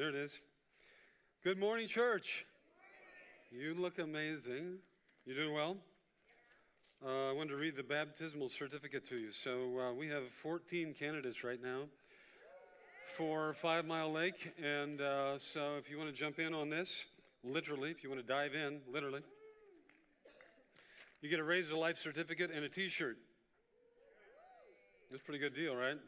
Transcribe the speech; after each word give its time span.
There 0.00 0.08
it 0.08 0.14
is. 0.14 0.40
Good 1.44 1.58
morning, 1.58 1.86
church. 1.86 2.46
You 3.50 3.74
look 3.74 3.98
amazing. 3.98 4.78
You 5.26 5.34
doing 5.34 5.52
well? 5.52 5.76
Uh, 7.04 7.28
I 7.28 7.32
wanted 7.32 7.50
to 7.50 7.56
read 7.56 7.76
the 7.76 7.82
baptismal 7.82 8.48
certificate 8.48 9.06
to 9.10 9.16
you. 9.16 9.30
So 9.30 9.50
uh, 9.78 9.92
we 9.92 10.08
have 10.08 10.26
14 10.28 10.94
candidates 10.98 11.44
right 11.44 11.62
now 11.62 11.82
for 13.08 13.52
Five 13.52 13.84
Mile 13.84 14.10
Lake. 14.10 14.54
And 14.64 15.02
uh, 15.02 15.38
so 15.38 15.76
if 15.76 15.90
you 15.90 15.98
want 15.98 16.08
to 16.08 16.16
jump 16.16 16.38
in 16.38 16.54
on 16.54 16.70
this, 16.70 17.04
literally, 17.44 17.90
if 17.90 18.02
you 18.02 18.08
want 18.08 18.26
to 18.26 18.26
dive 18.26 18.54
in, 18.54 18.80
literally, 18.90 19.20
you 21.20 21.28
get 21.28 21.40
a 21.40 21.44
Raise 21.44 21.68
to 21.68 21.78
Life 21.78 21.98
certificate 21.98 22.50
and 22.50 22.64
a 22.64 22.70
t 22.70 22.88
shirt. 22.88 23.18
That's 25.10 25.20
a 25.20 25.24
pretty 25.26 25.40
good 25.40 25.54
deal, 25.54 25.76
right? 25.76 25.98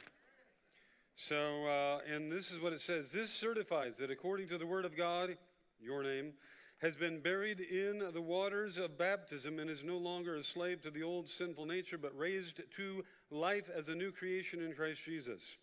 So, 1.15 1.67
uh, 1.67 1.99
and 2.13 2.33
this 2.33 2.51
is 2.51 2.61
what 2.61 2.73
it 2.73 2.81
says 2.81 3.13
this 3.13 3.31
certifies 3.31 3.99
that 3.99 4.11
according 4.11 4.49
to 4.49 4.59
the 4.59 4.67
Word 4.67 4.85
of 4.85 4.97
God, 4.97 5.37
your 5.81 6.03
name, 6.03 6.33
has 6.81 6.97
been 6.97 7.21
buried 7.21 7.61
in 7.61 8.03
the 8.13 8.21
waters 8.21 8.77
of 8.77 8.99
baptism 8.99 9.61
and 9.61 9.71
is 9.71 9.85
no 9.85 9.97
longer 9.99 10.35
a 10.35 10.43
slave 10.43 10.81
to 10.81 10.91
the 10.91 11.03
old 11.03 11.29
sinful 11.29 11.65
nature, 11.65 11.97
but 11.97 12.17
raised 12.17 12.61
to 12.77 13.05
life 13.31 13.71
as 13.75 13.89
a 13.89 13.95
new 13.95 14.11
creation 14.11 14.61
in 14.61 14.75
Christ 14.75 15.05
Jesus. 15.05 15.59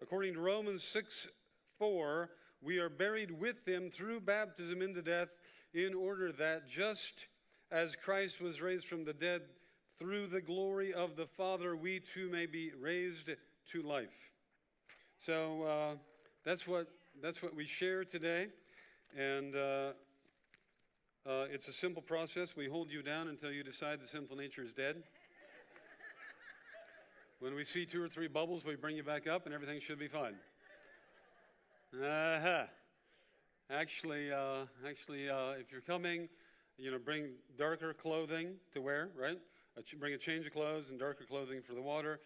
According 0.00 0.34
to 0.34 0.40
Romans 0.40 0.82
6 0.82 1.28
4, 1.78 2.30
we 2.60 2.78
are 2.78 2.88
buried 2.88 3.30
with 3.30 3.66
him 3.66 3.90
through 3.90 4.20
baptism 4.20 4.82
into 4.82 5.02
death, 5.02 5.30
in 5.72 5.94
order 5.94 6.32
that 6.32 6.68
just 6.68 7.26
as 7.70 7.96
Christ 7.96 8.40
was 8.40 8.60
raised 8.60 8.86
from 8.86 9.04
the 9.04 9.12
dead 9.12 9.42
through 9.98 10.26
the 10.26 10.40
glory 10.40 10.92
of 10.92 11.16
the 11.16 11.26
Father, 11.26 11.76
we 11.76 12.00
too 12.00 12.28
may 12.28 12.46
be 12.46 12.72
raised 12.78 13.30
to 13.70 13.82
life. 13.82 14.30
So 15.18 15.62
uh, 15.62 15.96
that's 16.44 16.66
what 16.66 16.88
that's 17.22 17.42
what 17.42 17.54
we 17.54 17.64
share 17.64 18.04
today, 18.04 18.48
and 19.16 19.54
uh, 19.54 19.92
uh, 21.24 21.46
it's 21.52 21.68
a 21.68 21.72
simple 21.72 22.02
process. 22.02 22.56
We 22.56 22.66
hold 22.66 22.90
you 22.90 23.02
down 23.02 23.28
until 23.28 23.52
you 23.52 23.62
decide 23.62 24.00
the 24.00 24.06
sinful 24.06 24.36
nature 24.36 24.64
is 24.64 24.72
dead. 24.72 25.02
when 27.38 27.54
we 27.54 27.62
see 27.62 27.86
two 27.86 28.02
or 28.02 28.08
three 28.08 28.26
bubbles, 28.26 28.64
we 28.64 28.74
bring 28.74 28.96
you 28.96 29.04
back 29.04 29.28
up, 29.28 29.46
and 29.46 29.54
everything 29.54 29.78
should 29.78 29.98
be 29.98 30.08
fine. 30.08 30.34
Uh-huh. 31.94 32.64
Actually, 33.70 34.32
uh, 34.32 34.66
actually, 34.86 35.30
uh, 35.30 35.52
if 35.52 35.70
you're 35.70 35.80
coming, 35.80 36.28
you 36.78 36.90
know, 36.90 36.98
bring 36.98 37.34
darker 37.56 37.94
clothing 37.94 38.54
to 38.72 38.80
wear, 38.80 39.10
right? 39.16 39.38
bring 39.98 40.14
a 40.14 40.18
change 40.18 40.46
of 40.46 40.52
clothes 40.52 40.90
and 40.90 40.98
darker 40.98 41.24
clothing 41.24 41.62
for 41.62 41.74
the 41.74 41.82
water. 41.82 42.18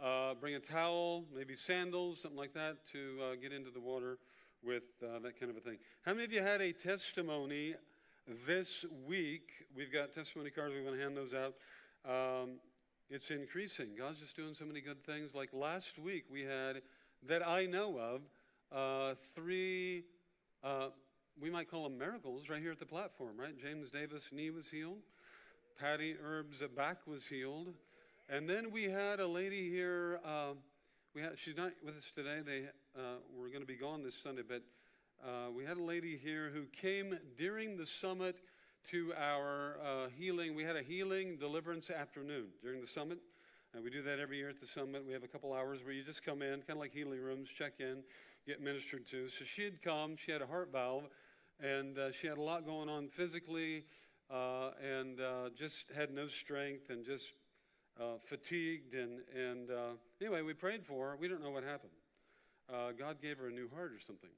Uh, 0.00 0.34
bring 0.34 0.54
a 0.54 0.60
towel, 0.60 1.24
maybe 1.34 1.54
sandals, 1.54 2.20
something 2.20 2.38
like 2.38 2.54
that, 2.54 2.78
to 2.92 3.18
uh, 3.22 3.34
get 3.40 3.52
into 3.52 3.70
the 3.70 3.80
water 3.80 4.18
with 4.62 4.84
uh, 5.02 5.18
that 5.20 5.38
kind 5.38 5.50
of 5.50 5.56
a 5.56 5.60
thing. 5.60 5.78
How 6.04 6.12
many 6.12 6.24
of 6.24 6.32
you 6.32 6.42
had 6.42 6.60
a 6.60 6.72
testimony 6.72 7.74
this 8.46 8.84
week? 9.06 9.50
We've 9.76 9.92
got 9.92 10.12
testimony 10.14 10.50
cards, 10.50 10.74
we 10.74 10.82
want 10.82 10.96
to 10.96 11.02
hand 11.02 11.16
those 11.16 11.34
out. 11.34 11.54
Um, 12.04 12.58
it's 13.10 13.30
increasing. 13.30 13.90
God's 13.96 14.20
just 14.20 14.36
doing 14.36 14.54
so 14.54 14.64
many 14.64 14.80
good 14.80 15.04
things. 15.04 15.34
Like 15.34 15.50
last 15.52 15.98
week, 15.98 16.24
we 16.30 16.42
had, 16.42 16.82
that 17.28 17.46
I 17.46 17.66
know 17.66 17.98
of, 17.98 18.22
uh, 18.76 19.14
three, 19.34 20.04
uh, 20.64 20.88
we 21.40 21.50
might 21.50 21.70
call 21.70 21.84
them 21.84 21.98
miracles 21.98 22.48
right 22.48 22.60
here 22.60 22.72
at 22.72 22.78
the 22.78 22.86
platform, 22.86 23.38
right? 23.38 23.56
James 23.60 23.90
Davis' 23.90 24.30
knee 24.32 24.50
was 24.50 24.68
healed, 24.68 25.02
Patty 25.78 26.16
Erb's 26.22 26.62
back 26.76 27.06
was 27.06 27.26
healed. 27.26 27.74
And 28.28 28.48
then 28.48 28.70
we 28.70 28.84
had 28.84 29.20
a 29.20 29.26
lady 29.26 29.68
here. 29.68 30.20
Uh, 30.24 30.52
we 31.14 31.20
had, 31.20 31.38
she's 31.38 31.56
not 31.56 31.72
with 31.84 31.96
us 31.96 32.10
today. 32.14 32.40
They 32.44 32.62
uh, 32.96 33.16
were 33.36 33.48
going 33.48 33.60
to 33.60 33.66
be 33.66 33.76
gone 33.76 34.02
this 34.02 34.14
Sunday, 34.14 34.42
but 34.46 34.62
uh, 35.22 35.50
we 35.54 35.64
had 35.64 35.76
a 35.76 35.82
lady 35.82 36.16
here 36.16 36.50
who 36.54 36.64
came 36.66 37.18
during 37.36 37.76
the 37.76 37.84
summit 37.84 38.36
to 38.90 39.12
our 39.18 39.76
uh, 39.84 40.08
healing. 40.16 40.54
We 40.54 40.62
had 40.62 40.76
a 40.76 40.82
healing 40.82 41.36
deliverance 41.36 41.90
afternoon 41.90 42.46
during 42.62 42.80
the 42.80 42.86
summit. 42.86 43.18
And 43.74 43.82
we 43.82 43.90
do 43.90 44.02
that 44.02 44.18
every 44.18 44.38
year 44.38 44.48
at 44.48 44.60
the 44.60 44.66
summit. 44.66 45.04
We 45.06 45.12
have 45.14 45.24
a 45.24 45.28
couple 45.28 45.52
hours 45.52 45.80
where 45.84 45.92
you 45.92 46.02
just 46.02 46.24
come 46.24 46.42
in, 46.42 46.60
kind 46.60 46.70
of 46.70 46.78
like 46.78 46.92
healing 46.92 47.20
rooms, 47.20 47.48
check 47.50 47.74
in, 47.80 48.02
get 48.46 48.60
ministered 48.60 49.06
to. 49.08 49.28
So 49.28 49.44
she 49.44 49.64
had 49.64 49.82
come. 49.82 50.16
She 50.16 50.30
had 50.30 50.42
a 50.42 50.46
heart 50.46 50.70
valve, 50.72 51.04
and 51.60 51.98
uh, 51.98 52.12
she 52.12 52.28
had 52.28 52.38
a 52.38 52.42
lot 52.42 52.64
going 52.66 52.88
on 52.88 53.08
physically, 53.08 53.84
uh, 54.30 54.70
and 54.82 55.20
just 55.56 55.90
had 55.94 56.12
no 56.12 56.28
strength, 56.28 56.90
and 56.90 57.04
just 57.04 57.34
uh, 58.00 58.18
fatigued. 58.18 58.94
And, 58.94 59.20
and 59.34 59.70
uh, 59.70 59.90
anyway, 60.20 60.42
we 60.42 60.54
prayed 60.54 60.84
for 60.84 61.10
her. 61.10 61.16
We 61.16 61.28
don't 61.28 61.42
know 61.42 61.50
what 61.50 61.64
happened. 61.64 61.92
Uh, 62.72 62.92
God 62.98 63.20
gave 63.20 63.38
her 63.38 63.48
a 63.48 63.52
new 63.52 63.68
heart 63.74 63.92
or 63.92 64.00
something. 64.00 64.30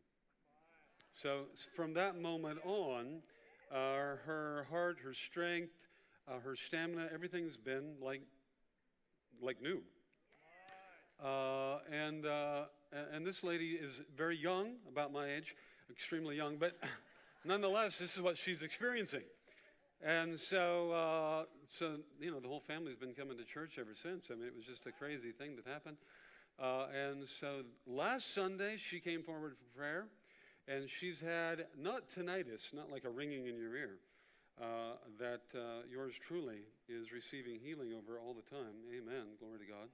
So 1.12 1.44
from 1.75 1.94
that 1.94 2.20
moment 2.20 2.59
on, 2.65 3.22
her 3.70 4.66
heart, 4.70 4.98
her 5.03 5.12
strength, 5.12 5.72
uh, 6.28 6.38
her 6.41 6.56
stamina, 6.56 7.09
everything's 7.12 7.56
been 7.56 7.94
like, 8.00 8.22
like 9.41 9.60
new. 9.62 9.82
Uh, 11.22 11.78
and, 11.92 12.25
and 13.12 13.26
this 13.26 13.44
lady 13.44 13.72
is 13.72 14.00
very 14.16 14.36
young, 14.36 14.75
about 14.91 15.12
my 15.12 15.32
age, 15.32 15.54
extremely 15.91 16.36
young, 16.36 16.56
but 16.56 16.76
nonetheless, 17.44 17.98
this 17.98 18.15
is 18.16 18.22
what 18.22 18.36
she's 18.36 18.62
experiencing. 18.62 19.22
And 20.04 20.38
so, 20.38 20.91
uh, 20.92 21.44
so 21.65 21.97
you 22.20 22.31
know, 22.31 22.38
the 22.38 22.48
whole 22.48 22.60
family's 22.60 22.97
been 22.97 23.15
coming 23.15 23.38
to 23.38 23.44
church 23.44 23.78
ever 23.81 23.94
since. 23.94 24.26
I 24.31 24.34
mean, 24.34 24.47
it 24.47 24.54
was 24.54 24.66
just 24.66 24.84
a 24.84 24.92
crazy 24.92 25.32
thing 25.32 25.56
that 25.56 25.66
happened. 25.66 25.97
Uh, 26.60 26.88
and 26.94 27.26
so 27.26 27.62
last 27.87 28.34
Sunday, 28.34 28.76
she 28.76 29.00
came 29.00 29.22
forward 29.22 29.56
for 29.56 29.78
prayer, 29.78 30.04
and 30.69 30.91
she's 30.91 31.20
had 31.20 31.66
not 31.81 32.10
tinnitus, 32.10 32.75
not 32.75 32.92
like 32.92 33.06
a 33.06 33.10
ringing 33.10 33.47
in 33.47 33.56
your 33.56 33.75
ear, 33.75 33.92
uh, 34.60 34.97
that 35.19 35.41
uh, 35.54 35.87
yours 35.91 36.15
truly 36.21 36.59
is 36.86 37.10
receiving 37.10 37.59
healing 37.59 37.94
over 37.94 38.19
all 38.19 38.34
the 38.34 38.54
time. 38.54 38.75
Amen. 38.94 39.25
Glory 39.41 39.59
to 39.60 39.65
God. 39.65 39.88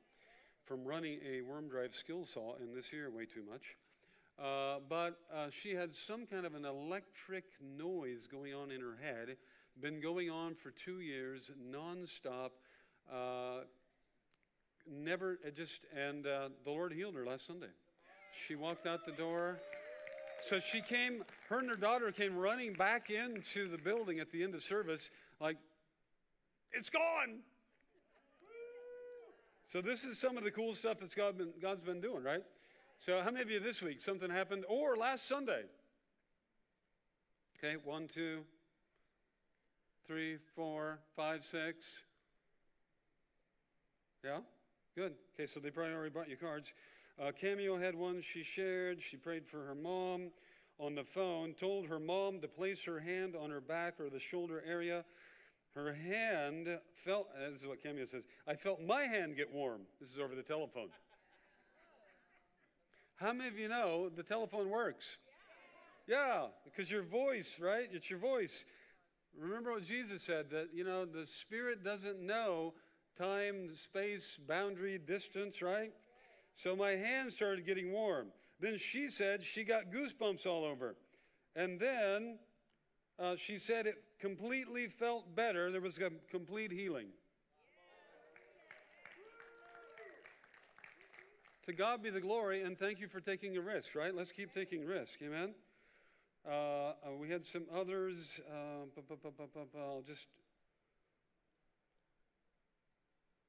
From 0.65 0.85
running 0.85 1.21
a 1.25 1.41
worm 1.43 1.69
drive 1.69 1.95
skill 1.95 2.25
saw 2.25 2.57
in 2.57 2.75
this 2.75 2.93
year, 2.93 3.11
way 3.11 3.27
too 3.27 3.45
much. 3.49 3.77
Uh, 4.37 4.81
but 4.89 5.21
uh, 5.33 5.51
she 5.51 5.75
had 5.75 5.95
some 5.95 6.27
kind 6.27 6.47
of 6.47 6.55
an 6.57 6.65
electric 6.65 7.45
noise 7.63 8.27
going 8.27 8.55
on 8.55 8.73
in 8.73 8.81
her 8.81 8.99
head 9.01 9.37
been 9.81 10.01
going 10.01 10.31
on 10.31 10.55
for 10.55 10.71
two 10.71 11.01
years, 11.01 11.51
nonstop. 11.73 12.51
Uh, 13.11 13.65
never, 14.87 15.39
just, 15.57 15.87
and 15.97 16.27
uh, 16.27 16.51
the 16.65 16.71
Lord 16.71 16.93
healed 16.93 17.15
her 17.15 17.25
last 17.25 17.47
Sunday. 17.47 17.71
She 18.47 18.57
walked 18.57 18.87
out 18.87 19.07
the 19.07 19.13
door. 19.13 19.59
So 20.43 20.59
she 20.59 20.81
came, 20.81 21.25
her 21.49 21.59
and 21.59 21.69
her 21.69 21.77
daughter 21.77 22.13
came 22.13 22.37
running 22.37 22.73
back 22.73 23.11
into 23.11 23.69
the 23.69 23.79
building 23.79 24.21
at 24.21 24.31
the 24.31 24.43
end 24.43 24.55
of 24.55 24.63
service, 24.63 25.11
like, 25.41 25.57
it's 26.73 26.91
gone. 26.91 27.41
So 29.67 29.81
this 29.81 30.05
is 30.05 30.19
some 30.19 30.37
of 30.37 30.45
the 30.45 30.51
cool 30.51 30.75
stuff 30.75 30.99
that 31.01 31.15
God 31.15 31.39
been, 31.39 31.53
God's 31.61 31.83
been 31.83 32.01
doing, 32.01 32.23
right? 32.23 32.43
So 32.97 33.21
how 33.23 33.31
many 33.31 33.43
of 33.43 33.51
you 33.51 33.61
this 33.61 33.83
week 33.83 34.01
something 34.01 34.31
happened, 34.31 34.65
or 34.69 34.97
last 34.97 35.27
Sunday? 35.29 35.63
Okay, 37.59 37.77
one, 37.85 38.09
two, 38.09 38.41
three, 40.11 40.39
four, 40.57 40.99
five, 41.15 41.45
six. 41.45 41.85
Yeah? 44.25 44.39
Good. 44.97 45.13
Okay, 45.33 45.47
so 45.47 45.61
they 45.61 45.71
probably 45.71 45.95
already 45.95 46.11
brought 46.11 46.29
you 46.29 46.37
cards. 46.37 46.75
Uh, 47.17 47.31
Cameo 47.31 47.79
had 47.79 47.95
one 47.95 48.21
she 48.21 48.43
shared. 48.43 49.01
She 49.01 49.17
prayed 49.17 49.47
for 49.47 49.59
her 49.59 49.75
mom 49.77 50.33
on 50.81 50.97
the 50.97 51.05
phone, 51.05 51.55
told 51.55 51.87
her 51.87 52.01
mom 52.01 52.41
to 52.41 52.49
place 52.49 52.85
her 52.87 52.99
hand 52.99 53.37
on 53.41 53.51
her 53.51 53.61
back 53.61 54.01
or 54.01 54.11
the 54.11 54.19
shoulder 54.19 54.65
area. 54.67 55.05
Her 55.77 55.93
hand 55.93 56.67
felt, 56.97 57.29
this 57.49 57.61
is 57.61 57.69
what 57.69 57.81
Cameo 57.81 58.05
says, 58.05 58.27
I 58.49 58.57
felt 58.57 58.83
my 58.83 59.05
hand 59.05 59.37
get 59.37 59.53
warm. 59.53 59.83
This 60.01 60.11
is 60.11 60.19
over 60.19 60.35
the 60.35 60.43
telephone. 60.43 60.89
How 63.15 63.33
many 63.33 63.49
of 63.49 63.57
you 63.57 63.69
know 63.69 64.09
the 64.09 64.25
telephone 64.25 64.71
works? 64.71 65.19
Yeah, 66.09 66.47
because 66.65 66.91
your 66.91 67.05
voice, 67.05 67.61
right? 67.61 67.89
It's 67.93 68.11
your 68.11 68.19
voice. 68.19 68.65
Remember 69.39 69.73
what 69.73 69.85
Jesus 69.85 70.23
said 70.23 70.51
that, 70.51 70.69
you 70.75 70.85
know, 70.85 71.05
the 71.05 71.27
Spirit 71.27 71.83
doesn't 71.83 72.21
know 72.21 72.75
time, 73.19 73.75
space, 73.77 74.39
boundary, 74.49 74.99
distance, 74.99 75.63
right? 75.63 75.93
So 76.55 76.75
my 76.77 76.93
hands 76.93 77.37
started 77.37 77.67
getting 77.67 77.93
warm. 77.93 78.29
Then 78.61 78.77
she 78.77 79.09
said 79.09 79.43
she 79.43 79.65
got 79.65 79.91
goosebumps 79.91 80.47
all 80.47 80.65
over. 80.65 80.97
And 81.57 81.81
then 81.81 82.39
uh, 83.19 83.37
she 83.37 83.59
said 83.59 83.87
it 83.87 83.97
completely 84.19 84.89
felt 84.89 85.35
better. 85.35 85.71
There 85.71 85.81
was 85.81 85.99
a 85.99 86.11
complete 86.31 86.73
healing. 86.73 87.09
To 91.67 91.73
God 91.73 92.03
be 92.03 92.11
the 92.11 92.21
glory, 92.21 92.63
and 92.63 92.79
thank 92.79 93.01
you 93.01 93.07
for 93.07 93.21
taking 93.21 93.57
a 93.57 93.61
risk, 93.61 93.95
right? 93.95 94.15
Let's 94.15 94.33
keep 94.33 94.53
taking 94.53 94.85
risk. 94.85 95.19
Amen. 95.23 95.55
Uh, 96.49 96.51
uh, 96.53 96.93
we 97.19 97.29
had 97.29 97.45
some 97.45 97.65
others. 97.75 98.41
Uh, 98.51 98.87
I'll 99.79 100.03
just 100.03 100.29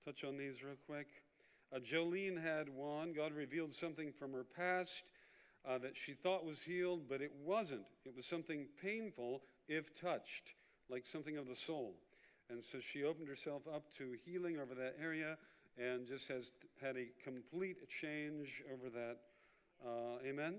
touch 0.05 0.23
on 0.23 0.37
these 0.37 0.63
real 0.63 0.75
quick. 0.85 1.07
Uh, 1.73 1.79
Jolene 1.79 2.41
had 2.41 2.69
one. 2.69 3.13
God 3.13 3.33
revealed 3.33 3.71
something 3.71 4.11
from 4.11 4.33
her 4.33 4.43
past. 4.43 5.03
uh, 5.65 5.77
that 5.77 5.95
she 5.95 6.13
thought 6.13 6.45
was 6.45 6.61
healed, 6.61 7.07
but 7.07 7.21
it 7.21 7.31
wasn't. 7.43 7.85
It 8.05 8.15
was 8.15 8.25
something 8.25 8.67
painful 8.81 9.41
if 9.67 9.99
touched, 9.99 10.53
like 10.89 11.05
something 11.05 11.37
of 11.37 11.47
the 11.47 11.55
soul. 11.55 11.95
And 12.49 12.63
so 12.63 12.79
she 12.79 13.03
opened 13.03 13.27
herself 13.27 13.61
up 13.73 13.85
to 13.97 14.15
healing 14.25 14.57
over 14.59 14.75
that 14.75 14.95
area 15.01 15.37
and 15.77 16.05
just 16.05 16.27
has 16.27 16.51
had 16.81 16.97
a 16.97 17.07
complete 17.23 17.87
change 17.87 18.63
over 18.73 18.89
that. 18.89 19.17
Uh, 19.85 20.17
amen? 20.27 20.55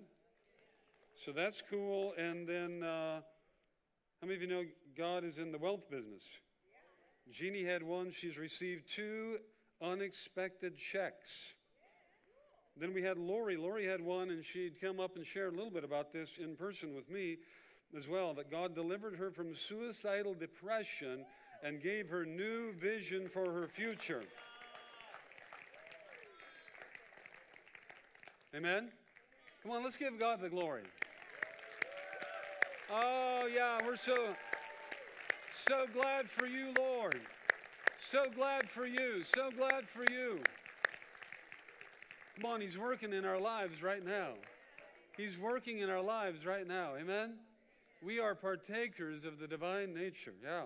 So 1.15 1.33
that's 1.33 1.63
cool. 1.69 2.15
And 2.17 2.47
then, 2.47 2.83
uh, 2.83 3.21
how 4.21 4.27
many 4.27 4.35
of 4.35 4.43
you 4.43 4.49
know 4.49 4.65
God 4.97 5.25
is 5.25 5.39
in 5.39 5.53
the 5.53 5.59
wealth 5.59 5.91
business? 5.91 6.25
Jeannie 7.31 7.65
had 7.65 7.83
one. 7.83 8.11
She's 8.11 8.39
received 8.39 8.87
two 8.87 9.39
unexpected 9.81 10.77
checks. 10.77 11.55
Then 12.77 12.95
we 12.95 13.03
had 13.03 13.19
Lori. 13.19 13.57
Lori 13.57 13.87
had 13.87 14.01
one, 14.01 14.31
and 14.31 14.45
she'd 14.45 14.81
come 14.81 14.99
up 14.99 15.17
and 15.17 15.27
share 15.27 15.49
a 15.49 15.51
little 15.51 15.71
bit 15.71 15.85
about 15.85 16.13
this 16.13 16.39
in 16.39 16.57
person 16.57 16.95
with 16.95 17.11
me 17.11 17.39
as 17.95 18.09
well 18.09 18.33
that 18.35 18.51
God 18.51 18.75
delivered 18.75 19.17
her 19.17 19.31
from 19.31 19.55
suicidal 19.55 20.35
depression 20.35 21.25
and 21.63 21.83
gave 21.83 22.09
her 22.09 22.25
new 22.25 22.73
vision 22.73 23.29
for 23.29 23.53
her 23.53 23.69
future. 23.69 24.25
Amen? 28.55 28.91
Come 29.63 29.73
on, 29.73 29.85
let's 29.85 29.97
give 29.97 30.19
God 30.19 30.41
the 30.41 30.49
glory. 30.49 30.83
Oh, 32.95 33.49
yeah, 33.51 33.79
we're 33.87 33.97
so, 33.97 34.35
so 35.51 35.87
glad 35.95 36.29
for 36.29 36.45
you, 36.45 36.75
Lord. 36.79 37.23
So 37.97 38.25
glad 38.35 38.69
for 38.69 38.85
you. 38.85 39.23
So 39.25 39.51
glad 39.51 39.89
for 39.89 40.05
you. 40.13 40.41
Come 42.37 42.51
on, 42.51 42.61
He's 42.61 42.77
working 42.77 43.15
in 43.15 43.25
our 43.25 43.41
lives 43.41 43.83
right 43.83 44.05
now. 44.05 44.33
He's 45.17 45.39
working 45.39 45.79
in 45.79 45.89
our 45.89 46.03
lives 46.03 46.45
right 46.45 46.69
now. 46.69 46.91
Amen? 47.01 47.37
We 48.03 48.21
are 48.21 48.35
partakers 48.35 49.25
of 49.25 49.39
the 49.39 49.47
divine 49.47 49.95
nature. 49.95 50.35
Yeah. 50.45 50.65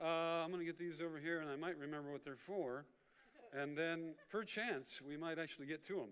Uh, 0.00 0.44
I'm 0.44 0.52
going 0.52 0.60
to 0.60 0.66
get 0.66 0.78
these 0.78 1.00
over 1.00 1.18
here, 1.18 1.40
and 1.40 1.50
I 1.50 1.56
might 1.56 1.76
remember 1.78 2.12
what 2.12 2.24
they're 2.24 2.36
for. 2.36 2.84
And 3.52 3.76
then, 3.76 4.14
perchance, 4.30 5.00
we 5.04 5.16
might 5.16 5.40
actually 5.40 5.66
get 5.66 5.84
to 5.88 5.94
them. 5.94 6.10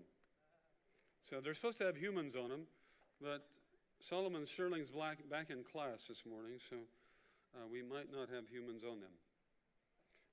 So 1.29 1.39
they're 1.39 1.53
supposed 1.53 1.77
to 1.77 1.85
have 1.85 1.95
humans 1.95 2.35
on 2.35 2.49
them, 2.49 2.61
but 3.21 3.45
Solomon 4.07 4.45
Sterling's 4.45 4.89
back 4.89 5.49
in 5.49 5.63
class 5.63 6.05
this 6.07 6.23
morning, 6.25 6.57
so 6.69 6.77
uh, 7.55 7.67
we 7.69 7.81
might 7.81 8.11
not 8.11 8.29
have 8.33 8.47
humans 8.47 8.83
on 8.83 9.01
them. 9.01 9.11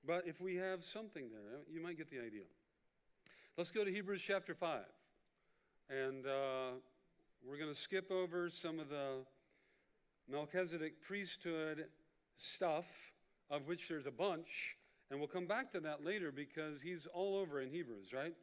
But 0.05 0.25
if 0.25 0.39
we 0.39 0.55
have 0.55 0.85
something 0.85 1.25
there, 1.29 1.59
you 1.69 1.81
might 1.81 1.97
get 1.97 2.09
the 2.09 2.19
idea. 2.19 2.45
Let's 3.57 3.71
go 3.71 3.83
to 3.83 3.91
Hebrews 3.91 4.23
chapter 4.25 4.55
5. 4.55 4.79
And 5.89 6.25
uh, 6.25 6.79
we're 7.45 7.57
going 7.57 7.73
to 7.73 7.79
skip 7.79 8.09
over 8.09 8.49
some 8.49 8.79
of 8.79 8.87
the 8.89 9.25
Melchizedek 10.29 11.01
priesthood 11.01 11.87
stuff, 12.37 13.11
of 13.49 13.67
which 13.67 13.89
there's 13.89 14.07
a 14.07 14.11
bunch. 14.11 14.77
And 15.11 15.19
we'll 15.19 15.27
come 15.27 15.45
back 15.45 15.71
to 15.73 15.81
that 15.81 16.05
later 16.05 16.31
because 16.31 16.81
he's 16.81 17.05
all 17.13 17.37
over 17.37 17.61
in 17.61 17.69
Hebrews, 17.69 18.13
right? 18.13 18.33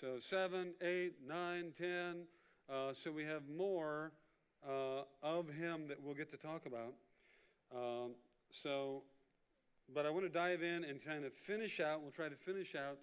So 0.00 0.20
7, 0.20 0.74
8, 0.80 1.14
9, 1.26 1.72
10. 1.76 2.14
Uh, 2.68 2.92
so 2.92 3.10
we 3.10 3.24
have 3.24 3.42
more 3.48 4.12
uh, 4.68 5.02
of 5.22 5.48
him 5.48 5.88
that 5.88 6.02
we'll 6.02 6.14
get 6.14 6.30
to 6.30 6.36
talk 6.36 6.66
about. 6.66 6.94
Um, 7.74 8.12
so, 8.50 9.02
but 9.94 10.06
I 10.06 10.10
want 10.10 10.24
to 10.24 10.30
dive 10.30 10.62
in 10.62 10.84
and 10.84 11.04
kind 11.04 11.24
of 11.24 11.32
finish 11.32 11.80
out. 11.80 12.02
We'll 12.02 12.10
try 12.10 12.28
to 12.28 12.36
finish 12.36 12.74
out 12.74 12.98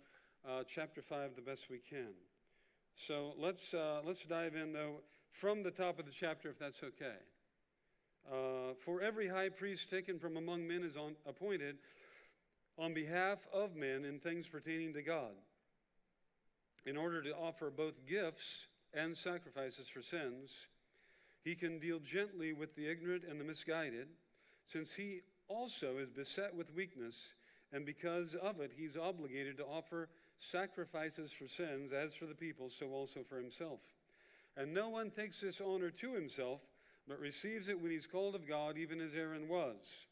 uh, 0.47 0.63
chapter 0.67 1.01
5 1.01 1.35
the 1.35 1.41
best 1.41 1.69
we 1.69 1.79
can. 1.79 2.13
So 2.95 3.33
let's, 3.37 3.73
uh, 3.73 4.01
let's 4.03 4.25
dive 4.25 4.55
in, 4.55 4.73
though, 4.73 5.01
from 5.31 5.63
the 5.63 5.71
top 5.71 5.99
of 5.99 6.05
the 6.05 6.11
chapter, 6.11 6.49
if 6.49 6.59
that's 6.59 6.81
okay. 6.83 7.17
Uh, 8.29 8.73
for 8.79 9.01
every 9.01 9.27
high 9.27 9.49
priest 9.49 9.89
taken 9.89 10.19
from 10.19 10.35
among 10.35 10.67
men 10.67 10.83
is 10.83 10.97
on, 10.97 11.15
appointed 11.25 11.77
on 12.77 12.93
behalf 12.93 13.39
of 13.53 13.75
men 13.75 14.03
in 14.03 14.19
things 14.19 14.47
pertaining 14.47 14.93
to 14.93 15.01
God, 15.01 15.33
in 16.85 16.97
order 16.97 17.21
to 17.21 17.31
offer 17.31 17.69
both 17.69 18.05
gifts 18.07 18.67
and 18.93 19.15
sacrifices 19.15 19.87
for 19.87 20.01
sins. 20.01 20.67
He 21.43 21.55
can 21.55 21.79
deal 21.79 21.99
gently 21.99 22.53
with 22.53 22.75
the 22.75 22.89
ignorant 22.89 23.23
and 23.29 23.39
the 23.39 23.45
misguided, 23.45 24.07
since 24.65 24.93
he 24.93 25.21
also 25.47 25.97
is 25.97 26.09
beset 26.09 26.55
with 26.55 26.75
weakness, 26.75 27.33
and 27.71 27.85
because 27.85 28.35
of 28.35 28.59
it, 28.59 28.71
he's 28.75 28.97
obligated 28.97 29.57
to 29.57 29.65
offer 29.65 30.09
sacrifices 30.39 31.31
for 31.31 31.47
sins, 31.47 31.91
as 31.91 32.15
for 32.15 32.25
the 32.25 32.35
people, 32.35 32.69
so 32.69 32.87
also 32.87 33.21
for 33.27 33.37
himself. 33.37 33.79
And 34.55 34.73
no 34.73 34.89
one 34.89 35.11
takes 35.11 35.41
this 35.41 35.61
honor 35.61 35.91
to 35.91 36.13
himself, 36.13 36.61
but 37.07 37.19
receives 37.19 37.69
it 37.69 37.79
when 37.79 37.91
he's 37.91 38.07
called 38.07 38.35
of 38.35 38.47
God, 38.47 38.77
even 38.77 38.99
as 38.99 39.13
Aaron 39.13 39.47
was. 39.47 40.07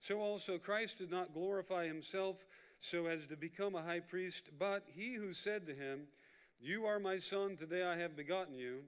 So 0.00 0.20
also 0.20 0.58
Christ 0.58 0.98
did 0.98 1.10
not 1.10 1.34
glorify 1.34 1.86
himself 1.86 2.36
so 2.78 3.06
as 3.06 3.26
to 3.26 3.36
become 3.36 3.76
a 3.76 3.82
high 3.82 4.00
priest, 4.00 4.50
but 4.58 4.84
he 4.88 5.14
who 5.14 5.32
said 5.32 5.66
to 5.66 5.74
him, 5.74 6.08
You 6.60 6.84
are 6.86 6.98
my 6.98 7.18
son, 7.18 7.56
today 7.56 7.84
I 7.84 7.96
have 7.96 8.16
begotten 8.16 8.54
you. 8.54 8.80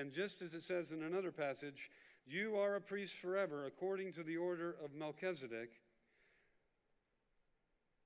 And 0.00 0.14
just 0.14 0.40
as 0.40 0.54
it 0.54 0.62
says 0.62 0.92
in 0.92 1.02
another 1.02 1.30
passage, 1.30 1.90
You 2.26 2.56
are 2.56 2.76
a 2.76 2.80
priest 2.80 3.16
forever, 3.16 3.66
according 3.66 4.14
to 4.14 4.22
the 4.22 4.38
order 4.38 4.74
of 4.82 4.94
Melchizedek. 4.94 5.72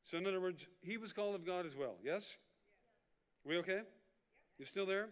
So, 0.03 0.19
in 0.19 0.27
other 0.27 0.41
words, 0.41 0.67
he 0.83 0.97
was 0.97 1.13
called 1.13 1.37
of 1.37 1.47
God 1.47 1.67
as 1.67 1.77
well. 1.77 1.95
Yes? 2.03 2.37
We 3.45 3.59
okay? 3.59 3.83
You 4.59 4.65
still 4.65 4.87
there? 4.87 5.11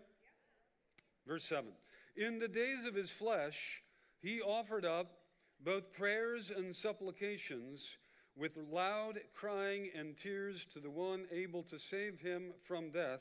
Verse 1.24 1.44
7. 1.44 1.70
In 2.16 2.40
the 2.40 2.48
days 2.48 2.84
of 2.84 2.96
his 2.96 3.10
flesh, 3.10 3.82
he 4.20 4.40
offered 4.40 4.84
up 4.84 5.18
both 5.64 5.92
prayers 5.92 6.50
and 6.50 6.74
supplications 6.74 7.96
with 8.36 8.58
loud 8.72 9.20
crying 9.32 9.88
and 9.96 10.16
tears 10.16 10.66
to 10.72 10.80
the 10.80 10.90
one 10.90 11.26
able 11.30 11.62
to 11.62 11.78
save 11.78 12.20
him 12.20 12.54
from 12.64 12.90
death, 12.90 13.20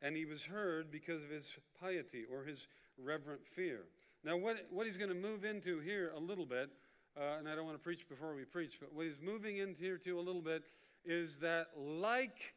and 0.00 0.16
he 0.16 0.24
was 0.24 0.46
heard 0.46 0.90
because 0.90 1.22
of 1.22 1.28
his 1.28 1.52
piety 1.78 2.24
or 2.30 2.44
his 2.44 2.66
reverent 2.98 3.44
fear. 3.46 3.80
Now, 4.24 4.36
what, 4.36 4.56
what 4.70 4.86
he's 4.86 4.96
going 4.96 5.10
to 5.10 5.14
move 5.14 5.44
into 5.44 5.80
here 5.80 6.12
a 6.16 6.20
little 6.20 6.46
bit, 6.46 6.70
uh, 7.16 7.38
and 7.38 7.48
I 7.48 7.54
don't 7.54 7.64
want 7.64 7.76
to 7.76 7.82
preach 7.82 8.08
before 8.08 8.34
we 8.34 8.44
preach, 8.44 8.78
but 8.80 8.92
what 8.94 9.06
he's 9.06 9.20
moving 9.22 9.58
into 9.58 9.80
here 9.80 9.98
to 9.98 10.18
a 10.18 10.22
little 10.22 10.42
bit 10.42 10.64
is 11.04 11.38
that, 11.38 11.68
like, 11.76 12.54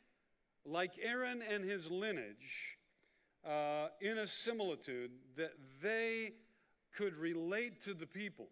like 0.66 0.92
Aaron 1.02 1.42
and 1.42 1.64
his 1.64 1.92
lineage, 1.92 2.78
uh, 3.46 3.88
in 4.02 4.18
a 4.18 4.28
similitude, 4.28 5.12
that 5.36 5.54
they 5.82 6.34
could 6.96 7.16
relate 7.16 7.82
to 7.82 7.94
the 7.94 8.08
people. 8.08 8.48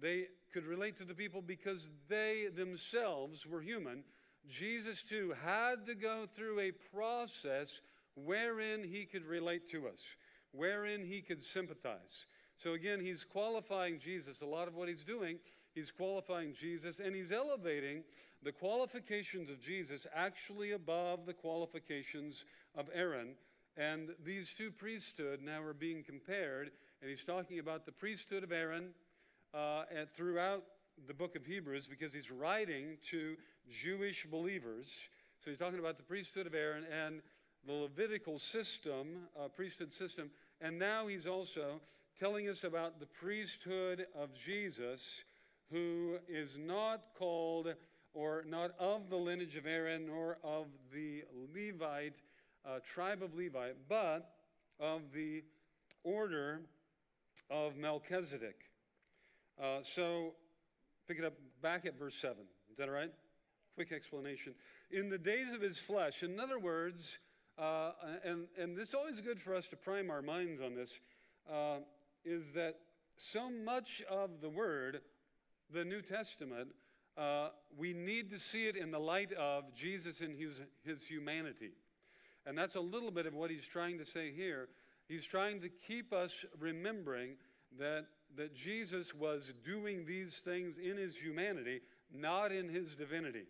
They 0.00 0.28
could 0.52 0.66
relate 0.66 0.96
to 0.98 1.04
the 1.04 1.14
people 1.14 1.42
because 1.42 1.88
they 2.08 2.46
themselves 2.54 3.46
were 3.46 3.60
human. 3.60 4.04
Jesus, 4.48 5.02
too, 5.02 5.34
had 5.42 5.86
to 5.86 5.94
go 5.94 6.26
through 6.34 6.60
a 6.60 6.70
process 6.70 7.80
wherein 8.16 8.84
he 8.84 9.04
could 9.04 9.24
relate 9.24 9.70
to 9.70 9.88
us, 9.88 10.00
wherein 10.54 11.04
he 11.04 11.20
could 11.20 11.42
sympathize. 11.42 12.26
So, 12.56 12.72
again, 12.72 13.00
he's 13.00 13.24
qualifying 13.24 13.98
Jesus. 13.98 14.40
A 14.40 14.46
lot 14.46 14.68
of 14.68 14.74
what 14.74 14.88
he's 14.88 15.04
doing, 15.04 15.38
he's 15.74 15.90
qualifying 15.90 16.54
Jesus, 16.54 17.00
and 17.00 17.14
he's 17.14 17.32
elevating 17.32 18.04
the 18.42 18.52
qualifications 18.52 19.50
of 19.50 19.60
Jesus 19.60 20.06
actually 20.14 20.72
above 20.72 21.26
the 21.26 21.32
qualifications 21.32 22.44
of 22.76 22.88
Aaron. 22.94 23.34
And 23.76 24.10
these 24.24 24.52
two 24.56 24.70
priesthood 24.70 25.40
now 25.42 25.62
are 25.62 25.74
being 25.74 26.04
compared, 26.04 26.70
and 27.00 27.10
he's 27.10 27.24
talking 27.24 27.58
about 27.58 27.86
the 27.86 27.92
priesthood 27.92 28.44
of 28.44 28.52
Aaron 28.52 28.90
uh, 29.52 29.84
throughout 30.16 30.62
the 31.08 31.14
book 31.14 31.34
of 31.34 31.44
Hebrews 31.44 31.88
because 31.88 32.12
he's 32.12 32.30
writing 32.30 32.98
to 33.10 33.36
Jewish 33.68 34.26
believers. 34.26 34.88
So 35.42 35.50
he's 35.50 35.58
talking 35.58 35.80
about 35.80 35.96
the 35.96 36.04
priesthood 36.04 36.46
of 36.46 36.54
Aaron 36.54 36.84
and 36.84 37.20
the 37.66 37.72
Levitical 37.72 38.38
system, 38.38 39.28
uh, 39.38 39.48
priesthood 39.48 39.92
system, 39.92 40.30
and 40.60 40.78
now 40.78 41.06
he's 41.06 41.26
also 41.26 41.80
telling 42.18 42.48
us 42.48 42.64
about 42.64 43.00
the 43.00 43.06
priesthood 43.06 44.06
of 44.14 44.34
Jesus, 44.34 45.24
who 45.70 46.16
is 46.28 46.56
not 46.58 47.02
called 47.18 47.74
or 48.12 48.44
not 48.48 48.70
of 48.78 49.10
the 49.10 49.16
lineage 49.16 49.56
of 49.56 49.66
Aaron, 49.66 50.06
nor 50.06 50.38
of 50.44 50.66
the 50.92 51.24
Levite, 51.52 52.14
uh, 52.64 52.78
tribe 52.84 53.22
of 53.22 53.34
Levi, 53.34 53.70
but 53.88 54.30
of 54.78 55.12
the 55.12 55.42
order 56.04 56.60
of 57.50 57.76
Melchizedek. 57.76 58.70
Uh, 59.60 59.78
so, 59.82 60.34
pick 61.08 61.18
it 61.18 61.24
up 61.24 61.34
back 61.60 61.84
at 61.86 61.98
verse 61.98 62.14
7. 62.14 62.36
Is 62.70 62.78
that 62.78 62.88
all 62.88 62.94
right? 62.94 63.12
Quick 63.74 63.92
explanation. 63.92 64.54
In 64.90 65.08
the 65.10 65.18
days 65.18 65.52
of 65.52 65.60
his 65.60 65.78
flesh, 65.78 66.22
in 66.22 66.38
other 66.38 66.58
words, 66.58 67.18
uh, 67.58 67.92
and, 68.24 68.46
and 68.58 68.76
this 68.76 68.88
is 68.88 68.94
always 68.94 69.20
good 69.20 69.40
for 69.40 69.54
us 69.54 69.68
to 69.68 69.76
prime 69.76 70.10
our 70.10 70.22
minds 70.22 70.60
on 70.60 70.74
this, 70.74 71.00
uh, 71.50 71.78
is 72.24 72.52
that 72.52 72.76
so 73.16 73.48
much 73.50 74.02
of 74.10 74.40
the 74.40 74.48
word, 74.48 75.00
the 75.72 75.84
New 75.84 76.02
Testament, 76.02 76.68
uh, 77.16 77.50
we 77.76 77.92
need 77.92 78.30
to 78.30 78.38
see 78.38 78.66
it 78.66 78.76
in 78.76 78.90
the 78.90 78.98
light 78.98 79.32
of 79.34 79.72
Jesus 79.72 80.20
and 80.20 80.36
his, 80.36 80.60
his 80.84 81.04
humanity. 81.04 81.70
And 82.46 82.58
that's 82.58 82.74
a 82.74 82.80
little 82.80 83.10
bit 83.10 83.26
of 83.26 83.34
what 83.34 83.50
he's 83.50 83.66
trying 83.66 83.98
to 83.98 84.04
say 84.04 84.32
here. 84.32 84.68
He's 85.08 85.24
trying 85.24 85.60
to 85.60 85.68
keep 85.68 86.12
us 86.12 86.44
remembering 86.58 87.36
that, 87.78 88.06
that 88.36 88.54
Jesus 88.54 89.14
was 89.14 89.52
doing 89.64 90.06
these 90.06 90.38
things 90.38 90.76
in 90.76 90.96
his 90.96 91.16
humanity, 91.16 91.80
not 92.12 92.52
in 92.52 92.68
his 92.68 92.94
divinity. 92.94 93.44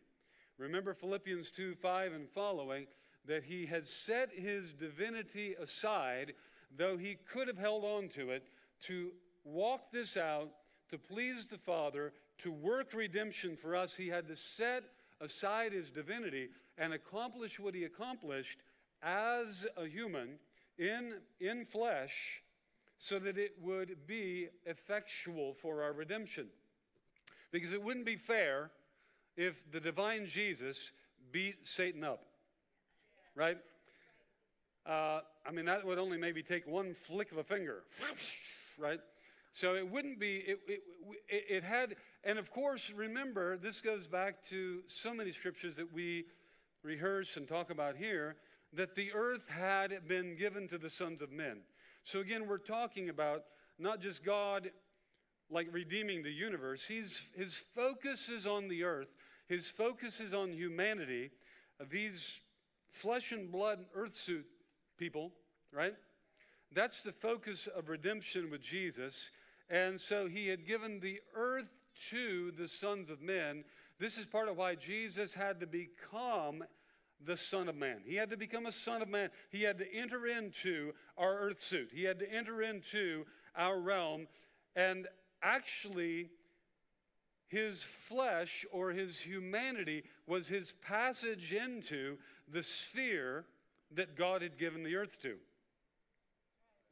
Remember 0.59 0.95
Philippians 0.95 1.51
2 1.51 1.75
5 1.75 2.13
and 2.13 2.29
following, 2.29 2.87
that 3.27 3.45
he 3.45 3.67
had 3.67 3.87
set 3.87 4.31
his 4.35 4.73
divinity 4.73 5.55
aside, 5.61 6.35
though 6.77 6.97
he 6.97 7.17
could 7.31 7.49
have 7.49 7.59
held 7.59 7.85
on 7.85 8.09
to 8.09 8.31
it, 8.31 8.45
to 8.87 9.13
walk 9.45 9.91
this 9.93 10.17
out, 10.17 10.51
to 10.91 10.99
please 10.99 11.47
the 11.47 11.59
Father, 11.59 12.13
to 12.39 12.53
work 12.53 12.93
redemption 12.95 13.57
for 13.57 13.75
us. 13.77 13.95
He 13.95 14.09
had 14.09 14.29
to 14.29 14.37
set 14.37 14.85
aside 15.21 15.73
his 15.73 15.91
divinity 15.91 16.49
and 16.77 16.93
accomplish 16.93 17.59
what 17.59 17.75
he 17.75 17.85
accomplished 17.85 18.59
as 19.03 19.67
a 19.77 19.87
human 19.87 20.39
in, 20.79 21.15
in 21.41 21.65
flesh 21.65 22.43
so 22.99 23.19
that 23.19 23.39
it 23.39 23.53
would 23.61 24.07
be 24.07 24.49
effectual 24.67 25.53
for 25.53 25.83
our 25.83 25.93
redemption. 25.93 26.49
Because 27.51 27.73
it 27.73 27.83
wouldn't 27.83 28.07
be 28.07 28.17
fair 28.17 28.71
if 29.37 29.71
the 29.71 29.81
divine 29.81 30.27
Jesus 30.27 30.93
beat 31.33 31.67
Satan 31.67 32.05
up, 32.05 32.25
right? 33.35 33.59
Uh, 34.87 35.21
I 35.47 35.51
mean, 35.53 35.65
that 35.65 35.85
would 35.85 35.99
only 35.99 36.19
maybe 36.19 36.43
take 36.43 36.67
one 36.67 36.95
flick 36.95 37.33
of 37.33 37.39
a 37.39 37.43
finger, 37.43 37.85
right? 38.79 39.01
So 39.53 39.75
it 39.77 39.89
wouldn't 39.89 40.19
be, 40.19 40.37
it, 40.39 40.59
it, 40.67 40.83
it, 41.29 41.65
had, 41.65 41.97
and 42.25 42.39
of 42.39 42.51
course, 42.51 42.91
remember, 42.95 43.57
this 43.57 43.81
goes 43.81 44.07
back 44.07 44.43
to 44.49 44.81
so 44.89 45.15
many 45.15 45.31
scriptures 45.31 45.77
that 45.77 45.93
we 45.93 46.25
rehearse 46.83 47.37
and 47.37 47.49
talk 47.49 47.71
about 47.71 47.97
here, 47.97 48.37
that 48.73 48.95
the 48.97 49.13
earth 49.15 49.49
had 49.49 50.09
been 50.09 50.37
given 50.37 50.67
to 50.69 50.77
the 50.77 50.91
sons 50.91 51.23
of 51.23 51.31
men. 51.31 51.61
So 52.03 52.21
again, 52.21 52.49
we're 52.49 52.59
talking 52.59 53.09
about 53.09 53.45
not 53.79 54.01
just 54.01 54.25
God 54.25 54.71
like 55.51 55.69
redeeming 55.73 56.23
the 56.23 56.33
universe, 56.33 56.87
He's, 56.89 57.29
his 57.37 57.55
focus 57.55 58.29
is 58.29 58.47
on 58.47 58.69
the 58.69 58.83
earth, 58.85 59.15
his 59.47 59.69
focus 59.69 60.21
is 60.21 60.35
on 60.35 60.53
humanity. 60.53 61.31
These 61.91 62.41
flesh 62.95 63.33
and 63.33 63.51
blood 63.51 63.85
earth 63.95 64.15
suit 64.15 64.47
people, 64.97 65.33
right? 65.73 65.95
That's 66.73 67.03
the 67.03 67.13
focus 67.13 67.67
of 67.67 67.89
redemption 67.89 68.51
with 68.51 68.63
Jesus. 68.63 69.31
And 69.69 70.01
so 70.01 70.27
he 70.29 70.49
had 70.49 70.67
given 70.67 71.01
the 71.01 71.21
earth 71.35 71.69
to 72.11 72.53
the 72.53 72.69
sons 72.69 73.11
of 73.11 73.21
men. 73.21 73.65
This 73.99 74.19
is 74.19 74.27
part 74.27 74.49
of 74.49 74.57
why 74.57 74.75
Jesus 74.75 75.35
had 75.35 75.61
to 75.61 75.67
become 75.67 76.65
the 77.25 77.37
Son 77.37 77.69
of 77.69 77.77
Man. 77.77 78.01
He 78.05 78.17
had 78.17 78.31
to 78.31 78.37
become 78.37 78.67
a 78.67 78.73
Son 78.73 79.03
of 79.03 79.09
Man. 79.09 79.31
He 79.51 79.63
had 79.63 79.79
to 79.79 79.95
enter 79.95 80.27
into 80.27 80.93
our 81.17 81.39
earth 81.39 81.61
suit, 81.61 81.91
he 81.93 82.05
had 82.05 82.19
to 82.19 82.31
enter 82.31 82.63
into 82.63 83.25
our 83.57 83.79
realm. 83.79 84.27
And 84.77 85.07
actually, 85.43 86.31
his 87.47 87.83
flesh 87.83 88.65
or 88.73 88.91
his 88.91 89.21
humanity 89.21 90.05
was 90.27 90.49
his 90.49 90.73
passage 90.73 91.53
into 91.53 92.19
the 92.49 92.63
sphere 92.63 93.45
that 93.93 94.17
God 94.17 94.43
had 94.43 94.59
given 94.59 94.83
the 94.83 94.97
earth 94.97 95.21
to. 95.23 95.37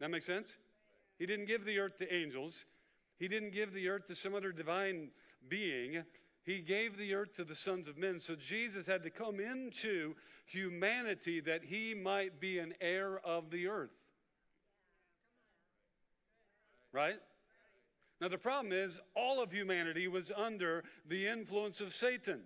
That 0.01 0.11
makes 0.11 0.27
sense? 0.27 0.57
He 1.19 1.27
didn't 1.27 1.47
give 1.47 1.65
the 1.65 1.79
earth 1.79 1.99
to 1.99 2.15
angels. 2.15 2.65
He 3.19 3.29
didn't 3.29 3.53
give 3.53 3.73
the 3.73 3.89
earth 3.89 4.07
to 4.07 4.15
some 4.15 4.35
other 4.35 4.53
divine 4.53 5.11
being. 5.49 6.05
He 6.45 6.61
gave 6.61 6.97
the 6.97 7.15
earth 7.15 7.37
to 7.37 7.45
the 7.45 7.55
sons 7.55 7.87
of 7.89 7.97
men. 7.97 8.19
So 8.19 8.35
Jesus 8.35 8.87
had 8.87 9.05
to 9.05 9.11
come 9.11 9.39
into 9.39 10.17
humanity 10.45 11.41
that 11.41 11.65
he 11.65 11.95
might 11.95 12.41
be 12.41 12.59
an 12.59 12.75
heir 12.81 13.21
of 13.25 13.51
the 13.51 13.69
earth. 13.69 13.93
Right? 16.93 17.19
Now, 18.23 18.29
the 18.29 18.39
problem 18.39 18.73
is, 18.73 19.01
all 19.17 19.43
of 19.43 19.51
humanity 19.51 20.07
was 20.07 20.31
under 20.31 20.85
the 21.05 21.27
influence 21.27 21.81
of 21.81 21.93
Satan. 21.93 22.43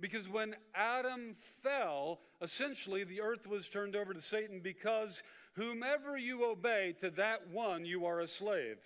Because 0.00 0.28
when 0.28 0.56
Adam 0.74 1.36
fell, 1.62 2.18
essentially 2.42 3.04
the 3.04 3.20
earth 3.20 3.46
was 3.46 3.68
turned 3.68 3.94
over 3.94 4.12
to 4.12 4.20
Satan 4.20 4.58
because 4.58 5.22
whomever 5.54 6.18
you 6.18 6.44
obey, 6.44 6.96
to 7.00 7.10
that 7.10 7.46
one 7.52 7.84
you 7.84 8.04
are 8.04 8.18
a 8.18 8.26
slave. 8.26 8.78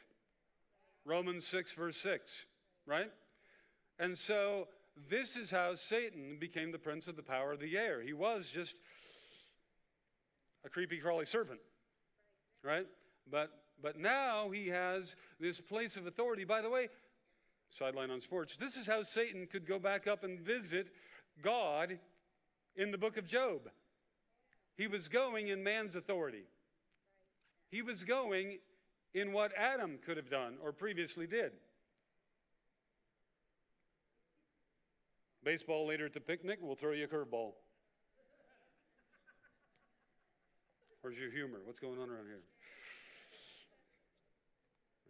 Romans 1.07 1.47
6, 1.47 1.73
verse 1.73 1.97
6, 1.97 2.45
right? 2.85 3.11
And 3.99 4.19
so 4.19 4.69
this 5.09 5.37
is 5.37 5.51
how 5.51 5.75
Satan 5.75 6.37
became 6.39 6.71
the 6.71 6.79
prince 6.79 7.09
of 7.09 7.17
the 7.17 7.23
power 7.23 7.53
of 7.53 7.61
the 7.61 7.79
air. 7.79 8.03
He 8.03 8.13
was 8.13 8.51
just 8.51 8.77
a 10.67 10.69
creepy, 10.69 10.99
crawly 10.99 11.25
serpent, 11.25 11.61
right? 12.63 12.87
But 13.27 13.60
but 13.83 13.99
now 13.99 14.51
he 14.51 14.69
has 14.69 15.17
this 15.39 15.61
place 15.61 15.97
of 15.97 16.07
authority. 16.07 16.45
By 16.45 16.63
the 16.63 16.71
way, 16.71 16.89
sideline 17.71 18.11
on 18.11 18.21
sports, 18.21 18.57
this 18.57 18.77
is 18.77 18.87
how 18.87 19.03
Satan 19.03 19.47
could 19.47 19.67
go 19.67 19.79
back 19.79 20.07
up 20.07 20.25
and 20.25 20.41
visit 20.41 20.89
God 21.43 21.99
in 22.77 22.91
the 22.91 22.99
book 22.99 23.17
of 23.17 23.27
Job. 23.27 23.71
He 24.77 24.87
was 24.87 25.09
going 25.09 25.49
in 25.49 25.63
man's 25.63 25.95
authority, 25.95 26.45
he 27.71 27.83
was 27.83 28.05
going 28.05 28.59
in 29.13 29.33
what 29.33 29.53
Adam 29.57 29.99
could 30.05 30.17
have 30.17 30.31
done 30.31 30.55
or 30.63 30.73
previously 30.73 31.27
did. 31.27 31.53
Baseball 35.43 35.87
later 35.87 36.07
at 36.07 36.13
the 36.13 36.21
picnic, 36.21 36.59
we'll 36.61 36.77
throw 36.77 36.93
you 36.93 37.05
a 37.05 37.09
curveball. 37.09 37.53
Where's 41.01 41.19
your 41.19 41.31
humor? 41.31 41.59
What's 41.65 41.81
going 41.81 41.99
on 41.99 42.11
around 42.11 42.27
here? 42.27 42.43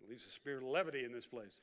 At 0.03 0.11
least 0.11 0.27
a 0.27 0.31
spirit 0.31 0.63
of 0.63 0.69
levity 0.69 1.05
in 1.05 1.13
this 1.13 1.27
place. 1.27 1.61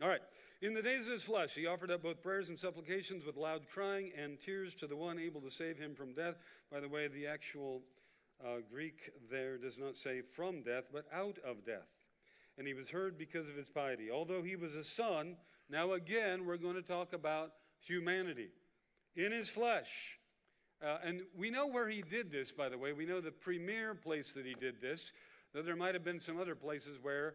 All 0.00 0.08
right. 0.08 0.20
In 0.60 0.74
the 0.74 0.82
days 0.82 1.06
of 1.06 1.12
his 1.12 1.22
flesh, 1.22 1.54
he 1.54 1.66
offered 1.66 1.90
up 1.90 2.02
both 2.02 2.22
prayers 2.22 2.48
and 2.48 2.58
supplications 2.58 3.24
with 3.24 3.36
loud 3.36 3.68
crying 3.72 4.10
and 4.16 4.40
tears 4.40 4.74
to 4.76 4.86
the 4.86 4.96
one 4.96 5.18
able 5.18 5.40
to 5.40 5.50
save 5.50 5.78
him 5.78 5.94
from 5.94 6.14
death. 6.14 6.34
By 6.70 6.80
the 6.80 6.88
way, 6.88 7.06
the 7.06 7.26
actual 7.28 7.82
uh, 8.44 8.58
Greek 8.70 9.10
there 9.30 9.56
does 9.56 9.78
not 9.78 9.96
say 9.96 10.20
from 10.20 10.62
death, 10.62 10.84
but 10.92 11.06
out 11.12 11.38
of 11.44 11.64
death. 11.64 11.86
And 12.56 12.66
he 12.66 12.74
was 12.74 12.90
heard 12.90 13.16
because 13.16 13.48
of 13.48 13.54
his 13.54 13.68
piety. 13.68 14.10
Although 14.10 14.42
he 14.42 14.56
was 14.56 14.74
a 14.74 14.82
son, 14.82 15.36
now 15.70 15.92
again, 15.92 16.44
we're 16.44 16.56
going 16.56 16.74
to 16.74 16.82
talk 16.82 17.12
about 17.12 17.52
humanity 17.80 18.48
in 19.14 19.30
his 19.30 19.48
flesh. 19.48 20.18
Uh, 20.82 20.98
and 21.04 21.22
we 21.36 21.50
know 21.50 21.66
where 21.66 21.88
he 21.88 22.02
did 22.02 22.30
this, 22.30 22.50
by 22.50 22.68
the 22.68 22.78
way. 22.78 22.92
We 22.92 23.06
know 23.06 23.20
the 23.20 23.30
premier 23.30 23.94
place 23.94 24.32
that 24.34 24.46
he 24.46 24.54
did 24.54 24.80
this 24.80 25.12
Though 25.52 25.62
there 25.62 25.76
might 25.76 25.94
have 25.94 26.04
been 26.04 26.20
some 26.20 26.38
other 26.38 26.54
places 26.54 26.98
where 27.00 27.34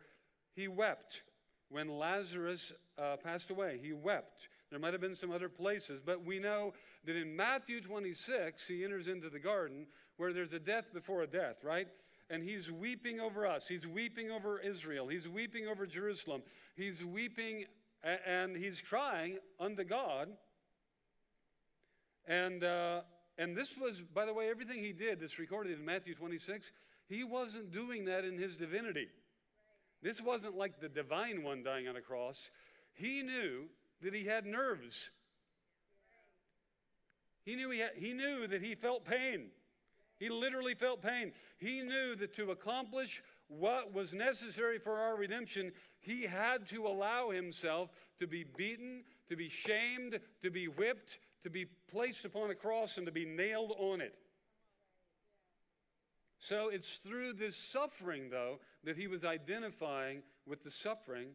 he 0.55 0.67
wept 0.67 1.23
when 1.69 1.89
Lazarus 1.89 2.71
uh, 2.97 3.17
passed 3.23 3.49
away. 3.49 3.79
He 3.81 3.93
wept. 3.93 4.47
There 4.69 4.79
might 4.79 4.93
have 4.93 5.01
been 5.01 5.15
some 5.15 5.31
other 5.31 5.49
places, 5.49 6.01
but 6.03 6.25
we 6.25 6.39
know 6.39 6.73
that 7.05 7.15
in 7.15 7.35
Matthew 7.35 7.81
26, 7.81 8.67
he 8.67 8.83
enters 8.83 9.07
into 9.07 9.29
the 9.29 9.39
garden 9.39 9.87
where 10.17 10.33
there's 10.33 10.53
a 10.53 10.59
death 10.59 10.93
before 10.93 11.21
a 11.21 11.27
death, 11.27 11.63
right? 11.63 11.87
And 12.29 12.43
he's 12.43 12.71
weeping 12.71 13.19
over 13.19 13.45
us. 13.45 13.67
He's 13.67 13.85
weeping 13.85 14.31
over 14.31 14.59
Israel. 14.59 15.07
He's 15.07 15.27
weeping 15.27 15.67
over 15.67 15.85
Jerusalem. 15.85 16.43
He's 16.75 17.03
weeping 17.03 17.65
and 18.03 18.55
he's 18.55 18.81
crying 18.81 19.37
unto 19.59 19.83
God. 19.83 20.29
And, 22.25 22.63
uh, 22.63 23.01
and 23.37 23.55
this 23.55 23.77
was, 23.77 24.01
by 24.01 24.25
the 24.25 24.33
way, 24.33 24.49
everything 24.49 24.79
he 24.79 24.93
did 24.93 25.19
that's 25.19 25.39
recorded 25.39 25.77
in 25.77 25.85
Matthew 25.85 26.15
26 26.15 26.71
he 27.13 27.23
wasn't 27.23 27.71
doing 27.71 28.05
that 28.05 28.25
in 28.25 28.37
his 28.37 28.57
divinity. 28.57 29.07
This 30.01 30.21
wasn't 30.21 30.57
like 30.57 30.79
the 30.79 30.89
divine 30.89 31.43
one 31.43 31.63
dying 31.63 31.87
on 31.87 31.95
a 31.95 32.01
cross. 32.01 32.49
He 32.93 33.21
knew 33.21 33.69
that 34.01 34.13
he 34.13 34.25
had 34.25 34.45
nerves. 34.45 35.11
He 37.43 37.55
knew, 37.55 37.69
he, 37.69 37.79
had, 37.79 37.91
he 37.95 38.13
knew 38.13 38.47
that 38.47 38.61
he 38.61 38.75
felt 38.75 39.05
pain. 39.05 39.47
He 40.17 40.29
literally 40.29 40.75
felt 40.75 41.01
pain. 41.01 41.31
He 41.57 41.81
knew 41.81 42.15
that 42.15 42.33
to 42.35 42.51
accomplish 42.51 43.21
what 43.47 43.93
was 43.93 44.13
necessary 44.13 44.79
for 44.79 44.97
our 44.97 45.15
redemption, 45.15 45.71
he 45.99 46.23
had 46.23 46.65
to 46.67 46.87
allow 46.87 47.29
himself 47.29 47.89
to 48.19 48.27
be 48.27 48.43
beaten, 48.43 49.03
to 49.29 49.35
be 49.35 49.49
shamed, 49.49 50.19
to 50.41 50.49
be 50.49 50.67
whipped, 50.67 51.19
to 51.43 51.49
be 51.49 51.65
placed 51.91 52.25
upon 52.25 52.51
a 52.51 52.55
cross, 52.55 52.97
and 52.97 53.05
to 53.05 53.11
be 53.11 53.25
nailed 53.25 53.73
on 53.77 54.01
it. 54.01 54.15
So 56.43 56.67
it's 56.67 56.95
through 56.95 57.35
this 57.35 57.55
suffering, 57.55 58.29
though, 58.29 58.59
that 58.83 58.97
he 58.97 59.07
was 59.07 59.23
identifying 59.23 60.23
with 60.45 60.61
the 60.61 60.69
suffering 60.69 61.29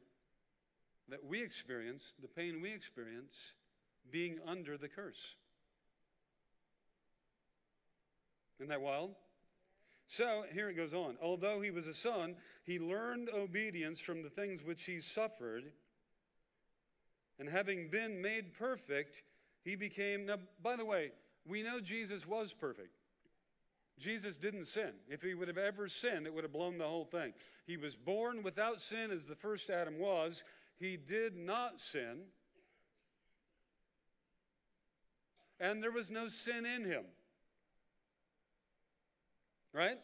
that 1.08 1.24
we 1.24 1.42
experience, 1.42 2.12
the 2.20 2.28
pain 2.28 2.60
we 2.60 2.74
experience, 2.74 3.54
being 4.10 4.38
under 4.46 4.76
the 4.76 4.86
curse. 4.86 5.36
Isn't 8.58 8.68
that 8.68 8.82
wild? 8.82 9.12
So 10.06 10.44
here 10.52 10.68
it 10.68 10.74
goes 10.74 10.92
on. 10.92 11.16
Although 11.22 11.62
he 11.62 11.70
was 11.70 11.86
a 11.86 11.94
son, 11.94 12.36
he 12.62 12.78
learned 12.78 13.30
obedience 13.34 14.00
from 14.00 14.22
the 14.22 14.28
things 14.28 14.62
which 14.62 14.84
he 14.84 15.00
suffered. 15.00 15.72
And 17.38 17.48
having 17.48 17.88
been 17.88 18.20
made 18.20 18.52
perfect, 18.52 19.22
he 19.64 19.74
became. 19.74 20.26
Now, 20.26 20.36
by 20.62 20.76
the 20.76 20.84
way, 20.84 21.12
we 21.46 21.62
know 21.62 21.80
Jesus 21.80 22.26
was 22.26 22.52
perfect. 22.52 22.97
Jesus 23.98 24.36
didn't 24.36 24.66
sin. 24.66 24.92
If 25.08 25.22
he 25.22 25.34
would 25.34 25.48
have 25.48 25.58
ever 25.58 25.88
sinned, 25.88 26.26
it 26.26 26.34
would 26.34 26.44
have 26.44 26.52
blown 26.52 26.78
the 26.78 26.86
whole 26.86 27.04
thing. 27.04 27.32
He 27.66 27.76
was 27.76 27.96
born 27.96 28.42
without 28.42 28.80
sin 28.80 29.10
as 29.10 29.26
the 29.26 29.34
first 29.34 29.70
Adam 29.70 29.98
was. 29.98 30.44
He 30.78 30.96
did 30.96 31.36
not 31.36 31.80
sin. 31.80 32.22
And 35.60 35.82
there 35.82 35.90
was 35.90 36.10
no 36.10 36.28
sin 36.28 36.64
in 36.64 36.84
him. 36.84 37.04
Right? 39.72 39.98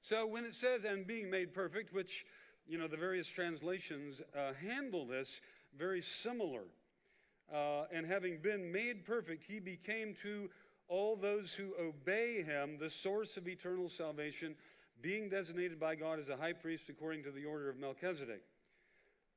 So 0.00 0.26
when 0.26 0.44
it 0.44 0.54
says, 0.54 0.84
and 0.84 1.06
being 1.06 1.30
made 1.30 1.54
perfect, 1.54 1.92
which, 1.92 2.24
you 2.66 2.78
know, 2.78 2.88
the 2.88 2.96
various 2.96 3.28
translations 3.28 4.20
uh, 4.36 4.52
handle 4.54 5.06
this 5.06 5.40
very 5.78 6.02
similar. 6.02 6.64
Uh, 7.52 7.84
and 7.92 8.06
having 8.06 8.38
been 8.38 8.72
made 8.72 9.04
perfect, 9.04 9.44
he 9.46 9.60
became 9.60 10.14
to 10.22 10.50
all 10.88 11.16
those 11.16 11.52
who 11.54 11.72
obey 11.80 12.42
him 12.42 12.78
the 12.78 12.90
source 12.90 13.36
of 13.36 13.48
eternal 13.48 13.88
salvation, 13.88 14.54
being 15.00 15.28
designated 15.28 15.78
by 15.78 15.94
God 15.94 16.18
as 16.18 16.28
a 16.28 16.36
high 16.36 16.52
priest 16.52 16.88
according 16.88 17.22
to 17.24 17.30
the 17.30 17.44
order 17.44 17.68
of 17.68 17.78
Melchizedek. 17.78 18.42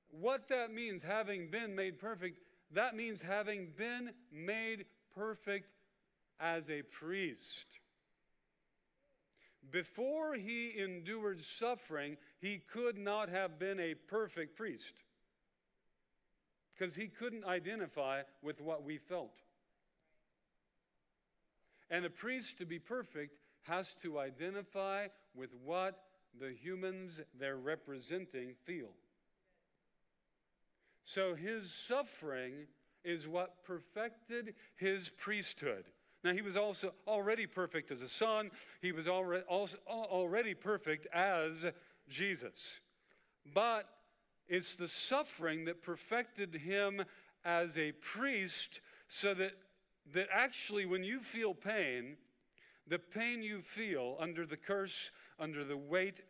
What 0.09 0.47
that 0.49 0.73
means, 0.73 1.03
having 1.03 1.49
been 1.49 1.75
made 1.75 1.99
perfect, 1.99 2.39
that 2.71 2.95
means 2.95 3.21
having 3.21 3.69
been 3.77 4.11
made 4.31 4.85
perfect 5.13 5.69
as 6.39 6.69
a 6.69 6.83
priest. 6.83 7.67
Before 9.69 10.35
he 10.35 10.79
endured 10.79 11.43
suffering, 11.43 12.17
he 12.39 12.59
could 12.59 12.97
not 12.97 13.29
have 13.29 13.59
been 13.59 13.79
a 13.79 13.95
perfect 13.95 14.55
priest 14.55 14.93
because 16.73 16.95
he 16.95 17.07
couldn't 17.07 17.43
identify 17.43 18.21
with 18.41 18.61
what 18.61 18.83
we 18.83 18.97
felt. 18.97 19.33
And 21.89 22.05
a 22.05 22.09
priest, 22.09 22.57
to 22.57 22.65
be 22.65 22.79
perfect, 22.79 23.37
has 23.63 23.93
to 23.95 24.19
identify 24.19 25.07
with 25.35 25.51
what 25.63 26.03
the 26.39 26.51
humans 26.51 27.21
they're 27.39 27.57
representing 27.57 28.53
feel. 28.65 28.89
So 31.03 31.35
his 31.35 31.71
suffering 31.71 32.67
is 33.03 33.27
what 33.27 33.63
perfected 33.63 34.53
his 34.75 35.09
priesthood. 35.09 35.85
Now, 36.23 36.33
he 36.33 36.41
was 36.41 36.57
also 36.57 36.93
already 37.07 37.45
perfect 37.45 37.91
as 37.91 38.01
a 38.01 38.09
son, 38.09 38.51
he 38.81 38.91
was 38.91 39.07
already, 39.07 39.43
also, 39.43 39.77
already 39.87 40.53
perfect 40.53 41.07
as 41.13 41.65
Jesus. 42.09 42.81
But 43.53 43.87
it's 44.49 44.75
the 44.75 44.87
suffering 44.87 45.65
that 45.65 45.81
perfected 45.81 46.55
him 46.55 47.03
as 47.45 47.77
a 47.77 47.93
priest 47.93 48.81
so 49.07 49.33
that, 49.35 49.53
that 50.13 50.27
actually, 50.31 50.85
when 50.85 51.03
you 51.03 51.19
feel 51.19 51.53
pain, 51.53 52.17
the 52.87 52.99
pain 52.99 53.41
you 53.41 53.61
feel 53.61 54.15
under 54.19 54.45
the 54.45 54.57
curse, 54.57 55.11
under 55.39 55.63
the 55.63 55.77
weight 55.77 56.21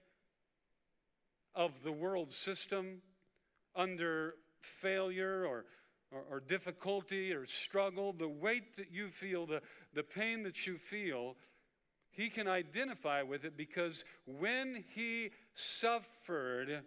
of 1.53 1.83
the 1.83 1.91
world 1.91 2.31
system, 2.31 3.01
under 3.75 4.35
failure 4.61 5.45
or 5.45 5.65
or, 6.11 6.23
or 6.31 6.39
difficulty 6.39 7.33
or 7.33 7.45
struggle, 7.45 8.13
the 8.13 8.27
weight 8.27 8.77
that 8.77 8.91
you 8.91 9.09
feel, 9.09 9.45
the, 9.45 9.61
the 9.93 10.03
pain 10.03 10.43
that 10.43 10.65
you 10.65 10.77
feel, 10.77 11.35
he 12.11 12.29
can 12.29 12.47
identify 12.47 13.21
with 13.21 13.45
it 13.45 13.57
because 13.57 14.03
when 14.25 14.83
he 14.95 15.31
suffered 15.53 16.83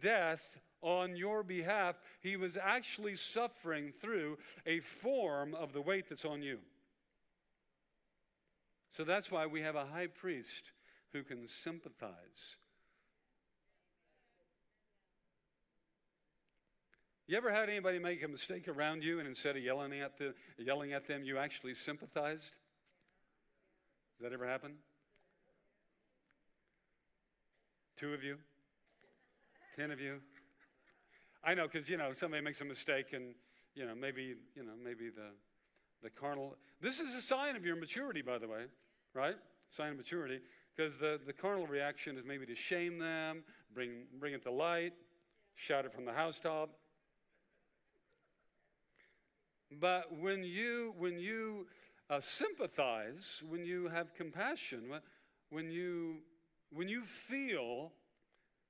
death 0.00 0.58
on 0.82 1.16
your 1.16 1.42
behalf, 1.42 2.00
he 2.20 2.36
was 2.36 2.56
actually 2.56 3.14
suffering 3.14 3.92
through 4.00 4.38
a 4.66 4.80
form 4.80 5.54
of 5.54 5.72
the 5.72 5.82
weight 5.82 6.08
that's 6.08 6.24
on 6.24 6.42
you. 6.42 6.58
So 8.90 9.04
that's 9.04 9.30
why 9.30 9.46
we 9.46 9.62
have 9.62 9.76
a 9.76 9.86
high 9.86 10.08
priest 10.08 10.72
who 11.12 11.22
can 11.22 11.46
sympathize 11.46 12.56
You 17.30 17.36
ever 17.36 17.52
had 17.52 17.68
anybody 17.68 18.00
make 18.00 18.24
a 18.24 18.28
mistake 18.28 18.66
around 18.66 19.04
you 19.04 19.20
and 19.20 19.28
instead 19.28 19.56
of 19.56 19.62
yelling 19.62 20.00
at, 20.00 20.18
the, 20.18 20.34
yelling 20.58 20.94
at 20.94 21.06
them, 21.06 21.22
you 21.22 21.38
actually 21.38 21.74
sympathized? 21.74 22.42
Has 22.42 24.22
that 24.22 24.32
ever 24.32 24.48
happened? 24.48 24.74
Two 27.96 28.14
of 28.14 28.24
you? 28.24 28.36
Ten 29.76 29.92
of 29.92 30.00
you? 30.00 30.16
I 31.42 31.54
know, 31.54 31.66
because, 31.66 31.88
you 31.88 31.96
know, 31.96 32.12
somebody 32.12 32.42
makes 32.42 32.60
a 32.60 32.64
mistake 32.64 33.12
and, 33.12 33.34
you 33.74 33.86
know, 33.86 33.94
maybe, 33.94 34.34
you 34.54 34.62
know, 34.62 34.72
maybe 34.82 35.08
the, 35.08 35.30
the 36.02 36.10
carnal. 36.10 36.56
This 36.80 37.00
is 37.00 37.14
a 37.14 37.22
sign 37.22 37.56
of 37.56 37.64
your 37.64 37.76
maturity, 37.76 38.20
by 38.20 38.38
the 38.38 38.46
way, 38.46 38.64
right? 39.14 39.36
Sign 39.70 39.92
of 39.92 39.96
maturity. 39.96 40.40
Because 40.76 40.98
the, 40.98 41.18
the 41.26 41.32
carnal 41.32 41.66
reaction 41.66 42.18
is 42.18 42.24
maybe 42.24 42.46
to 42.46 42.54
shame 42.54 42.98
them, 42.98 43.42
bring, 43.74 44.04
bring 44.18 44.34
it 44.34 44.42
to 44.42 44.50
light, 44.50 44.92
shout 45.54 45.84
it 45.84 45.92
from 45.92 46.04
the 46.04 46.12
housetop. 46.12 46.70
But 49.70 50.18
when 50.18 50.42
you, 50.42 50.94
when 50.98 51.18
you 51.18 51.68
uh, 52.10 52.20
sympathize, 52.20 53.42
when 53.48 53.64
you 53.64 53.88
have 53.88 54.14
compassion, 54.14 54.90
when 55.48 55.70
you, 55.70 56.18
when 56.70 56.88
you 56.88 57.02
feel, 57.02 57.92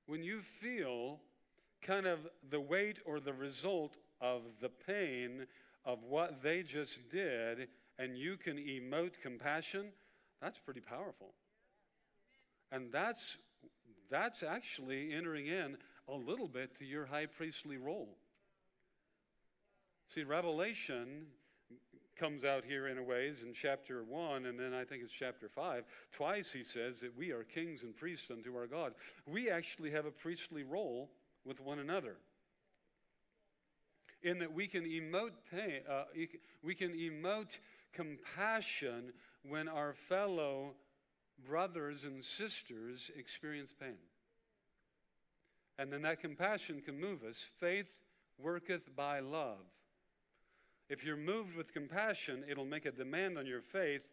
when 0.05 0.23
you 0.23 0.41
feel 0.41 1.19
kind 1.81 2.05
of 2.05 2.19
the 2.49 2.59
weight 2.59 2.99
or 3.05 3.19
the 3.19 3.33
result 3.33 3.97
of 4.19 4.41
the 4.61 4.69
pain 4.69 5.47
of 5.85 6.03
what 6.03 6.43
they 6.43 6.61
just 6.61 7.09
did, 7.09 7.67
and 7.97 8.17
you 8.17 8.37
can 8.37 8.57
emote 8.57 9.19
compassion, 9.21 9.87
that's 10.41 10.59
pretty 10.59 10.79
powerful. 10.79 11.33
And 12.71 12.91
that's, 12.91 13.37
that's 14.09 14.43
actually 14.43 15.13
entering 15.13 15.47
in 15.47 15.77
a 16.07 16.15
little 16.15 16.47
bit 16.47 16.77
to 16.79 16.85
your 16.85 17.05
high 17.07 17.25
priestly 17.25 17.77
role. 17.77 18.17
See, 20.07 20.23
Revelation 20.23 21.27
comes 22.17 22.43
out 22.43 22.63
here 22.63 22.87
in 22.87 22.97
a 22.97 23.03
ways 23.03 23.41
in 23.43 23.53
chapter 23.53 24.03
1 24.03 24.45
and 24.45 24.59
then 24.59 24.73
I 24.75 24.83
think 24.83 25.01
it's 25.01 25.13
chapter 25.13 25.49
5 25.49 25.83
twice 26.11 26.51
he 26.51 26.61
says 26.61 26.99
that 26.99 27.17
we 27.17 27.31
are 27.31 27.43
kings 27.43 27.81
and 27.81 27.95
priests 27.95 28.29
unto 28.29 28.55
our 28.55 28.67
God 28.67 28.93
we 29.25 29.49
actually 29.49 29.89
have 29.89 30.05
a 30.05 30.11
priestly 30.11 30.61
role 30.61 31.09
with 31.45 31.59
one 31.59 31.79
another 31.79 32.17
in 34.23 34.39
that 34.39 34.53
we 34.53 34.67
can 34.67 34.83
emote 34.83 35.31
pain 35.51 35.81
uh, 35.89 36.03
we 36.63 36.75
can 36.75 36.91
emote 36.93 37.57
compassion 37.93 39.13
when 39.43 39.67
our 39.67 39.93
fellow 39.93 40.73
brothers 41.45 42.03
and 42.03 42.23
sisters 42.23 43.09
experience 43.17 43.73
pain 43.77 43.97
and 45.79 45.91
then 45.91 46.03
that 46.03 46.19
compassion 46.19 46.81
can 46.81 46.99
move 46.99 47.23
us 47.23 47.49
faith 47.59 47.89
worketh 48.37 48.95
by 48.95 49.19
love 49.19 49.65
if 50.91 51.05
you're 51.05 51.15
moved 51.15 51.55
with 51.55 51.73
compassion, 51.73 52.43
it'll 52.49 52.65
make 52.65 52.85
a 52.85 52.91
demand 52.91 53.37
on 53.37 53.45
your 53.45 53.61
faith, 53.61 54.11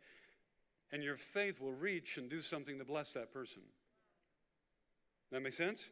and 0.92 1.02
your 1.02 1.16
faith 1.16 1.60
will 1.60 1.72
reach 1.72 2.18
and 2.18 2.30
do 2.30 2.40
something 2.40 2.78
to 2.78 2.84
bless 2.84 3.12
that 3.14 3.32
person. 3.32 3.62
That 5.32 5.42
make 5.42 5.54
sense? 5.54 5.82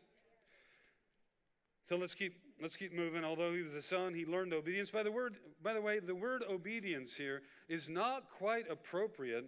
So 1.86 1.96
let's 1.96 2.14
keep 2.14 2.34
let's 2.60 2.76
keep 2.76 2.92
moving. 2.92 3.24
Although 3.24 3.52
he 3.52 3.62
was 3.62 3.74
a 3.74 3.82
son, 3.82 4.12
he 4.12 4.26
learned 4.26 4.52
obedience. 4.52 4.90
By 4.90 5.04
the 5.04 5.12
word, 5.12 5.36
by 5.62 5.72
the 5.72 5.80
way, 5.80 6.00
the 6.00 6.16
word 6.16 6.42
obedience 6.50 7.14
here 7.14 7.42
is 7.68 7.88
not 7.88 8.28
quite 8.28 8.68
appropriate. 8.68 9.44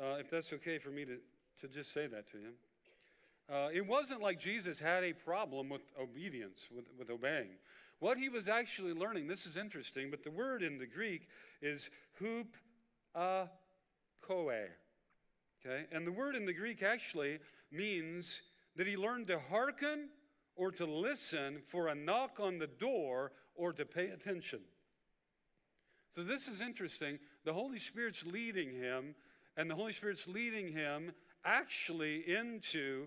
Uh, 0.00 0.16
if 0.18 0.30
that's 0.30 0.52
okay 0.54 0.78
for 0.78 0.90
me 0.90 1.04
to, 1.04 1.18
to 1.60 1.68
just 1.68 1.92
say 1.92 2.06
that 2.06 2.30
to 2.32 2.38
you. 2.38 2.52
Uh, 3.54 3.68
it 3.72 3.86
wasn't 3.86 4.20
like 4.20 4.40
Jesus 4.40 4.78
had 4.78 5.04
a 5.04 5.12
problem 5.12 5.68
with 5.68 5.82
obedience, 6.00 6.68
with, 6.74 6.86
with 6.98 7.10
obeying. 7.10 7.50
What 7.98 8.18
he 8.18 8.28
was 8.28 8.48
actually 8.48 8.92
learning, 8.92 9.28
this 9.28 9.46
is 9.46 9.56
interesting, 9.56 10.10
but 10.10 10.24
the 10.24 10.30
word 10.30 10.62
in 10.62 10.78
the 10.78 10.86
Greek 10.86 11.28
is 11.62 11.88
hup 12.20 12.46
a 13.14 13.48
koe. 14.20 14.50
Okay? 15.64 15.84
And 15.92 16.06
the 16.06 16.12
word 16.12 16.36
in 16.36 16.44
the 16.44 16.52
Greek 16.52 16.82
actually 16.82 17.38
means 17.70 18.42
that 18.76 18.86
he 18.86 18.96
learned 18.96 19.28
to 19.28 19.38
hearken 19.38 20.08
or 20.56 20.72
to 20.72 20.86
listen 20.86 21.58
for 21.66 21.88
a 21.88 21.94
knock 21.94 22.40
on 22.40 22.58
the 22.58 22.66
door 22.66 23.32
or 23.54 23.72
to 23.72 23.84
pay 23.84 24.08
attention. 24.08 24.60
So 26.14 26.22
this 26.22 26.48
is 26.48 26.60
interesting. 26.60 27.18
The 27.44 27.52
Holy 27.52 27.78
Spirit's 27.78 28.24
leading 28.26 28.72
him, 28.72 29.14
and 29.56 29.70
the 29.70 29.74
Holy 29.74 29.92
Spirit's 29.92 30.26
leading 30.26 30.72
him 30.72 31.12
actually 31.44 32.28
into 32.28 33.06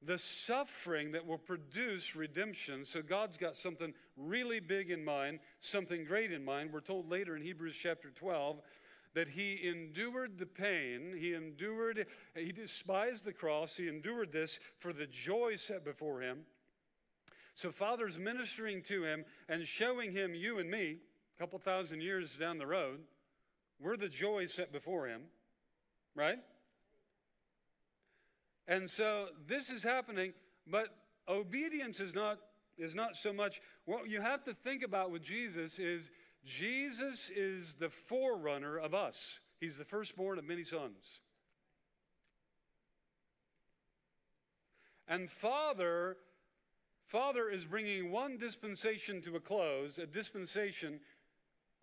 the 0.00 0.18
suffering 0.18 1.12
that 1.12 1.26
will 1.26 1.38
produce 1.38 2.14
redemption. 2.14 2.84
So 2.84 3.02
God's 3.02 3.36
got 3.36 3.56
something 3.56 3.94
really 4.16 4.60
big 4.60 4.90
in 4.90 5.04
mind, 5.04 5.40
something 5.60 6.04
great 6.04 6.30
in 6.30 6.44
mind. 6.44 6.72
We're 6.72 6.80
told 6.80 7.10
later 7.10 7.34
in 7.34 7.42
Hebrews 7.42 7.76
chapter 7.80 8.10
12 8.10 8.60
that 9.14 9.28
he 9.28 9.66
endured 9.68 10.38
the 10.38 10.46
pain, 10.46 11.14
he 11.18 11.34
endured, 11.34 12.06
he 12.34 12.52
despised 12.52 13.24
the 13.24 13.32
cross, 13.32 13.76
he 13.76 13.88
endured 13.88 14.32
this 14.32 14.58
for 14.78 14.92
the 14.92 15.06
joy 15.06 15.54
set 15.54 15.84
before 15.84 16.20
him. 16.20 16.40
So 17.54 17.70
Father's 17.70 18.18
ministering 18.18 18.82
to 18.82 19.04
him 19.04 19.24
and 19.48 19.64
showing 19.64 20.12
him, 20.12 20.34
you 20.34 20.58
and 20.58 20.68
me, 20.68 20.98
a 21.36 21.38
couple 21.38 21.58
thousand 21.58 22.00
years 22.00 22.36
down 22.36 22.58
the 22.58 22.66
road, 22.66 23.00
we're 23.80 23.96
the 23.96 24.08
joy 24.08 24.46
set 24.46 24.72
before 24.72 25.06
him. 25.06 25.22
right? 26.14 26.38
And 28.66 28.88
so 28.88 29.28
this 29.46 29.70
is 29.70 29.82
happening, 29.82 30.32
but 30.66 30.88
obedience 31.28 32.00
is 32.00 32.14
not 32.14 32.38
is 32.76 32.94
not 32.96 33.14
so 33.14 33.32
much 33.32 33.60
what 33.84 34.10
you 34.10 34.20
have 34.20 34.42
to 34.42 34.52
think 34.52 34.82
about 34.82 35.12
with 35.12 35.22
Jesus 35.22 35.78
is 35.78 36.10
Jesus 36.44 37.30
is 37.34 37.76
the 37.76 37.88
forerunner 37.88 38.78
of 38.78 38.94
us. 38.94 39.40
He's 39.60 39.78
the 39.78 39.84
firstborn 39.84 40.38
of 40.38 40.44
many 40.44 40.62
sons. 40.62 41.20
And 45.08 45.30
Father 45.30 46.16
Father 47.06 47.50
is 47.50 47.64
bringing 47.64 48.10
one 48.10 48.38
dispensation 48.38 49.20
to 49.22 49.36
a 49.36 49.40
close, 49.40 49.98
a 49.98 50.06
dispensation 50.06 51.00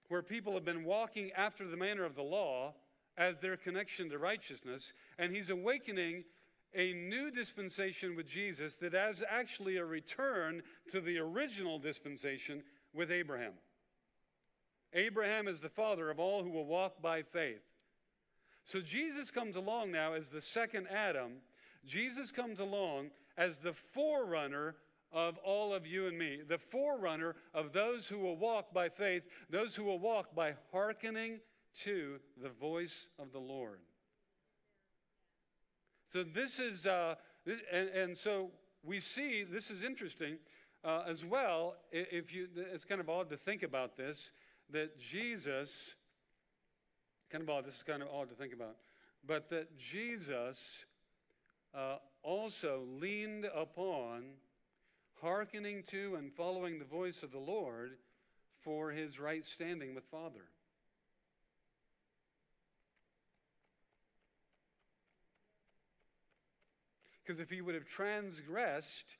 where 0.09 0.23
people 0.23 0.53
have 0.53 0.65
been 0.65 0.83
walking 0.83 1.31
after 1.37 1.67
the 1.67 1.77
manner 1.77 2.03
of 2.03 2.15
the 2.15 2.23
law 2.23 2.73
as 3.17 3.37
their 3.37 3.55
connection 3.55 4.09
to 4.09 4.17
righteousness, 4.17 4.93
and 5.17 5.33
he's 5.33 5.49
awakening 5.49 6.23
a 6.73 6.93
new 6.93 7.29
dispensation 7.29 8.15
with 8.15 8.27
Jesus 8.27 8.77
that 8.77 8.93
is 8.93 9.23
actually 9.29 9.77
a 9.77 9.85
return 9.85 10.63
to 10.91 10.99
the 10.99 11.17
original 11.19 11.77
dispensation 11.77 12.63
with 12.93 13.11
Abraham. 13.11 13.53
Abraham 14.93 15.47
is 15.47 15.61
the 15.61 15.69
father 15.69 16.09
of 16.09 16.19
all 16.19 16.43
who 16.43 16.49
will 16.49 16.65
walk 16.65 17.01
by 17.01 17.21
faith. 17.21 17.63
So 18.63 18.81
Jesus 18.81 19.31
comes 19.31 19.55
along 19.55 19.91
now 19.91 20.13
as 20.13 20.29
the 20.29 20.41
second 20.41 20.87
Adam. 20.89 21.37
Jesus 21.85 22.31
comes 22.31 22.59
along 22.59 23.11
as 23.37 23.59
the 23.59 23.73
forerunner 23.73 24.75
of 25.11 25.37
all 25.39 25.73
of 25.73 25.85
you 25.87 26.07
and 26.07 26.17
me, 26.17 26.39
the 26.47 26.57
forerunner 26.57 27.35
of 27.53 27.73
those 27.73 28.07
who 28.07 28.19
will 28.19 28.37
walk 28.37 28.73
by 28.73 28.87
faith, 28.87 29.23
those 29.49 29.75
who 29.75 29.83
will 29.83 29.99
walk 29.99 30.35
by 30.35 30.53
hearkening 30.71 31.39
to 31.73 32.19
the 32.41 32.49
voice 32.49 33.07
of 33.19 33.31
the 33.31 33.39
Lord. 33.39 33.79
So 36.09 36.23
this 36.23 36.59
is, 36.59 36.85
uh, 36.85 37.15
this, 37.45 37.59
and, 37.71 37.89
and 37.89 38.17
so 38.17 38.51
we 38.83 38.99
see, 38.99 39.43
this 39.43 39.71
is 39.71 39.83
interesting 39.83 40.37
uh, 40.83 41.03
as 41.07 41.23
well. 41.23 41.75
If 41.91 42.33
you, 42.33 42.47
it's 42.73 42.85
kind 42.85 43.01
of 43.01 43.09
odd 43.09 43.29
to 43.29 43.37
think 43.37 43.63
about 43.63 43.95
this, 43.95 44.31
that 44.71 44.99
Jesus, 44.99 45.95
kind 47.29 47.43
of 47.43 47.49
odd, 47.49 47.65
this 47.65 47.77
is 47.77 47.83
kind 47.83 48.01
of 48.01 48.09
odd 48.13 48.29
to 48.29 48.35
think 48.35 48.53
about, 48.53 48.77
but 49.25 49.49
that 49.49 49.77
Jesus 49.77 50.85
uh, 51.73 51.97
also 52.23 52.83
leaned 52.99 53.45
upon 53.55 54.23
hearkening 55.21 55.83
to 55.83 56.15
and 56.15 56.31
following 56.33 56.79
the 56.79 56.85
voice 56.85 57.23
of 57.23 57.31
the 57.31 57.39
Lord 57.39 57.97
for 58.59 58.91
his 58.91 59.19
right 59.19 59.45
standing 59.45 59.93
with 59.93 60.03
Father. 60.05 60.45
Because 67.23 67.39
if 67.39 67.49
he 67.49 67.61
would 67.61 67.75
have 67.75 67.85
transgressed, 67.85 69.15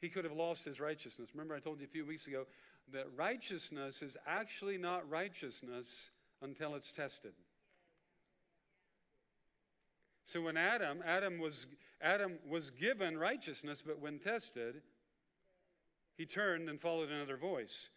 he 0.00 0.08
could 0.08 0.24
have 0.24 0.34
lost 0.34 0.64
his 0.64 0.80
righteousness. 0.80 1.30
Remember, 1.34 1.54
I 1.54 1.60
told 1.60 1.80
you 1.80 1.86
a 1.86 1.88
few 1.88 2.04
weeks 2.04 2.26
ago 2.26 2.46
that 2.92 3.06
righteousness 3.16 4.02
is 4.02 4.16
actually 4.26 4.78
not 4.78 5.08
righteousness 5.08 6.10
until 6.42 6.74
it's 6.74 6.92
tested. 6.92 7.32
So 10.24 10.40
when 10.42 10.56
Adam, 10.56 11.02
Adam 11.04 11.38
was, 11.38 11.66
Adam 12.00 12.38
was 12.48 12.70
given 12.70 13.18
righteousness, 13.18 13.82
but 13.84 14.00
when 14.00 14.18
tested, 14.18 14.82
he 16.16 16.24
turned 16.24 16.68
and 16.68 16.80
followed 16.80 17.10
another 17.10 17.36
voice. 17.36 17.88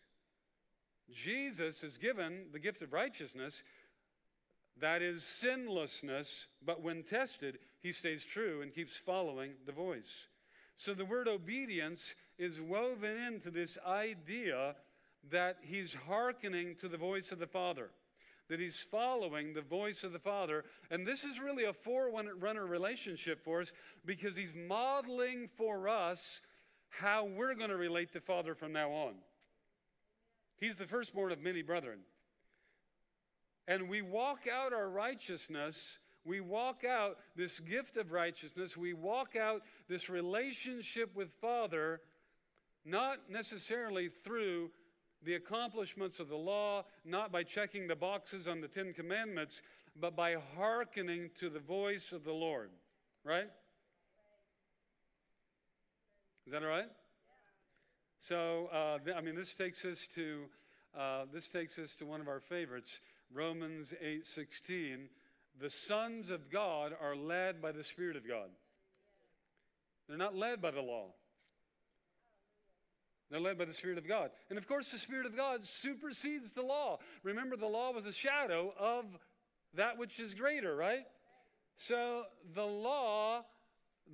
Jesus 1.12 1.84
is 1.84 1.98
given 1.98 2.46
the 2.52 2.60
gift 2.60 2.82
of 2.82 2.94
righteousness, 2.94 3.62
that 4.80 5.02
is 5.02 5.24
sinlessness, 5.24 6.48
but 6.66 6.82
when 6.82 7.04
tested, 7.04 7.60
he 7.82 7.92
stays 7.92 8.26
true 8.26 8.62
and 8.62 8.74
keeps 8.74 8.98
following 8.98 9.52
the 9.66 9.72
voice. 9.72 10.28
So 10.76 10.94
the 10.94 11.06
word 11.06 11.28
obedience 11.28 12.16
is 12.38 12.60
woven 12.60 13.18
into 13.18 13.52
this 13.52 13.78
idea 13.86 14.76
that 15.30 15.58
he's 15.62 15.94
hearkening 16.08 16.76
to 16.76 16.88
the 16.88 16.98
voice 16.98 17.32
of 17.32 17.40
the 17.40 17.48
Father, 17.48 17.90
that 18.50 18.60
he's 18.60 18.80
following 18.80 19.54
the 19.54 19.62
voice 19.62 20.04
of 20.04 20.12
the 20.12 20.20
Father. 20.20 20.66
And 20.92 21.08
this 21.08 21.24
is 21.24 21.40
really 21.40 21.64
a 21.64 21.74
forerunner 21.74 22.66
relationship 22.66 23.44
for 23.44 23.62
us 23.62 23.72
because 24.06 24.36
he's 24.36 24.54
modeling 24.54 25.50
for 25.56 25.88
us 25.88 26.42
how 26.90 27.26
we're 27.26 27.56
going 27.56 27.70
to 27.70 27.78
relate 27.78 28.14
to 28.14 28.22
Father 28.22 28.54
from 28.54 28.74
now 28.74 28.92
on. 28.92 29.14
He's 30.58 30.76
the 30.76 30.86
firstborn 30.86 31.32
of 31.32 31.42
many 31.42 31.62
brethren 31.62 32.00
and 33.68 33.88
we 33.88 34.02
walk 34.02 34.42
out 34.52 34.74
our 34.74 34.90
righteousness, 34.90 36.00
we 36.26 36.42
walk 36.42 36.84
out 36.84 37.18
this 37.36 37.60
gift 37.60 37.98
of 37.98 38.12
righteousness, 38.12 38.76
we 38.76 38.94
walk 38.94 39.36
out 39.36 39.62
this 39.88 40.10
relationship 40.10 41.16
with 41.16 41.32
Father, 41.42 42.02
not 42.86 43.30
necessarily 43.30 44.10
through 44.10 44.72
the 45.24 45.36
accomplishments 45.36 46.20
of 46.20 46.28
the 46.28 46.36
law, 46.36 46.84
not 47.06 47.32
by 47.32 47.44
checking 47.44 47.88
the 47.88 47.96
boxes 47.96 48.48
on 48.48 48.62
the 48.62 48.68
Ten 48.68 48.94
Commandments, 48.94 49.62
but 50.00 50.16
by 50.16 50.36
hearkening 50.58 51.30
to 51.40 51.50
the 51.50 51.60
voice 51.60 52.12
of 52.12 52.24
the 52.24 52.34
Lord. 52.34 52.72
Right? 53.24 53.50
Is 56.46 56.52
that 56.52 56.64
all 56.64 56.70
right? 56.70 56.90
So, 58.20 58.68
uh, 58.68 59.00
th- 59.00 59.16
I 59.16 59.22
mean, 59.22 59.36
this 59.36 59.54
takes 59.54 59.86
us 59.86 60.08
to 60.16 60.46
uh, 60.98 61.26
this 61.32 61.50
takes 61.50 61.80
us 61.80 61.96
to 61.96 62.06
one 62.06 62.22
of 62.22 62.28
our 62.28 62.40
favorites. 62.40 63.00
Romans 63.32 63.94
8:16, 64.02 65.10
the 65.60 65.70
sons 65.70 66.30
of 66.30 66.50
God 66.50 66.96
are 67.00 67.16
led 67.16 67.62
by 67.62 67.72
the 67.72 67.84
Spirit 67.84 68.16
of 68.16 68.28
God. 68.28 68.50
They're 70.08 70.18
not 70.18 70.36
led 70.36 70.62
by 70.62 70.72
the 70.72 70.82
law. 70.82 71.14
They're 73.30 73.40
led 73.40 73.58
by 73.58 73.66
the 73.66 73.74
Spirit 73.74 73.98
of 73.98 74.08
God. 74.08 74.32
And 74.50 74.58
of 74.58 74.68
course, 74.68 74.92
the 74.92 75.00
Spirit 75.00 75.26
of 75.26 75.36
God 75.36 75.64
supersedes 75.64 76.54
the 76.54 76.62
law. 76.62 77.00
Remember, 77.24 77.56
the 77.56 77.68
law 77.68 77.92
was 77.92 78.06
a 78.06 78.12
shadow 78.12 78.74
of 78.80 79.06
that 79.74 79.98
which 79.98 80.20
is 80.20 80.34
greater, 80.34 80.76
right? 80.76 81.06
So 81.78 82.24
the 82.54 82.66
law, 82.66 83.44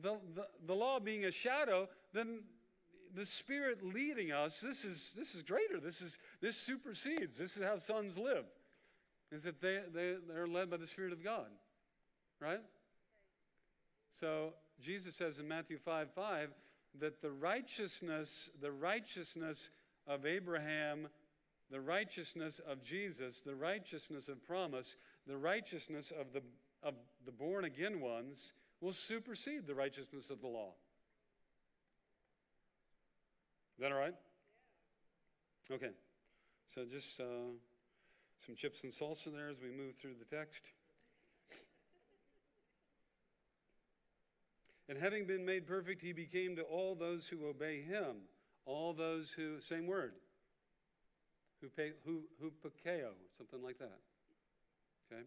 the, 0.01 0.17
the, 0.35 0.47
the 0.65 0.73
law 0.73 0.99
being 0.99 1.25
a 1.25 1.31
shadow, 1.31 1.89
then 2.13 2.43
the 3.13 3.25
Spirit 3.25 3.83
leading 3.83 4.31
us, 4.31 4.61
this 4.61 4.85
is, 4.85 5.11
this 5.17 5.35
is 5.35 5.41
greater. 5.41 5.79
This, 5.79 6.01
is, 6.01 6.17
this 6.41 6.55
supersedes. 6.55 7.37
This 7.37 7.57
is 7.57 7.63
how 7.63 7.77
sons 7.77 8.17
live 8.17 8.45
is 9.31 9.43
that 9.43 9.61
they, 9.61 9.79
they, 9.93 10.15
they're 10.27 10.47
led 10.47 10.69
by 10.69 10.77
the 10.77 10.87
Spirit 10.87 11.13
of 11.13 11.23
God, 11.23 11.47
right? 12.39 12.61
So 14.19 14.53
Jesus 14.81 15.15
says 15.15 15.39
in 15.39 15.47
Matthew 15.47 15.77
5 15.77 16.09
5 16.11 16.49
that 16.99 17.21
the 17.21 17.31
righteousness, 17.31 18.49
the 18.61 18.71
righteousness 18.71 19.69
of 20.07 20.25
Abraham, 20.25 21.07
the 21.71 21.79
righteousness 21.79 22.59
of 22.67 22.83
Jesus, 22.83 23.41
the 23.41 23.55
righteousness 23.55 24.27
of 24.27 24.43
promise, 24.45 24.95
the 25.27 25.37
righteousness 25.37 26.11
of 26.17 26.33
the, 26.33 26.41
of 26.83 26.95
the 27.25 27.31
born 27.31 27.65
again 27.65 28.01
ones 28.01 28.53
will 28.81 28.93
supersede 28.93 29.67
the 29.67 29.75
righteousness 29.75 30.29
of 30.29 30.41
the 30.41 30.47
law. 30.47 30.73
Is 33.77 33.81
that 33.81 33.91
all 33.91 33.99
right? 33.99 34.15
Okay. 35.71 35.91
So 36.67 36.85
just. 36.85 37.19
Uh, 37.19 37.53
some 38.45 38.55
chips 38.55 38.83
and 38.83 38.93
salsa 38.93 39.31
there 39.33 39.49
as 39.49 39.61
we 39.61 39.69
move 39.69 39.95
through 39.95 40.15
the 40.17 40.35
text. 40.35 40.71
And 44.89 44.97
having 44.97 45.27
been 45.27 45.45
made 45.45 45.67
perfect, 45.67 46.01
he 46.01 46.13
became 46.13 46.55
to 46.55 46.63
all 46.63 46.95
those 46.95 47.27
who 47.27 47.47
obey 47.47 47.83
him, 47.83 48.15
all 48.65 48.91
those 48.91 49.29
who, 49.29 49.61
same 49.61 49.85
word, 49.85 50.13
who, 51.61 51.69
pay, 51.69 51.91
who, 52.05 52.23
who 52.41 52.51
pakeo, 52.65 53.11
something 53.37 53.61
like 53.61 53.77
that. 53.77 53.99
Okay? 55.13 55.21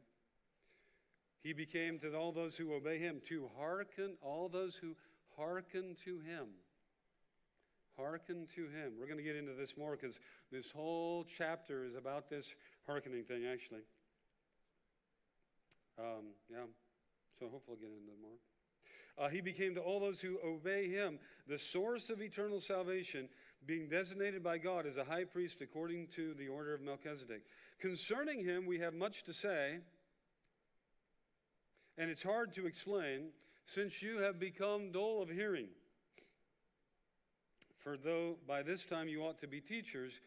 He 1.45 1.53
became 1.53 2.01
to 2.01 2.13
all 2.17 2.33
those 2.33 2.57
who 2.57 2.75
obey 2.75 2.99
him, 2.99 3.21
to 3.29 3.49
hearken, 3.57 4.17
all 4.21 4.49
those 4.49 4.75
who 4.75 4.97
hearken 5.37 5.95
to 6.05 6.19
him. 6.19 6.49
Hearken 7.97 8.49
to 8.57 8.63
him. 8.63 8.95
We're 8.99 9.07
going 9.07 9.19
to 9.19 9.25
get 9.25 9.37
into 9.37 9.53
this 9.53 9.77
more 9.77 9.97
because 9.97 10.19
this 10.51 10.73
whole 10.73 11.25
chapter 11.39 11.85
is 11.85 11.95
about 11.95 12.29
this 12.29 12.53
hearkening 12.85 13.23
thing, 13.23 13.45
actually. 13.47 13.83
Um, 15.99 16.35
yeah, 16.51 16.65
so 17.39 17.49
hopefully 17.49 17.77
we'll 17.81 17.91
get 17.91 17.91
into 17.91 18.21
more. 18.21 18.39
Uh, 19.19 19.29
he 19.29 19.41
became 19.41 19.75
to 19.75 19.81
all 19.81 20.01
those 20.01 20.21
who 20.21 20.39
obey 20.45 20.89
him 20.89 21.19
the 21.47 21.59
source 21.59 22.09
of 22.09 22.23
eternal 22.23 22.61
salvation, 22.61 23.29
being 23.67 23.89
designated 23.89 24.43
by 24.43 24.59
God 24.59 24.87
as 24.87 24.97
a 24.97 25.05
high 25.05 25.25
priest 25.25 25.61
according 25.61 26.07
to 26.09 26.35
the 26.35 26.49
order 26.49 26.75
of 26.75 26.81
Melchizedek. 26.81 27.43
Concerning 27.81 28.45
him, 28.45 28.67
we 28.67 28.79
have 28.79 28.95
much 28.95 29.23
to 29.25 29.33
say, 29.33 29.79
and 31.99 32.11
it's 32.11 32.23
hard 32.23 32.53
to 32.55 32.67
explain, 32.67 33.29
since 33.67 34.03
you 34.03 34.19
have 34.19 34.41
become 34.41 34.93
dull 34.93 35.23
of 35.23 35.29
hearing. 35.29 35.69
For 37.79 37.97
though 37.97 38.37
by 38.47 38.63
this 38.63 38.87
time 38.87 39.09
you 39.09 39.23
ought 39.23 39.41
to 39.41 39.49
be 39.49 39.61
teachers, 39.61 40.21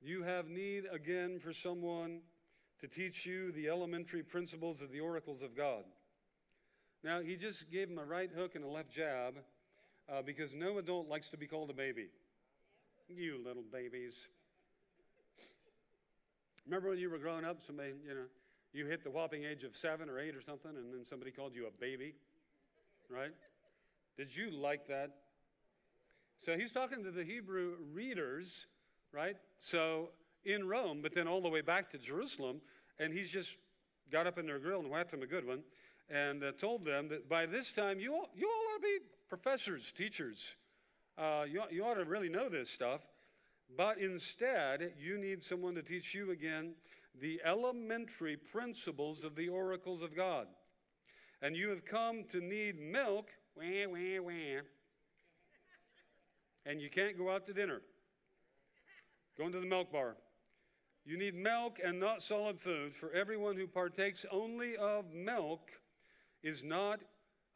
you 0.00 0.22
have 0.22 0.48
need 0.48 0.84
again 0.90 1.38
for 1.40 1.52
someone 1.52 2.20
to 2.80 2.88
teach 2.88 3.26
you 3.26 3.52
the 3.52 3.68
elementary 3.68 4.22
principles 4.22 4.80
of 4.80 4.90
the 4.90 5.00
oracles 5.00 5.42
of 5.42 5.56
God. 5.56 5.84
Now, 7.02 7.20
he 7.20 7.36
just 7.36 7.70
gave 7.70 7.88
him 7.88 7.98
a 7.98 8.04
right 8.04 8.30
hook 8.30 8.54
and 8.54 8.64
a 8.64 8.68
left 8.68 8.90
jab 8.90 9.34
uh, 10.10 10.22
because 10.22 10.52
no 10.52 10.78
adult 10.78 11.08
likes 11.08 11.30
to 11.30 11.36
be 11.36 11.46
called 11.46 11.70
a 11.70 11.74
baby. 11.74 12.08
You 13.08 13.40
little 13.44 13.64
babies. 13.72 14.28
Remember 16.66 16.90
when 16.90 16.98
you 16.98 17.10
were 17.10 17.18
growing 17.18 17.44
up, 17.44 17.62
somebody, 17.62 17.92
you 18.06 18.14
know, 18.14 18.26
you 18.72 18.86
hit 18.86 19.02
the 19.02 19.10
whopping 19.10 19.44
age 19.44 19.64
of 19.64 19.74
seven 19.74 20.08
or 20.08 20.20
eight 20.20 20.36
or 20.36 20.42
something, 20.42 20.70
and 20.76 20.92
then 20.92 21.04
somebody 21.04 21.30
called 21.30 21.54
you 21.54 21.66
a 21.66 21.70
baby, 21.80 22.14
right? 23.08 23.32
Did 24.16 24.36
you 24.36 24.50
like 24.50 24.86
that? 24.88 25.10
So 26.36 26.56
he's 26.56 26.70
talking 26.70 27.02
to 27.04 27.10
the 27.10 27.24
Hebrew 27.24 27.72
readers, 27.92 28.66
right? 29.12 29.36
So 29.58 30.10
in 30.44 30.68
Rome, 30.68 31.00
but 31.02 31.14
then 31.14 31.26
all 31.26 31.40
the 31.40 31.48
way 31.48 31.62
back 31.62 31.90
to 31.90 31.98
Jerusalem, 31.98 32.60
and 32.98 33.12
he's 33.12 33.30
just 33.30 33.58
got 34.12 34.26
up 34.26 34.38
in 34.38 34.46
their 34.46 34.58
grill 34.58 34.80
and 34.80 34.90
whacked 34.90 35.10
them 35.10 35.22
a 35.22 35.26
good 35.26 35.46
one 35.46 35.62
and 36.10 36.42
uh, 36.42 36.52
told 36.52 36.84
them 36.84 37.08
that 37.08 37.28
by 37.28 37.46
this 37.46 37.72
time 37.72 38.00
you 38.00 38.14
all, 38.14 38.28
you 38.34 38.46
all 38.46 38.74
ought 38.74 38.82
to 38.82 38.82
be 38.82 38.98
professors, 39.28 39.92
teachers. 39.92 40.54
Uh, 41.16 41.44
you, 41.48 41.62
you 41.70 41.84
ought 41.84 41.94
to 41.94 42.04
really 42.04 42.28
know 42.28 42.48
this 42.48 42.68
stuff. 42.68 43.02
But 43.76 43.98
instead, 43.98 44.94
you 44.98 45.16
need 45.18 45.42
someone 45.42 45.74
to 45.76 45.82
teach 45.82 46.14
you 46.14 46.32
again 46.32 46.74
the 47.20 47.40
elementary 47.44 48.36
principles 48.36 49.22
of 49.22 49.36
the 49.36 49.48
oracles 49.48 50.02
of 50.02 50.16
God. 50.16 50.46
And 51.42 51.56
you 51.56 51.68
have 51.70 51.84
come 51.84 52.24
to 52.32 52.40
need 52.40 52.80
milk, 52.80 53.28
wah, 53.56 53.88
wah, 53.88 54.22
wah. 54.22 54.60
And 56.66 56.80
you 56.80 56.90
can't 56.90 57.16
go 57.16 57.30
out 57.30 57.46
to 57.46 57.52
dinner. 57.52 57.80
Go 59.38 59.46
into 59.46 59.60
the 59.60 59.66
milk 59.66 59.92
bar. 59.92 60.16
You 61.04 61.16
need 61.16 61.34
milk 61.34 61.78
and 61.82 61.98
not 61.98 62.22
solid 62.22 62.60
food, 62.60 62.94
for 62.94 63.10
everyone 63.12 63.56
who 63.56 63.66
partakes 63.66 64.26
only 64.30 64.76
of 64.76 65.12
milk 65.14 65.70
is 66.42 66.62
not 66.62 67.00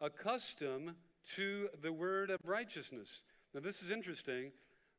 accustomed 0.01 0.95
to 1.37 1.69
the 1.83 1.93
word 1.93 2.31
of 2.31 2.39
righteousness. 2.45 3.23
Now, 3.55 3.61
this 3.61 3.83
is 3.83 3.91
interesting. 3.91 4.53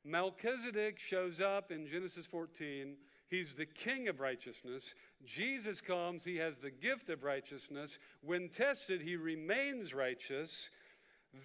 Melchizedek 0.03 0.99
shows 0.99 1.41
up 1.41 1.71
in 1.71 1.87
Genesis 1.87 2.25
14. 2.25 2.95
He's 3.27 3.55
the 3.55 3.65
king 3.65 4.07
of 4.07 4.19
righteousness. 4.19 4.93
Jesus 5.23 5.81
comes, 5.81 6.23
he 6.23 6.37
has 6.37 6.59
the 6.59 6.71
gift 6.71 7.09
of 7.09 7.23
righteousness. 7.23 7.97
When 8.21 8.49
tested, 8.49 9.01
he 9.01 9.15
remains 9.15 9.93
righteous. 9.93 10.69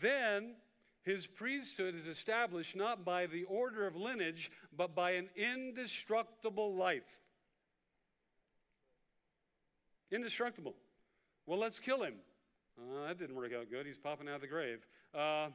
Then 0.01 0.57
his 1.03 1.27
priesthood 1.27 1.95
is 1.95 2.07
established 2.07 2.77
not 2.77 3.05
by 3.05 3.27
the 3.27 3.45
order 3.45 3.87
of 3.87 3.97
lineage, 3.97 4.51
but 4.77 4.95
by 4.95 5.13
an 5.13 5.31
indestructible 5.35 6.75
life. 6.75 7.19
Indestructible. 10.13 10.75
Well, 11.47 11.59
let's 11.59 11.81
kill 11.81 12.03
him. 12.03 12.15
Uh, 12.81 13.09
that 13.09 13.19
didn't 13.19 13.37
work 13.37 13.53
out 13.53 13.71
good. 13.71 13.85
He's 13.87 13.99
popping 13.99 14.29
out 14.29 14.37
of 14.37 14.41
the 14.41 14.47
grave. 14.47 14.87
Uh, 15.15 15.49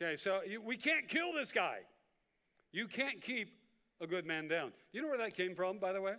Okay, 0.00 0.16
so 0.16 0.40
you, 0.46 0.60
we 0.60 0.76
can't 0.76 1.08
kill 1.08 1.32
this 1.32 1.52
guy. 1.52 1.78
You 2.72 2.88
can't 2.88 3.20
keep 3.20 3.56
a 4.00 4.06
good 4.06 4.26
man 4.26 4.48
down. 4.48 4.72
You 4.92 5.02
know 5.02 5.08
where 5.08 5.18
that 5.18 5.36
came 5.36 5.54
from, 5.54 5.78
by 5.78 5.92
the 5.92 6.00
way? 6.00 6.14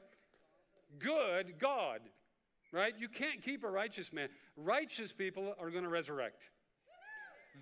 Good 0.97 1.59
God, 1.59 1.99
right? 2.71 2.93
You 2.97 3.09
can't 3.09 3.41
keep 3.41 3.65
a 3.65 3.69
righteous 3.69 4.13
man. 4.13 4.29
Righteous 4.55 5.11
people 5.11 5.53
are 5.59 5.69
going 5.69 5.83
to 5.83 5.89
resurrect. 5.89 6.43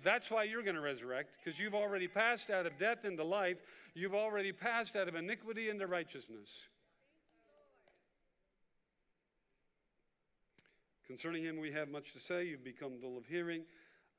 That's 0.04 0.30
why 0.30 0.44
you're 0.44 0.62
going 0.62 0.76
to 0.76 0.80
resurrect, 0.80 1.30
because 1.42 1.58
you've 1.58 1.74
already 1.74 2.08
passed 2.08 2.50
out 2.50 2.66
of 2.66 2.78
death 2.78 3.04
into 3.04 3.24
life. 3.24 3.58
You've 3.94 4.14
already 4.14 4.52
passed 4.52 4.94
out 4.96 5.08
of 5.08 5.14
iniquity 5.16 5.68
into 5.68 5.86
righteousness. 5.86 6.68
Concerning 11.06 11.44
him, 11.44 11.60
we 11.60 11.70
have 11.72 11.90
much 11.90 12.12
to 12.14 12.20
say. 12.20 12.46
You've 12.46 12.64
become 12.64 12.98
dull 12.98 13.18
of 13.18 13.26
hearing. 13.26 13.62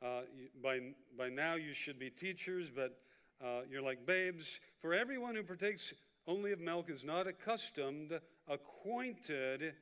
Uh, 0.04 0.22
you, 0.38 0.50
by, 0.62 0.80
by 1.18 1.30
now 1.30 1.56
you 1.56 1.74
should 1.74 1.98
be 1.98 2.12
teachers, 2.12 2.70
but 2.70 3.00
uh, 3.44 3.62
you're 3.70 3.82
like 3.82 4.06
babes. 4.06 4.60
For 4.82 4.94
everyone 4.94 5.36
who 5.36 5.44
partakes 5.44 5.94
only 6.28 6.52
of 6.52 6.60
milk 6.60 6.90
is 6.90 7.04
not 7.04 7.28
accustomed, 7.28 8.20
acquainted 8.48 9.74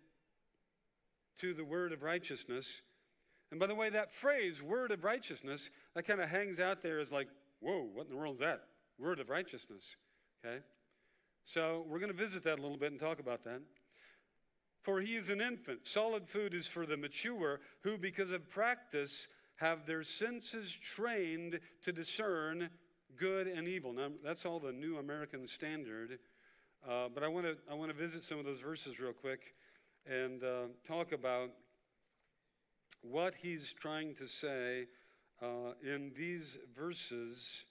to 1.40 1.54
the 1.54 1.66
word 1.66 1.92
of 1.92 2.04
righteousness. 2.04 2.82
And 3.52 3.60
by 3.60 3.68
the 3.68 3.76
way, 3.76 3.90
that 3.90 4.14
phrase, 4.14 4.62
word 4.62 4.92
of 4.92 5.04
righteousness, 5.04 5.70
that 5.96 6.04
kind 6.04 6.22
of 6.22 6.30
hangs 6.30 6.60
out 6.60 6.82
there 6.82 7.00
as 7.00 7.12
like, 7.12 7.28
whoa, 7.60 7.88
what 7.94 8.06
in 8.06 8.12
the 8.12 8.18
world 8.18 8.36
is 8.36 8.40
that? 8.40 8.64
Word 8.98 9.20
of 9.20 9.30
righteousness. 9.30 9.96
Okay? 10.46 10.60
So 11.44 11.86
we're 11.88 12.00
going 12.00 12.12
to 12.12 12.18
visit 12.18 12.44
that 12.46 12.60
a 12.60 12.62
little 12.62 12.78
bit 12.78 12.92
and 12.92 13.00
talk 13.00 13.20
about 13.20 13.44
that. 13.44 13.62
For 14.84 15.00
he 15.00 15.16
is 15.16 15.30
an 15.30 15.42
infant. 15.42 15.88
Solid 15.88 16.28
food 16.28 16.54
is 16.54 16.68
for 16.68 16.86
the 16.86 16.98
mature, 16.98 17.62
who, 17.82 17.98
because 17.98 18.32
of 18.32 18.50
practice, 18.50 19.28
have 19.56 19.86
their 19.86 20.04
senses 20.04 20.78
trained 20.78 21.60
to 21.84 21.92
discern 21.94 22.70
good 23.16 23.48
and 23.48 23.66
evil. 23.68 23.94
Now, 23.94 24.10
that's 24.24 24.46
all 24.46 24.60
the 24.60 24.74
New 24.74 24.98
American 24.98 25.48
Standard. 25.48 26.20
Uh, 26.88 27.08
but 27.14 27.24
I 27.24 27.30
want 27.30 27.46
to 27.46 27.56
I 27.72 27.76
want 27.76 27.92
to 27.92 27.98
visit 27.98 28.26
some 28.26 28.40
of 28.40 28.46
those 28.46 28.60
verses 28.60 29.00
real 29.00 29.14
quick 29.14 29.56
and 30.06 30.44
uh, 30.44 30.64
talk 30.86 31.14
about 31.14 31.52
what 33.02 33.36
he's 33.36 33.74
trying 33.74 34.16
to 34.16 34.28
say 34.28 34.88
uh, 35.42 35.74
in 35.82 36.12
these 36.18 36.58
verses. 36.76 37.64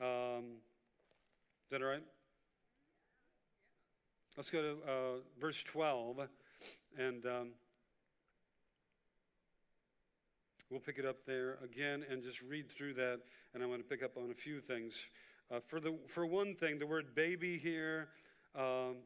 Um, 0.00 0.60
is 1.64 1.70
that 1.72 1.82
all 1.82 1.88
right? 1.88 2.04
Let's 4.38 4.50
go 4.50 4.62
to 4.62 4.70
uh, 4.88 4.92
verse 5.40 5.64
12 5.64 6.28
and. 6.96 7.26
Um, 7.26 7.48
We'll 10.70 10.80
pick 10.80 10.98
it 10.98 11.06
up 11.06 11.24
there 11.24 11.56
again 11.64 12.04
and 12.10 12.22
just 12.22 12.42
read 12.42 12.70
through 12.70 12.92
that, 12.94 13.20
and 13.54 13.62
I 13.62 13.66
want 13.66 13.80
to 13.80 13.88
pick 13.88 14.02
up 14.02 14.18
on 14.18 14.30
a 14.30 14.34
few 14.34 14.60
things. 14.60 15.08
Uh, 15.50 15.60
for, 15.66 15.80
the, 15.80 15.94
for 16.06 16.26
one 16.26 16.54
thing, 16.54 16.78
the 16.78 16.86
word 16.86 17.14
baby 17.14 17.56
here, 17.56 18.08
um, 18.54 18.96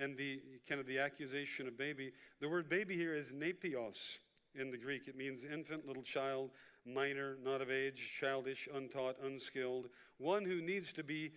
and 0.00 0.16
the 0.16 0.40
kind 0.68 0.80
of 0.80 0.88
the 0.88 0.98
accusation 0.98 1.68
of 1.68 1.78
baby, 1.78 2.10
the 2.40 2.48
word 2.48 2.68
baby 2.68 2.96
here 2.96 3.14
is 3.14 3.30
nepios 3.30 4.18
in 4.56 4.72
the 4.72 4.76
Greek. 4.76 5.06
It 5.06 5.16
means 5.16 5.44
infant, 5.44 5.86
little 5.86 6.02
child, 6.02 6.50
minor, 6.84 7.38
not 7.44 7.60
of 7.60 7.70
age, 7.70 8.16
childish, 8.18 8.68
untaught, 8.74 9.14
unskilled, 9.22 9.90
one 10.16 10.44
who 10.44 10.60
needs 10.60 10.92
to 10.94 11.04
be 11.04 11.30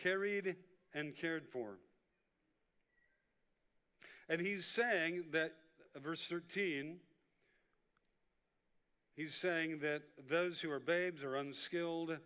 carried 0.00 0.54
and 0.94 1.14
cared 1.14 1.46
for. 1.46 1.78
And 4.28 4.40
he's 4.40 4.64
saying 4.64 5.24
that 5.32 5.54
verse 5.96 6.26
13, 6.26 6.98
he's 9.16 9.34
saying 9.34 9.80
that 9.80 10.02
those 10.28 10.60
who 10.60 10.70
are 10.70 10.80
babes 10.80 11.24
are 11.24 11.36
unskilled 11.36 12.18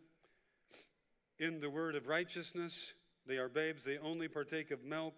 in 1.38 1.60
the 1.60 1.70
word 1.70 1.94
of 1.96 2.06
righteousness. 2.06 2.94
They 3.26 3.36
are 3.36 3.48
babes, 3.48 3.84
they 3.84 3.98
only 3.98 4.28
partake 4.28 4.70
of 4.70 4.84
milk. 4.84 5.14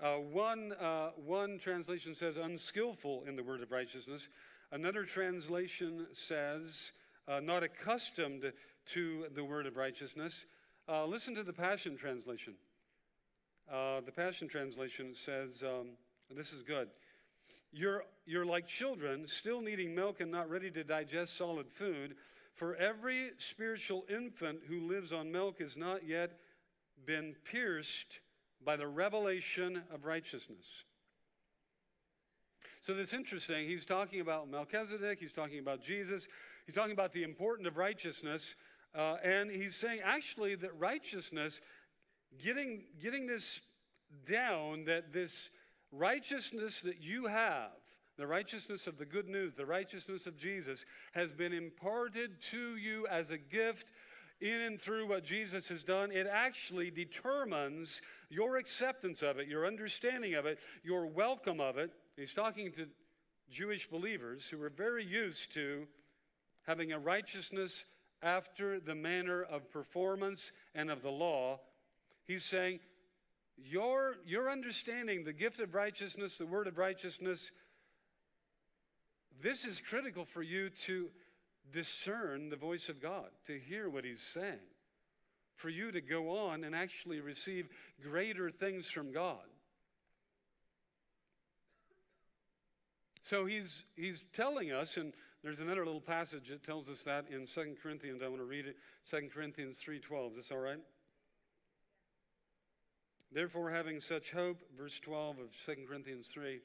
Uh, 0.00 0.14
one, 0.14 0.72
uh, 0.80 1.10
one 1.16 1.58
translation 1.58 2.14
says 2.14 2.36
unskillful 2.36 3.24
in 3.26 3.36
the 3.36 3.42
word 3.42 3.62
of 3.62 3.72
righteousness. 3.72 4.28
Another 4.70 5.04
translation 5.04 6.06
says 6.12 6.92
uh, 7.26 7.40
not 7.40 7.62
accustomed 7.62 8.52
to 8.86 9.26
the 9.34 9.44
word 9.44 9.66
of 9.66 9.76
righteousness. 9.76 10.46
Uh, 10.90 11.04
listen 11.04 11.34
to 11.34 11.42
the 11.42 11.52
Passion 11.52 11.98
Translation. 11.98 12.54
Uh, 13.70 14.00
the 14.06 14.10
Passion 14.10 14.48
Translation 14.48 15.14
says, 15.14 15.62
um, 15.62 15.88
this 16.34 16.54
is 16.54 16.62
good. 16.62 16.88
You're, 17.70 18.04
you're 18.24 18.46
like 18.46 18.66
children, 18.66 19.28
still 19.28 19.60
needing 19.60 19.94
milk 19.94 20.20
and 20.20 20.30
not 20.30 20.48
ready 20.48 20.70
to 20.70 20.82
digest 20.82 21.36
solid 21.36 21.70
food. 21.70 22.14
For 22.54 22.74
every 22.76 23.32
spiritual 23.36 24.06
infant 24.08 24.60
who 24.66 24.88
lives 24.88 25.12
on 25.12 25.30
milk 25.30 25.58
has 25.58 25.76
not 25.76 26.08
yet 26.08 26.38
been 27.04 27.36
pierced 27.44 28.20
by 28.64 28.76
the 28.76 28.86
revelation 28.86 29.82
of 29.92 30.06
righteousness. 30.06 30.84
So 32.80 32.94
that's 32.94 33.12
interesting. 33.12 33.68
He's 33.68 33.84
talking 33.84 34.22
about 34.22 34.50
Melchizedek, 34.50 35.18
he's 35.20 35.34
talking 35.34 35.58
about 35.58 35.82
Jesus, 35.82 36.28
he's 36.64 36.74
talking 36.74 36.92
about 36.92 37.12
the 37.12 37.24
importance 37.24 37.68
of 37.68 37.76
righteousness, 37.76 38.54
uh, 38.98 39.16
and 39.22 39.48
he's 39.48 39.76
saying 39.76 40.00
actually 40.04 40.56
that 40.56 40.76
righteousness, 40.76 41.60
getting, 42.36 42.82
getting 43.00 43.28
this 43.28 43.60
down, 44.28 44.84
that 44.86 45.12
this 45.12 45.50
righteousness 45.92 46.80
that 46.80 47.00
you 47.00 47.26
have, 47.26 47.70
the 48.16 48.26
righteousness 48.26 48.88
of 48.88 48.98
the 48.98 49.04
good 49.04 49.28
news, 49.28 49.54
the 49.54 49.64
righteousness 49.64 50.26
of 50.26 50.36
Jesus, 50.36 50.84
has 51.12 51.32
been 51.32 51.52
imparted 51.52 52.40
to 52.50 52.76
you 52.76 53.06
as 53.06 53.30
a 53.30 53.38
gift 53.38 53.92
in 54.40 54.60
and 54.62 54.80
through 54.80 55.08
what 55.08 55.22
Jesus 55.22 55.68
has 55.68 55.84
done. 55.84 56.10
It 56.10 56.26
actually 56.26 56.90
determines 56.90 58.02
your 58.30 58.56
acceptance 58.56 59.22
of 59.22 59.38
it, 59.38 59.46
your 59.46 59.64
understanding 59.64 60.34
of 60.34 60.44
it, 60.44 60.58
your 60.82 61.06
welcome 61.06 61.60
of 61.60 61.78
it. 61.78 61.92
He's 62.16 62.34
talking 62.34 62.72
to 62.72 62.88
Jewish 63.48 63.88
believers 63.88 64.46
who 64.48 64.58
were 64.58 64.70
very 64.70 65.04
used 65.04 65.52
to 65.54 65.86
having 66.66 66.92
a 66.92 66.98
righteousness 66.98 67.84
after 68.22 68.80
the 68.80 68.94
manner 68.94 69.42
of 69.42 69.70
performance 69.70 70.52
and 70.74 70.90
of 70.90 71.02
the 71.02 71.10
law. 71.10 71.60
He's 72.26 72.44
saying, 72.44 72.80
your, 73.56 74.16
your 74.26 74.50
understanding, 74.50 75.24
the 75.24 75.32
gift 75.32 75.60
of 75.60 75.74
righteousness, 75.74 76.36
the 76.36 76.46
word 76.46 76.66
of 76.66 76.78
righteousness, 76.78 77.50
this 79.42 79.64
is 79.64 79.80
critical 79.80 80.24
for 80.24 80.42
you 80.42 80.70
to 80.70 81.10
discern 81.72 82.50
the 82.50 82.56
voice 82.56 82.88
of 82.88 83.00
God, 83.00 83.28
to 83.46 83.58
hear 83.58 83.88
what 83.88 84.04
He's 84.04 84.22
saying, 84.22 84.58
for 85.54 85.68
you 85.68 85.92
to 85.92 86.00
go 86.00 86.36
on 86.36 86.64
and 86.64 86.74
actually 86.74 87.20
receive 87.20 87.68
greater 88.02 88.50
things 88.50 88.86
from 88.86 89.12
God. 89.12 89.44
So 93.28 93.44
he's, 93.44 93.84
he's 93.94 94.24
telling 94.32 94.72
us, 94.72 94.96
and 94.96 95.12
there's 95.42 95.60
another 95.60 95.84
little 95.84 96.00
passage 96.00 96.48
that 96.48 96.64
tells 96.64 96.88
us 96.88 97.02
that 97.02 97.26
in 97.30 97.46
2 97.46 97.76
Corinthians. 97.82 98.22
I 98.24 98.28
want 98.28 98.40
to 98.40 98.44
read 98.44 98.66
it. 98.66 98.76
2 99.08 99.28
Corinthians 99.32 99.80
3.12. 99.84 100.30
Is 100.30 100.36
this 100.36 100.50
all 100.50 100.58
right? 100.58 100.80
Therefore, 103.30 103.70
having 103.70 104.00
such 104.00 104.32
hope, 104.32 104.62
verse 104.76 104.98
12 104.98 105.38
of 105.38 105.46
2 105.66 105.86
Corinthians 105.86 106.28
3, 106.28 106.60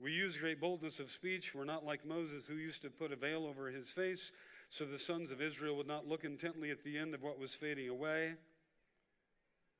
we 0.00 0.12
use 0.12 0.36
great 0.36 0.60
boldness 0.60 0.98
of 0.98 1.10
speech. 1.10 1.54
We're 1.54 1.64
not 1.64 1.84
like 1.84 2.06
Moses, 2.06 2.46
who 2.46 2.54
used 2.54 2.82
to 2.82 2.90
put 2.90 3.12
a 3.12 3.16
veil 3.16 3.46
over 3.46 3.68
his 3.68 3.90
face, 3.90 4.32
so 4.70 4.84
the 4.84 4.98
sons 4.98 5.30
of 5.30 5.42
Israel 5.42 5.76
would 5.76 5.86
not 5.86 6.06
look 6.06 6.24
intently 6.24 6.70
at 6.70 6.84
the 6.84 6.98
end 6.98 7.14
of 7.14 7.22
what 7.22 7.38
was 7.38 7.54
fading 7.54 7.88
away. 7.88 8.34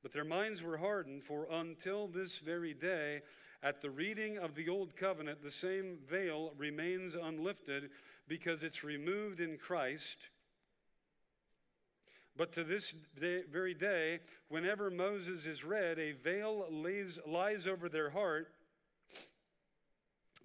But 0.05 0.13
their 0.13 0.23
minds 0.23 0.61
were 0.61 0.77
hardened, 0.77 1.23
for 1.23 1.47
until 1.51 2.07
this 2.07 2.37
very 2.37 2.75
day, 2.75 3.23
at 3.63 3.81
the 3.81 3.89
reading 3.89 4.37
of 4.37 4.53
the 4.53 4.69
Old 4.69 4.95
Covenant, 4.95 5.41
the 5.41 5.49
same 5.49 5.97
veil 6.07 6.53
remains 6.59 7.15
unlifted 7.15 7.89
because 8.27 8.61
it's 8.61 8.83
removed 8.83 9.39
in 9.39 9.57
Christ. 9.57 10.27
But 12.37 12.51
to 12.51 12.63
this 12.63 12.93
day, 13.19 13.45
very 13.51 13.73
day, 13.73 14.19
whenever 14.47 14.91
Moses 14.91 15.47
is 15.47 15.65
read, 15.65 15.97
a 15.97 16.11
veil 16.11 16.67
lays, 16.69 17.17
lies 17.25 17.65
over 17.65 17.89
their 17.89 18.11
heart. 18.11 18.49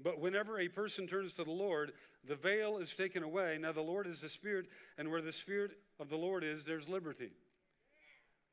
But 0.02 0.18
whenever 0.18 0.58
a 0.58 0.68
person 0.68 1.06
turns 1.06 1.34
to 1.34 1.44
the 1.44 1.50
Lord, 1.50 1.92
the 2.26 2.34
veil 2.34 2.78
is 2.78 2.94
taken 2.94 3.22
away. 3.22 3.58
Now, 3.60 3.72
the 3.72 3.82
Lord 3.82 4.06
is 4.06 4.22
the 4.22 4.30
Spirit, 4.30 4.68
and 4.96 5.10
where 5.10 5.20
the 5.20 5.32
Spirit 5.32 5.72
of 5.98 6.08
the 6.08 6.16
Lord 6.16 6.44
is, 6.44 6.64
there's 6.64 6.88
liberty. 6.88 7.32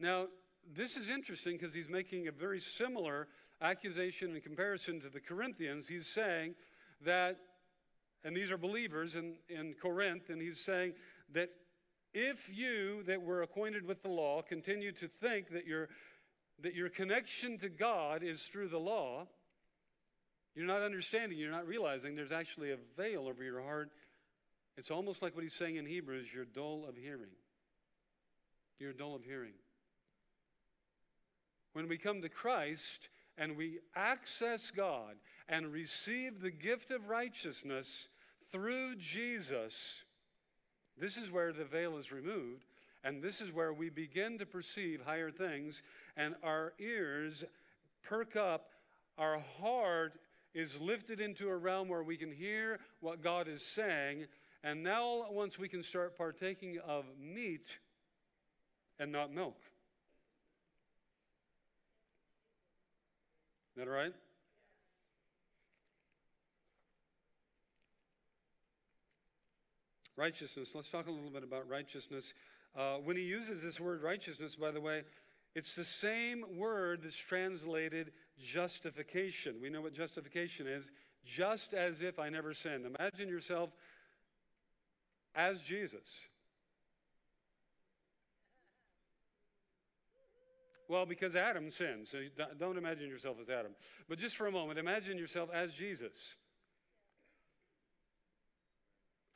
Now, 0.01 0.27
this 0.75 0.97
is 0.97 1.09
interesting 1.09 1.57
because 1.57 1.73
he's 1.73 1.89
making 1.89 2.27
a 2.27 2.31
very 2.31 2.59
similar 2.59 3.27
accusation 3.61 4.35
in 4.35 4.41
comparison 4.41 4.99
to 5.01 5.09
the 5.09 5.19
Corinthians. 5.19 5.87
He's 5.87 6.07
saying 6.07 6.55
that, 7.01 7.37
and 8.23 8.35
these 8.35 8.51
are 8.51 8.57
believers 8.57 9.15
in, 9.15 9.35
in 9.49 9.75
Corinth, 9.81 10.29
and 10.29 10.41
he's 10.41 10.59
saying 10.63 10.93
that 11.33 11.49
if 12.13 12.49
you 12.55 13.03
that 13.03 13.21
were 13.21 13.41
acquainted 13.41 13.85
with 13.85 14.01
the 14.01 14.09
law 14.09 14.41
continue 14.41 14.91
to 14.93 15.07
think 15.07 15.49
that 15.51 15.65
your, 15.65 15.89
that 16.61 16.73
your 16.73 16.89
connection 16.89 17.57
to 17.59 17.69
God 17.69 18.23
is 18.23 18.43
through 18.43 18.69
the 18.69 18.79
law, 18.79 19.27
you're 20.55 20.65
not 20.65 20.81
understanding, 20.81 21.37
you're 21.37 21.51
not 21.51 21.67
realizing 21.67 22.15
there's 22.15 22.31
actually 22.31 22.71
a 22.71 22.77
veil 22.95 23.27
over 23.27 23.43
your 23.43 23.61
heart. 23.61 23.91
It's 24.75 24.89
almost 24.89 25.21
like 25.21 25.35
what 25.35 25.43
he's 25.43 25.53
saying 25.53 25.75
in 25.75 25.85
Hebrews 25.85 26.29
you're 26.33 26.45
dull 26.45 26.85
of 26.87 26.95
hearing. 26.95 27.35
You're 28.79 28.93
dull 28.93 29.15
of 29.15 29.23
hearing. 29.23 29.53
When 31.77 31.87
we 31.87 31.99
come 31.99 32.23
to 32.23 32.29
Christ 32.29 33.07
and 33.37 33.55
we 33.55 33.81
access 33.95 34.71
God 34.71 35.17
and 35.47 35.71
receive 35.71 36.41
the 36.41 36.49
gift 36.49 36.89
of 36.89 37.07
righteousness 37.07 38.07
through 38.51 38.95
Jesus, 38.95 40.03
this 40.99 41.17
is 41.17 41.29
where 41.29 41.53
the 41.53 41.65
veil 41.65 41.97
is 41.97 42.11
removed, 42.11 42.65
and 43.03 43.21
this 43.21 43.41
is 43.41 43.53
where 43.53 43.71
we 43.71 43.91
begin 43.91 44.39
to 44.39 44.45
perceive 44.47 45.01
higher 45.05 45.29
things, 45.29 45.83
and 46.15 46.33
our 46.41 46.73
ears 46.79 47.43
perk 48.01 48.35
up, 48.35 48.71
our 49.19 49.37
heart 49.61 50.13
is 50.55 50.81
lifted 50.81 51.21
into 51.21 51.47
a 51.47 51.55
realm 51.55 51.89
where 51.89 52.01
we 52.01 52.17
can 52.17 52.31
hear 52.31 52.79
what 53.01 53.21
God 53.21 53.47
is 53.47 53.61
saying, 53.61 54.25
and 54.63 54.81
now 54.81 55.27
once 55.29 55.59
we 55.59 55.69
can 55.69 55.83
start 55.83 56.17
partaking 56.17 56.79
of 56.79 57.05
meat 57.19 57.77
and 58.97 59.11
not 59.11 59.31
milk. 59.31 59.57
That 63.77 63.87
right? 63.87 64.13
Righteousness. 70.15 70.71
Let's 70.73 70.89
talk 70.89 71.07
a 71.07 71.11
little 71.11 71.29
bit 71.29 71.43
about 71.43 71.69
righteousness. 71.69 72.33
Uh, 72.75 72.95
when 72.95 73.15
he 73.17 73.23
uses 73.23 73.61
this 73.61 73.79
word 73.79 74.01
righteousness, 74.01 74.55
by 74.55 74.71
the 74.71 74.81
way, 74.81 75.03
it's 75.53 75.75
the 75.75 75.85
same 75.85 76.43
word 76.57 77.01
that's 77.03 77.17
translated 77.17 78.11
justification. 78.43 79.55
We 79.61 79.69
know 79.69 79.81
what 79.81 79.93
justification 79.93 80.67
is 80.67 80.91
just 81.23 81.73
as 81.73 82.01
if 82.01 82.17
I 82.17 82.29
never 82.29 82.53
sinned. 82.53 82.85
Imagine 82.85 83.29
yourself 83.29 83.69
as 85.35 85.61
Jesus. 85.61 86.27
Well, 90.87 91.05
because 91.05 91.35
Adam 91.35 91.69
sinned, 91.69 92.07
so 92.07 92.19
don't 92.57 92.77
imagine 92.77 93.09
yourself 93.09 93.37
as 93.41 93.49
Adam. 93.49 93.71
But 94.07 94.19
just 94.19 94.37
for 94.37 94.47
a 94.47 94.51
moment, 94.51 94.79
imagine 94.79 95.17
yourself 95.17 95.49
as 95.53 95.73
Jesus 95.73 96.35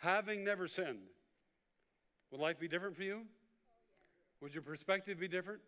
having 0.02 0.44
never 0.44 0.68
sinned, 0.68 1.00
would 2.32 2.42
life 2.42 2.60
be 2.60 2.68
different 2.68 2.96
for 2.96 3.04
you? 3.04 3.22
Would 4.42 4.54
your 4.54 4.64
perspective 4.64 5.20
be 5.20 5.28
different? 5.28 5.62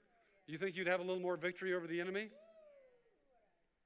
You 0.47 0.57
think 0.57 0.75
you'd 0.75 0.87
have 0.87 0.99
a 0.99 1.03
little 1.03 1.21
more 1.21 1.37
victory 1.37 1.73
over 1.73 1.85
the 1.85 2.01
enemy? 2.01 2.29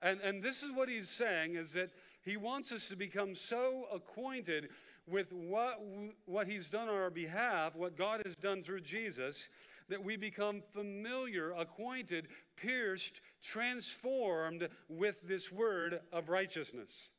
And, 0.02 0.22
and 0.22 0.42
this 0.42 0.64
is 0.64 0.72
what 0.72 0.90
he's 0.90 1.10
saying 1.10 1.56
is 1.56 1.74
that 1.74 1.90
he 2.24 2.38
wants 2.38 2.72
us 2.72 2.88
to 2.88 2.96
become 2.96 3.36
so 3.36 3.86
acquainted 3.94 4.70
with 5.08 5.34
what, 5.34 5.82
what 6.26 6.48
he's 6.48 6.70
done 6.70 6.88
on 6.88 6.96
our 6.96 7.10
behalf, 7.10 7.76
what 7.76 7.98
God 7.98 8.22
has 8.26 8.36
done 8.36 8.64
through 8.64 8.82
Jesus, 8.82 9.50
that 9.90 10.04
we 10.04 10.18
become 10.18 10.62
familiar, 10.74 11.52
acquainted, 11.52 12.28
pierced, 12.56 13.22
transformed 13.42 14.68
with 14.90 15.22
this 15.28 15.52
word 15.52 16.02
of 16.12 16.30
righteousness. 16.30 17.10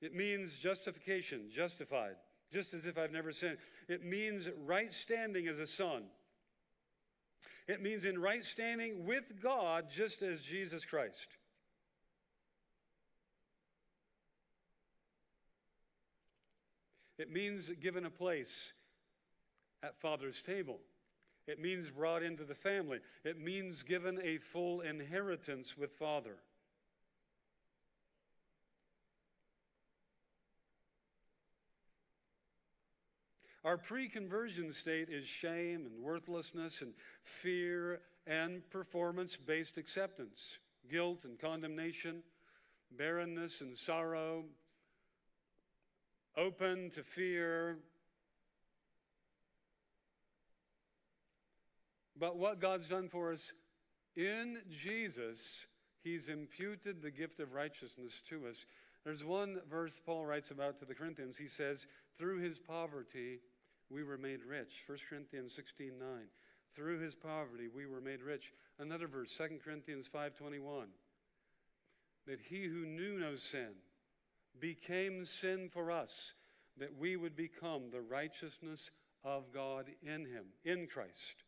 It 0.00 0.14
means 0.14 0.58
justification, 0.58 1.50
justified, 1.50 2.16
just 2.50 2.74
as 2.74 2.86
if 2.86 2.98
I've 2.98 3.12
never 3.12 3.32
sinned. 3.32 3.58
It 3.88 4.04
means 4.04 4.48
right 4.64 4.92
standing 4.92 5.46
as 5.46 5.58
a 5.58 5.66
son. 5.66 6.04
It 7.68 7.80
means 7.80 8.04
in 8.04 8.20
right 8.20 8.44
standing 8.44 9.06
with 9.06 9.40
God, 9.40 9.90
just 9.90 10.22
as 10.22 10.42
Jesus 10.42 10.84
Christ. 10.84 11.28
It 17.18 17.30
means 17.30 17.70
given 17.80 18.04
a 18.04 18.10
place 18.10 18.72
at 19.82 20.00
Father's 20.00 20.42
table. 20.42 20.80
It 21.46 21.60
means 21.60 21.90
brought 21.90 22.22
into 22.22 22.44
the 22.44 22.54
family. 22.54 23.00
It 23.24 23.38
means 23.38 23.82
given 23.82 24.20
a 24.22 24.38
full 24.38 24.80
inheritance 24.80 25.76
with 25.76 25.92
Father. 25.92 26.36
Our 33.64 33.78
pre 33.78 34.08
conversion 34.08 34.72
state 34.72 35.08
is 35.08 35.26
shame 35.26 35.86
and 35.86 36.02
worthlessness 36.02 36.82
and 36.82 36.94
fear 37.22 38.00
and 38.26 38.68
performance 38.70 39.36
based 39.36 39.78
acceptance, 39.78 40.58
guilt 40.90 41.24
and 41.24 41.38
condemnation, 41.38 42.22
barrenness 42.90 43.60
and 43.60 43.78
sorrow, 43.78 44.44
open 46.36 46.90
to 46.90 47.04
fear. 47.04 47.78
But 52.22 52.36
what 52.36 52.60
God's 52.60 52.88
done 52.88 53.08
for 53.08 53.32
us 53.32 53.52
in 54.14 54.58
Jesus, 54.70 55.66
He's 56.04 56.28
imputed 56.28 57.02
the 57.02 57.10
gift 57.10 57.40
of 57.40 57.52
righteousness 57.52 58.22
to 58.28 58.46
us. 58.46 58.64
There's 59.04 59.24
one 59.24 59.60
verse 59.68 59.98
Paul 60.06 60.24
writes 60.24 60.52
about 60.52 60.78
to 60.78 60.84
the 60.84 60.94
Corinthians. 60.94 61.36
He 61.36 61.48
says, 61.48 61.88
Through 62.20 62.38
his 62.38 62.60
poverty, 62.60 63.40
we 63.90 64.04
were 64.04 64.18
made 64.18 64.44
rich. 64.48 64.84
1 64.86 64.98
Corinthians 65.10 65.52
16 65.56 65.98
9. 65.98 66.08
Through 66.76 67.00
his 67.00 67.16
poverty 67.16 67.66
we 67.66 67.86
were 67.86 68.00
made 68.00 68.22
rich. 68.22 68.52
Another 68.78 69.08
verse, 69.08 69.36
2 69.36 69.58
Corinthians 69.64 70.06
5:21. 70.06 70.90
That 72.28 72.42
he 72.50 72.66
who 72.66 72.86
knew 72.86 73.18
no 73.18 73.34
sin 73.34 73.72
became 74.60 75.24
sin 75.24 75.68
for 75.72 75.90
us, 75.90 76.34
that 76.76 76.96
we 76.96 77.16
would 77.16 77.34
become 77.34 77.90
the 77.90 78.00
righteousness 78.00 78.92
of 79.24 79.52
God 79.52 79.86
in 80.04 80.26
him, 80.26 80.52
in 80.64 80.86
Christ. 80.86 81.42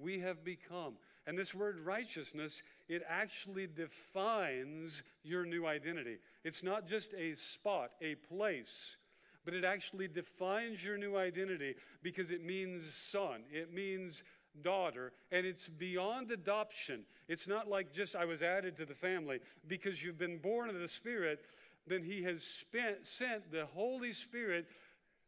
We 0.00 0.20
have 0.20 0.44
become. 0.44 0.94
And 1.26 1.38
this 1.38 1.54
word 1.54 1.78
righteousness, 1.80 2.62
it 2.88 3.02
actually 3.08 3.66
defines 3.66 5.02
your 5.22 5.44
new 5.44 5.66
identity. 5.66 6.18
It's 6.44 6.62
not 6.62 6.86
just 6.88 7.14
a 7.14 7.34
spot, 7.34 7.90
a 8.00 8.14
place 8.14 8.96
but 9.44 9.54
it 9.54 9.64
actually 9.64 10.08
defines 10.08 10.84
your 10.84 10.98
new 10.98 11.16
identity 11.16 11.74
because 12.02 12.30
it 12.30 12.44
means 12.44 12.84
son. 12.94 13.42
It 13.50 13.72
means 13.72 14.22
daughter, 14.62 15.12
and 15.30 15.46
it's 15.46 15.68
beyond 15.68 16.30
adoption. 16.30 17.04
It's 17.28 17.48
not 17.48 17.68
like 17.68 17.92
just 17.92 18.16
I 18.16 18.24
was 18.24 18.42
added 18.42 18.76
to 18.76 18.84
the 18.84 18.94
family. 18.94 19.40
Because 19.66 20.02
you've 20.02 20.18
been 20.18 20.38
born 20.38 20.68
of 20.68 20.78
the 20.78 20.88
Spirit, 20.88 21.40
then 21.86 22.02
He 22.02 22.22
has 22.24 22.42
spent, 22.42 23.06
sent 23.06 23.50
the 23.50 23.66
Holy 23.66 24.12
Spirit 24.12 24.66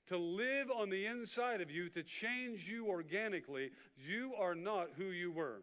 to 0.08 0.16
live 0.16 0.70
on 0.70 0.90
the 0.90 1.06
inside 1.06 1.60
of 1.60 1.70
you 1.70 1.88
to 1.90 2.02
change 2.02 2.68
you 2.68 2.86
organically. 2.86 3.70
You 3.96 4.32
are 4.38 4.54
not 4.54 4.90
who 4.96 5.06
you 5.06 5.30
were. 5.30 5.62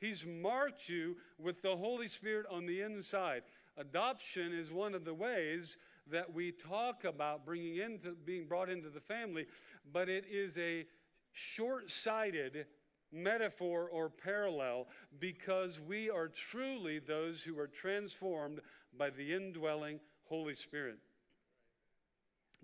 He's 0.00 0.26
marked 0.26 0.88
you 0.88 1.16
with 1.38 1.62
the 1.62 1.76
Holy 1.76 2.08
Spirit 2.08 2.46
on 2.50 2.66
the 2.66 2.82
inside. 2.82 3.42
Adoption 3.76 4.52
is 4.52 4.70
one 4.70 4.94
of 4.94 5.04
the 5.04 5.14
ways 5.14 5.76
that 6.10 6.34
we 6.34 6.52
talk 6.52 7.04
about 7.04 7.46
bringing 7.46 7.76
into 7.76 8.14
being 8.24 8.46
brought 8.46 8.68
into 8.68 8.90
the 8.90 9.00
family, 9.00 9.46
but 9.90 10.08
it 10.08 10.26
is 10.30 10.58
a 10.58 10.84
short-sighted 11.32 12.66
metaphor 13.10 13.88
or 13.90 14.10
parallel 14.10 14.88
because 15.18 15.80
we 15.80 16.10
are 16.10 16.28
truly 16.28 16.98
those 16.98 17.42
who 17.42 17.58
are 17.58 17.66
transformed 17.66 18.60
by 18.96 19.10
the 19.10 19.32
indwelling 19.32 20.00
Holy 20.24 20.54
Spirit. 20.54 20.98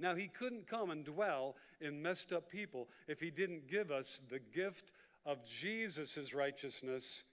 Now, 0.01 0.15
he 0.15 0.29
couldn't 0.29 0.67
come 0.67 0.91
and 0.91 1.05
dwell 1.05 1.57
in 1.81 2.01
messed 2.01 2.33
up 2.33 2.51
people 2.51 2.89
if 3.07 3.21
he 3.21 3.31
didn't 3.31 3.69
give 3.69 3.91
us 3.91 4.21
the 4.31 4.39
gift 4.39 4.93
of 5.27 5.45
Jesus' 5.47 6.33
righteousness 6.35 7.25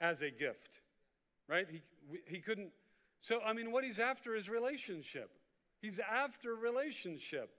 as 0.00 0.20
a 0.20 0.30
gift, 0.30 0.80
right? 1.48 1.66
He, 1.70 1.82
he 2.26 2.40
couldn't. 2.40 2.70
So, 3.20 3.40
I 3.40 3.54
mean, 3.54 3.72
what 3.72 3.84
he's 3.84 3.98
after 3.98 4.34
is 4.34 4.50
relationship. 4.50 5.30
He's 5.80 5.98
after 5.98 6.54
relationship. 6.54 7.50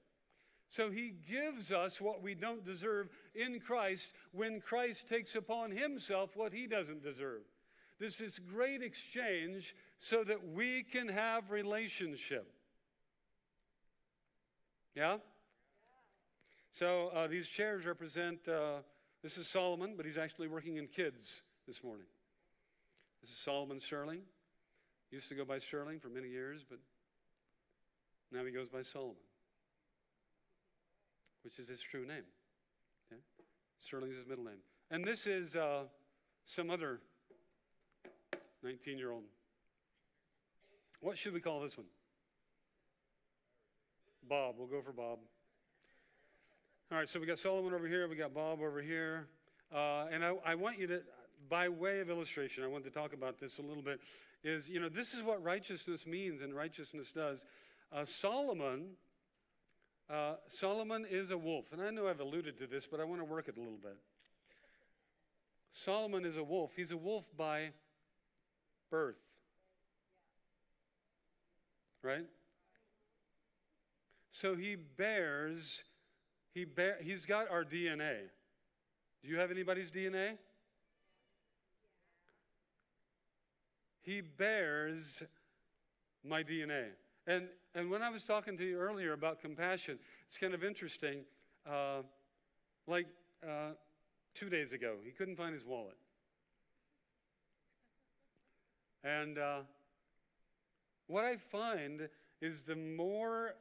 So 0.70 0.92
he 0.92 1.14
gives 1.30 1.72
us 1.72 2.02
what 2.02 2.22
we 2.22 2.36
don't 2.36 2.66
deserve 2.66 3.10
in 3.34 3.60
Christ 3.60 4.14
when 4.32 4.62
Christ 4.62 5.08
takes 5.08 5.36
upon 5.36 5.72
himself 5.72 6.36
what 6.36 6.54
he 6.54 6.68
doesn't 6.68 7.04
deserve. 7.04 7.42
This 8.00 8.20
is 8.20 8.40
great 8.40 8.84
exchange 8.84 9.74
so 9.98 10.24
that 10.24 10.50
we 10.50 10.84
can 10.84 11.08
have 11.08 11.50
relationship. 11.50 12.52
Yeah? 14.96 15.18
So 16.72 17.10
uh, 17.10 17.28
these 17.28 17.48
chairs 17.48 17.86
represent, 17.86 18.48
uh, 18.48 18.78
this 19.22 19.38
is 19.38 19.48
Solomon, 19.48 19.93
but 19.98 20.06
he's 20.06 20.18
actually 20.18 20.48
working 20.48 20.78
in 20.78 20.88
kids 20.88 21.41
this 21.68 21.84
morning. 21.84 22.08
This 23.22 23.32
is 23.32 23.38
Solomon 23.38 23.80
Sterling. 23.80 24.22
Used 25.12 25.30
to 25.30 25.36
go 25.36 25.46
by 25.46 25.60
Sterling 25.60 26.00
for 26.00 26.10
many 26.10 26.30
years, 26.30 26.66
but 26.68 26.80
now 28.32 28.43
he 28.43 28.52
goes 28.52 28.70
by 28.70 28.82
Solomon, 28.82 29.16
which 31.43 31.60
is 31.60 31.68
his 31.68 31.80
true 31.80 32.06
name. 32.06 32.24
Sterling's 33.80 34.16
his 34.16 34.26
middle 34.26 34.43
name. 34.43 34.62
And 34.89 35.06
this 35.06 35.28
is 35.28 35.56
uh, 35.56 35.84
some 36.43 36.70
other 36.70 37.00
19 38.64 38.98
year 38.98 39.12
old. 39.12 39.24
What 41.02 41.18
should 41.18 41.34
we 41.34 41.39
call 41.39 41.60
this 41.62 41.78
one? 41.78 41.88
Bob. 44.28 44.55
We'll 44.57 44.67
go 44.67 44.82
for 44.82 44.91
Bob. 44.91 45.19
All 46.91 46.97
right, 46.97 47.09
so 47.09 47.19
we 47.19 47.26
got 47.26 47.39
Solomon 47.39 47.73
over 47.73 47.88
here, 47.88 48.07
we 48.07 48.15
got 48.15 48.34
Bob 48.34 48.61
over 48.61 48.82
here. 48.82 49.28
Uh, 49.73 50.05
and 50.11 50.23
I, 50.23 50.34
I 50.45 50.55
want 50.55 50.80
you 50.80 50.88
to, 50.88 51.01
by 51.49 51.67
way 51.67 51.99
of 51.99 52.09
illustration, 52.09 52.63
I 52.63 52.67
want 52.67 52.84
to 52.86 52.89
talk 52.89 53.13
about 53.13 53.39
this 53.39 53.57
a 53.57 53.61
little 53.61 53.82
bit. 53.82 53.99
Is, 54.43 54.69
you 54.69 54.80
know, 54.80 54.89
this 54.89 55.13
is 55.13 55.23
what 55.23 55.43
righteousness 55.43 56.05
means 56.05 56.41
and 56.41 56.55
righteousness 56.55 57.11
does. 57.11 57.45
Uh, 57.91 58.05
Solomon, 58.05 58.91
uh, 60.09 60.36
Solomon 60.47 61.05
is 61.09 61.32
a 61.32 61.38
Wolfe. 61.38 61.73
And 61.73 61.82
I 61.82 61.89
know 61.89 62.07
I've 62.07 62.19
alluded 62.19 62.57
to 62.59 62.67
this, 62.67 62.86
but 62.86 62.99
I 62.99 63.03
want 63.03 63.21
to 63.21 63.26
work 63.26 63.47
it 63.47 63.57
a 63.57 63.59
little 63.59 63.80
bit. 63.82 63.97
Solomon 65.71 66.23
is 66.23 66.38
a 66.38 66.43
Wolfe. 66.43 66.73
He's 66.76 66.91
a 66.91 66.97
Wolfe 66.97 67.36
by 67.36 67.71
birth. 68.91 69.17
Right? 72.03 72.26
So 74.36 74.54
he 74.54 74.76
bears, 74.76 75.86
he 76.54 76.66
bear, 76.66 76.98
he's 77.02 77.26
got 77.26 77.50
our 77.50 77.64
DNA. 77.64 78.18
Do 79.24 79.30
you 79.30 79.38
have 79.38 79.50
anybody's 79.50 79.90
DNA? 79.90 80.32
He 84.02 84.20
bears 84.20 85.24
my 86.22 86.44
DNA. 86.44 86.88
And, 87.26 87.48
and 87.74 87.90
when 87.90 88.04
I 88.04 88.10
was 88.10 88.26
talking 88.26 88.58
to 88.58 88.66
you 88.66 88.78
earlier 88.78 89.14
about 89.14 89.40
compassion, 89.40 90.00
it's 90.26 90.38
kind 90.38 90.54
of 90.54 90.66
interesting. 90.66 91.24
Uh, 91.66 92.02
like 92.88 93.08
uh, 93.42 93.70
two 94.34 94.50
days 94.50 94.74
ago, 94.74 94.96
he 95.06 95.12
couldn't 95.12 95.38
find 95.38 95.54
his 95.54 95.64
wallet. 95.64 95.96
And 99.02 99.38
uh, 99.38 99.60
what 101.08 101.24
I 101.24 101.38
find 101.38 102.10
is 102.42 102.66
the 102.66 102.76
more 102.76 103.56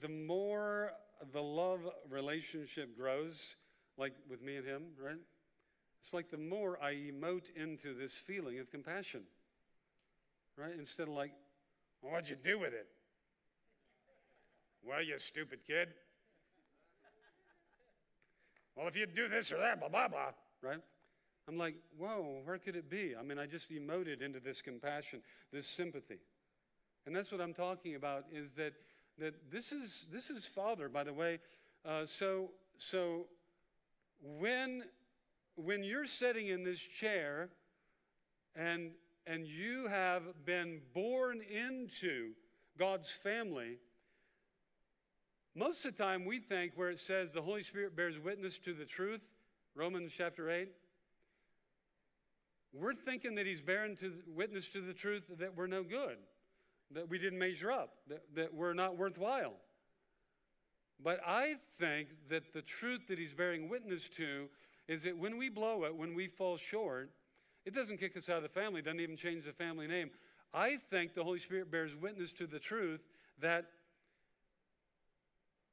the 0.00 0.08
more 0.08 0.92
the 1.32 1.42
love 1.42 1.80
relationship 2.08 2.96
grows, 2.96 3.56
like 3.96 4.12
with 4.28 4.42
me 4.42 4.56
and 4.56 4.66
him, 4.66 4.82
right? 5.02 5.18
It's 6.02 6.12
like 6.12 6.30
the 6.30 6.38
more 6.38 6.78
I 6.82 6.94
emote 6.94 7.50
into 7.56 7.94
this 7.94 8.12
feeling 8.12 8.58
of 8.58 8.70
compassion, 8.70 9.22
right? 10.56 10.72
Instead 10.78 11.08
of 11.08 11.14
like, 11.14 11.32
well, 12.02 12.12
what'd 12.12 12.28
you 12.28 12.36
do 12.36 12.58
with 12.58 12.72
it? 12.72 12.86
Well, 14.84 15.02
you 15.02 15.18
stupid 15.18 15.60
kid. 15.66 15.88
Well, 18.76 18.86
if 18.86 18.96
you'd 18.96 19.14
do 19.14 19.28
this 19.28 19.50
or 19.50 19.58
that, 19.58 19.80
blah, 19.80 19.88
blah, 19.88 20.06
blah, 20.06 20.30
right? 20.62 20.78
I'm 21.48 21.56
like, 21.56 21.74
whoa, 21.96 22.42
where 22.44 22.58
could 22.58 22.76
it 22.76 22.88
be? 22.88 23.14
I 23.18 23.22
mean, 23.22 23.38
I 23.38 23.46
just 23.46 23.70
emoted 23.70 24.22
into 24.22 24.38
this 24.38 24.62
compassion, 24.62 25.22
this 25.52 25.66
sympathy. 25.66 26.20
And 27.06 27.16
that's 27.16 27.32
what 27.32 27.40
I'm 27.40 27.54
talking 27.54 27.96
about 27.96 28.26
is 28.30 28.52
that 28.52 28.74
that 29.18 29.50
this 29.50 29.72
is 29.72 30.06
this 30.12 30.30
is 30.30 30.44
Father, 30.44 30.88
by 30.88 31.04
the 31.04 31.12
way. 31.12 31.38
Uh, 31.84 32.04
so 32.04 32.50
so 32.76 33.26
when 34.22 34.84
when 35.56 35.82
you're 35.82 36.06
sitting 36.06 36.48
in 36.48 36.64
this 36.64 36.80
chair 36.80 37.50
and 38.54 38.92
and 39.26 39.46
you 39.46 39.88
have 39.88 40.22
been 40.44 40.80
born 40.94 41.40
into 41.42 42.30
God's 42.78 43.10
family, 43.10 43.78
most 45.54 45.84
of 45.84 45.96
the 45.96 46.02
time 46.02 46.24
we 46.24 46.38
think 46.38 46.72
where 46.76 46.90
it 46.90 46.98
says 46.98 47.32
the 47.32 47.42
Holy 47.42 47.62
Spirit 47.62 47.96
bears 47.96 48.18
witness 48.18 48.58
to 48.60 48.72
the 48.72 48.84
truth, 48.84 49.20
Romans 49.74 50.12
chapter 50.16 50.50
8, 50.50 50.70
we're 52.72 52.94
thinking 52.94 53.34
that 53.34 53.44
he's 53.44 53.60
bearing 53.60 53.96
to, 53.96 54.12
witness 54.34 54.70
to 54.70 54.80
the 54.80 54.94
truth 54.94 55.24
that 55.38 55.56
we're 55.56 55.66
no 55.66 55.82
good 55.82 56.16
that 56.92 57.08
we 57.08 57.18
didn't 57.18 57.38
measure 57.38 57.70
up, 57.70 57.94
that, 58.08 58.22
that 58.34 58.54
we're 58.54 58.74
not 58.74 58.96
worthwhile. 58.96 59.54
But 61.02 61.20
I 61.26 61.56
think 61.78 62.08
that 62.28 62.52
the 62.52 62.62
truth 62.62 63.06
that 63.08 63.18
he's 63.18 63.32
bearing 63.32 63.68
witness 63.68 64.08
to 64.10 64.48
is 64.88 65.02
that 65.02 65.16
when 65.16 65.38
we 65.38 65.48
blow 65.48 65.84
it, 65.84 65.94
when 65.94 66.14
we 66.14 66.26
fall 66.26 66.56
short, 66.56 67.10
it 67.64 67.74
doesn't 67.74 67.98
kick 67.98 68.16
us 68.16 68.28
out 68.28 68.38
of 68.38 68.42
the 68.42 68.48
family, 68.48 68.82
doesn't 68.82 69.00
even 69.00 69.16
change 69.16 69.44
the 69.44 69.52
family 69.52 69.86
name. 69.86 70.10
I 70.52 70.76
think 70.76 71.14
the 71.14 71.22
Holy 71.22 71.38
Spirit 71.38 71.70
bears 71.70 71.94
witness 71.94 72.32
to 72.34 72.46
the 72.46 72.58
truth 72.58 73.00
that, 73.40 73.66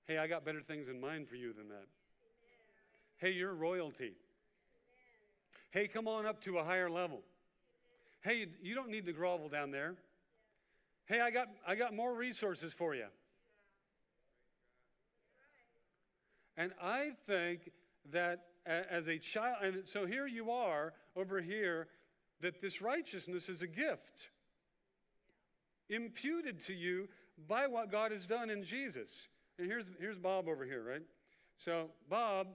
hey, 0.05 0.17
I 0.17 0.27
got 0.27 0.43
better 0.43 0.61
things 0.61 0.89
in 0.89 0.99
mind 0.99 1.29
for 1.29 1.35
you 1.35 1.53
than 1.53 1.69
that. 1.69 1.85
Hey, 3.17 3.31
you're 3.31 3.53
royalty. 3.53 4.13
Hey, 5.71 5.87
come 5.87 6.07
on 6.07 6.25
up 6.25 6.41
to 6.41 6.57
a 6.57 6.63
higher 6.63 6.89
level. 6.89 7.21
Hey, 8.21 8.47
you 8.61 8.75
don't 8.75 8.89
need 8.89 9.05
to 9.05 9.13
grovel 9.13 9.47
down 9.47 9.71
there. 9.71 9.95
Hey, 11.05 11.21
I 11.21 11.29
got, 11.29 11.47
I 11.67 11.75
got 11.75 11.93
more 11.93 12.13
resources 12.13 12.73
for 12.73 12.95
you. 12.95 13.05
And 16.57 16.71
I 16.81 17.11
think 17.27 17.71
that 18.11 18.45
as 18.65 19.07
a 19.07 19.17
child, 19.17 19.57
and 19.61 19.87
so 19.87 20.05
here 20.05 20.25
you 20.25 20.51
are 20.51 20.93
over 21.15 21.41
here, 21.41 21.87
that 22.41 22.61
this 22.61 22.81
righteousness 22.81 23.49
is 23.49 23.61
a 23.61 23.67
gift 23.67 24.29
imputed 25.89 26.59
to 26.61 26.73
you 26.73 27.07
by 27.47 27.67
what 27.67 27.91
God 27.91 28.11
has 28.11 28.25
done 28.25 28.49
in 28.49 28.63
Jesus. 28.63 29.27
And 29.59 29.67
here's, 29.67 29.89
here's 29.99 30.17
Bob 30.17 30.47
over 30.47 30.65
here, 30.65 30.83
right? 30.83 31.03
So, 31.57 31.91
Bob, 32.09 32.47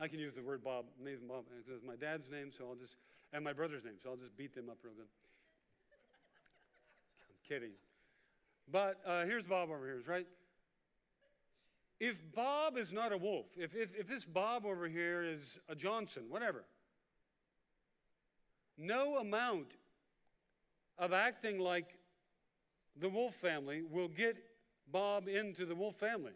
I 0.00 0.08
can 0.08 0.18
use 0.18 0.34
the 0.34 0.42
word 0.42 0.64
Bob, 0.64 0.86
Nathan 1.02 1.28
Bob, 1.28 1.44
because 1.44 1.76
it's 1.76 1.86
my 1.86 1.96
dad's 1.96 2.30
name, 2.30 2.50
so 2.56 2.66
I'll 2.68 2.74
just, 2.74 2.96
and 3.32 3.44
my 3.44 3.52
brother's 3.52 3.84
name, 3.84 3.94
so 4.02 4.10
I'll 4.10 4.16
just 4.16 4.36
beat 4.36 4.54
them 4.54 4.68
up 4.70 4.78
real 4.82 4.94
good. 4.94 5.06
Kidding. 7.48 7.72
But 8.70 9.00
uh, 9.06 9.24
here's 9.24 9.46
Bob 9.46 9.70
over 9.70 9.84
here, 9.86 10.02
right? 10.06 10.26
If 11.98 12.20
Bob 12.34 12.76
is 12.76 12.92
not 12.92 13.12
a 13.12 13.16
Wolfe, 13.16 13.46
if, 13.56 13.74
if, 13.74 13.94
if 13.98 14.06
this 14.06 14.24
Bob 14.24 14.66
over 14.66 14.88
here 14.88 15.22
is 15.22 15.58
a 15.68 15.74
Johnson, 15.74 16.24
whatever, 16.28 16.64
no 18.76 19.16
amount 19.16 19.68
of 20.98 21.12
acting 21.12 21.58
like 21.58 21.96
the 23.00 23.08
Wolfe 23.08 23.34
family 23.34 23.82
will 23.82 24.08
get 24.08 24.36
Bob 24.90 25.28
into 25.28 25.64
the 25.64 25.74
Wolfe 25.74 25.96
family. 25.96 26.32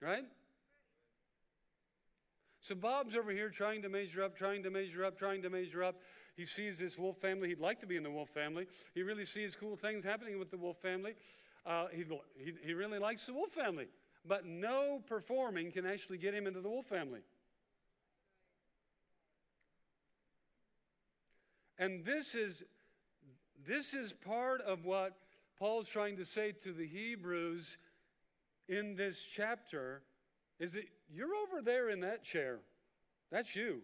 right? 0.00 0.24
So 2.60 2.74
Bob's 2.74 3.14
over 3.14 3.30
here 3.30 3.50
trying 3.50 3.82
to 3.82 3.88
measure 3.88 4.22
up, 4.22 4.36
trying 4.36 4.62
to 4.62 4.70
measure 4.70 5.04
up, 5.04 5.18
trying 5.18 5.42
to 5.42 5.50
measure 5.50 5.82
up. 5.82 5.96
He 6.36 6.44
sees 6.44 6.78
this 6.78 6.98
Wolfe 6.98 7.18
family. 7.18 7.48
He'd 7.48 7.60
like 7.60 7.80
to 7.80 7.86
be 7.86 7.96
in 7.96 8.02
the 8.02 8.10
Wolfe 8.10 8.28
family. 8.28 8.66
He 8.94 9.02
really 9.02 9.24
sees 9.24 9.56
cool 9.56 9.74
things 9.74 10.04
happening 10.04 10.38
with 10.38 10.50
the 10.50 10.58
Wolfe 10.58 10.78
family. 10.78 11.14
Uh, 11.64 11.86
he, 11.92 12.04
he, 12.36 12.52
he 12.62 12.74
really 12.74 12.98
likes 12.98 13.24
the 13.26 13.32
Wolfe 13.32 13.52
family. 13.52 13.86
But 14.24 14.44
no 14.44 15.02
performing 15.06 15.72
can 15.72 15.86
actually 15.86 16.18
get 16.18 16.34
him 16.34 16.46
into 16.46 16.60
the 16.60 16.68
Wolfe 16.68 16.86
family. 16.86 17.20
And 21.78 22.04
this 22.04 22.34
is, 22.34 22.62
this 23.66 23.94
is 23.94 24.12
part 24.12 24.60
of 24.60 24.84
what 24.84 25.16
Paul's 25.58 25.88
trying 25.88 26.16
to 26.16 26.24
say 26.24 26.52
to 26.64 26.72
the 26.72 26.86
Hebrews 26.86 27.78
in 28.68 28.96
this 28.96 29.24
chapter 29.24 30.02
is 30.58 30.72
that 30.72 30.84
you're 31.08 31.34
over 31.34 31.62
there 31.62 31.88
in 31.88 32.00
that 32.00 32.24
chair. 32.24 32.58
That's 33.30 33.54
you. 33.54 33.82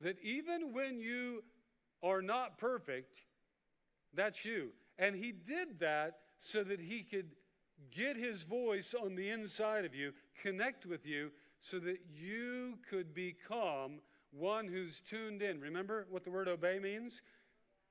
That 0.00 0.16
even 0.22 0.72
when 0.72 0.98
you 0.98 1.44
are 2.02 2.22
not 2.22 2.58
perfect, 2.58 3.20
that's 4.14 4.44
you. 4.44 4.70
And 4.98 5.16
he 5.16 5.32
did 5.32 5.80
that 5.80 6.18
so 6.38 6.64
that 6.64 6.80
he 6.80 7.02
could 7.02 7.30
get 7.90 8.16
his 8.16 8.42
voice 8.42 8.94
on 8.94 9.14
the 9.14 9.30
inside 9.30 9.84
of 9.84 9.94
you, 9.94 10.12
connect 10.42 10.86
with 10.86 11.06
you, 11.06 11.30
so 11.58 11.78
that 11.78 11.98
you 12.12 12.78
could 12.88 13.14
become 13.14 14.00
one 14.30 14.68
who's 14.68 15.02
tuned 15.02 15.42
in. 15.42 15.60
Remember 15.60 16.06
what 16.10 16.24
the 16.24 16.30
word 16.30 16.48
obey 16.48 16.78
means? 16.78 17.22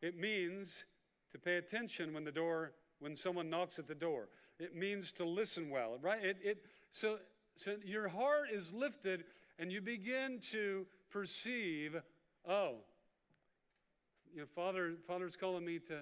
It 0.02 0.18
means 0.18 0.86
to 1.32 1.38
pay 1.38 1.58
attention 1.58 2.14
when 2.14 2.24
the 2.24 2.32
door, 2.32 2.74
when 3.00 3.16
someone 3.16 3.50
knocks 3.50 3.78
at 3.78 3.88
the 3.88 3.96
door. 3.96 4.30
It 4.60 4.76
means 4.76 5.12
to 5.14 5.26
listen 5.26 5.70
well, 5.70 5.98
right? 6.02 6.24
It, 6.24 6.38
it, 6.44 6.66
so, 6.92 7.18
so 7.56 7.76
your 7.84 8.08
heart 8.08 8.50
is 8.52 8.74
lifted 8.74 9.26
and 9.58 9.72
you 9.72 9.82
begin 9.82 10.40
to 10.52 10.86
perceive, 11.10 11.96
oh, 12.48 12.76
you 14.34 14.42
know, 14.42 14.48
Father, 14.56 14.94
Father's 15.08 15.36
calling 15.36 15.66
me 15.66 15.80
to, 15.88 16.02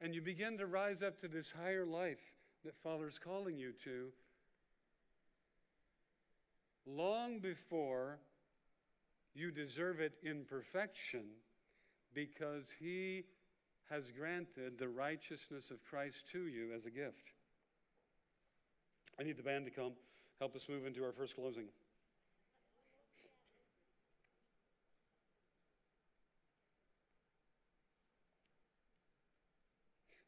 and 0.00 0.14
you 0.14 0.20
begin 0.20 0.58
to 0.58 0.66
rise 0.66 1.02
up 1.02 1.20
to 1.20 1.28
this 1.28 1.52
higher 1.62 1.86
life 1.86 2.20
that 2.64 2.74
Father's 2.82 3.18
calling 3.18 3.58
you 3.58 3.72
to 3.84 4.08
long 6.86 7.38
before 7.38 8.18
you 9.34 9.50
deserve 9.50 10.00
it 10.00 10.14
in 10.22 10.44
perfection 10.44 11.24
because 12.12 12.70
He 12.78 13.24
has 13.90 14.10
granted 14.10 14.78
the 14.78 14.88
righteousness 14.88 15.70
of 15.70 15.84
Christ 15.84 16.26
to 16.32 16.46
you 16.46 16.72
as 16.74 16.86
a 16.86 16.90
gift. 16.90 17.32
I 19.18 19.22
need 19.22 19.36
the 19.36 19.42
band 19.42 19.66
to 19.66 19.70
come 19.70 19.92
help 20.40 20.56
us 20.56 20.68
move 20.68 20.86
into 20.86 21.04
our 21.04 21.12
first 21.12 21.36
closing. 21.36 21.66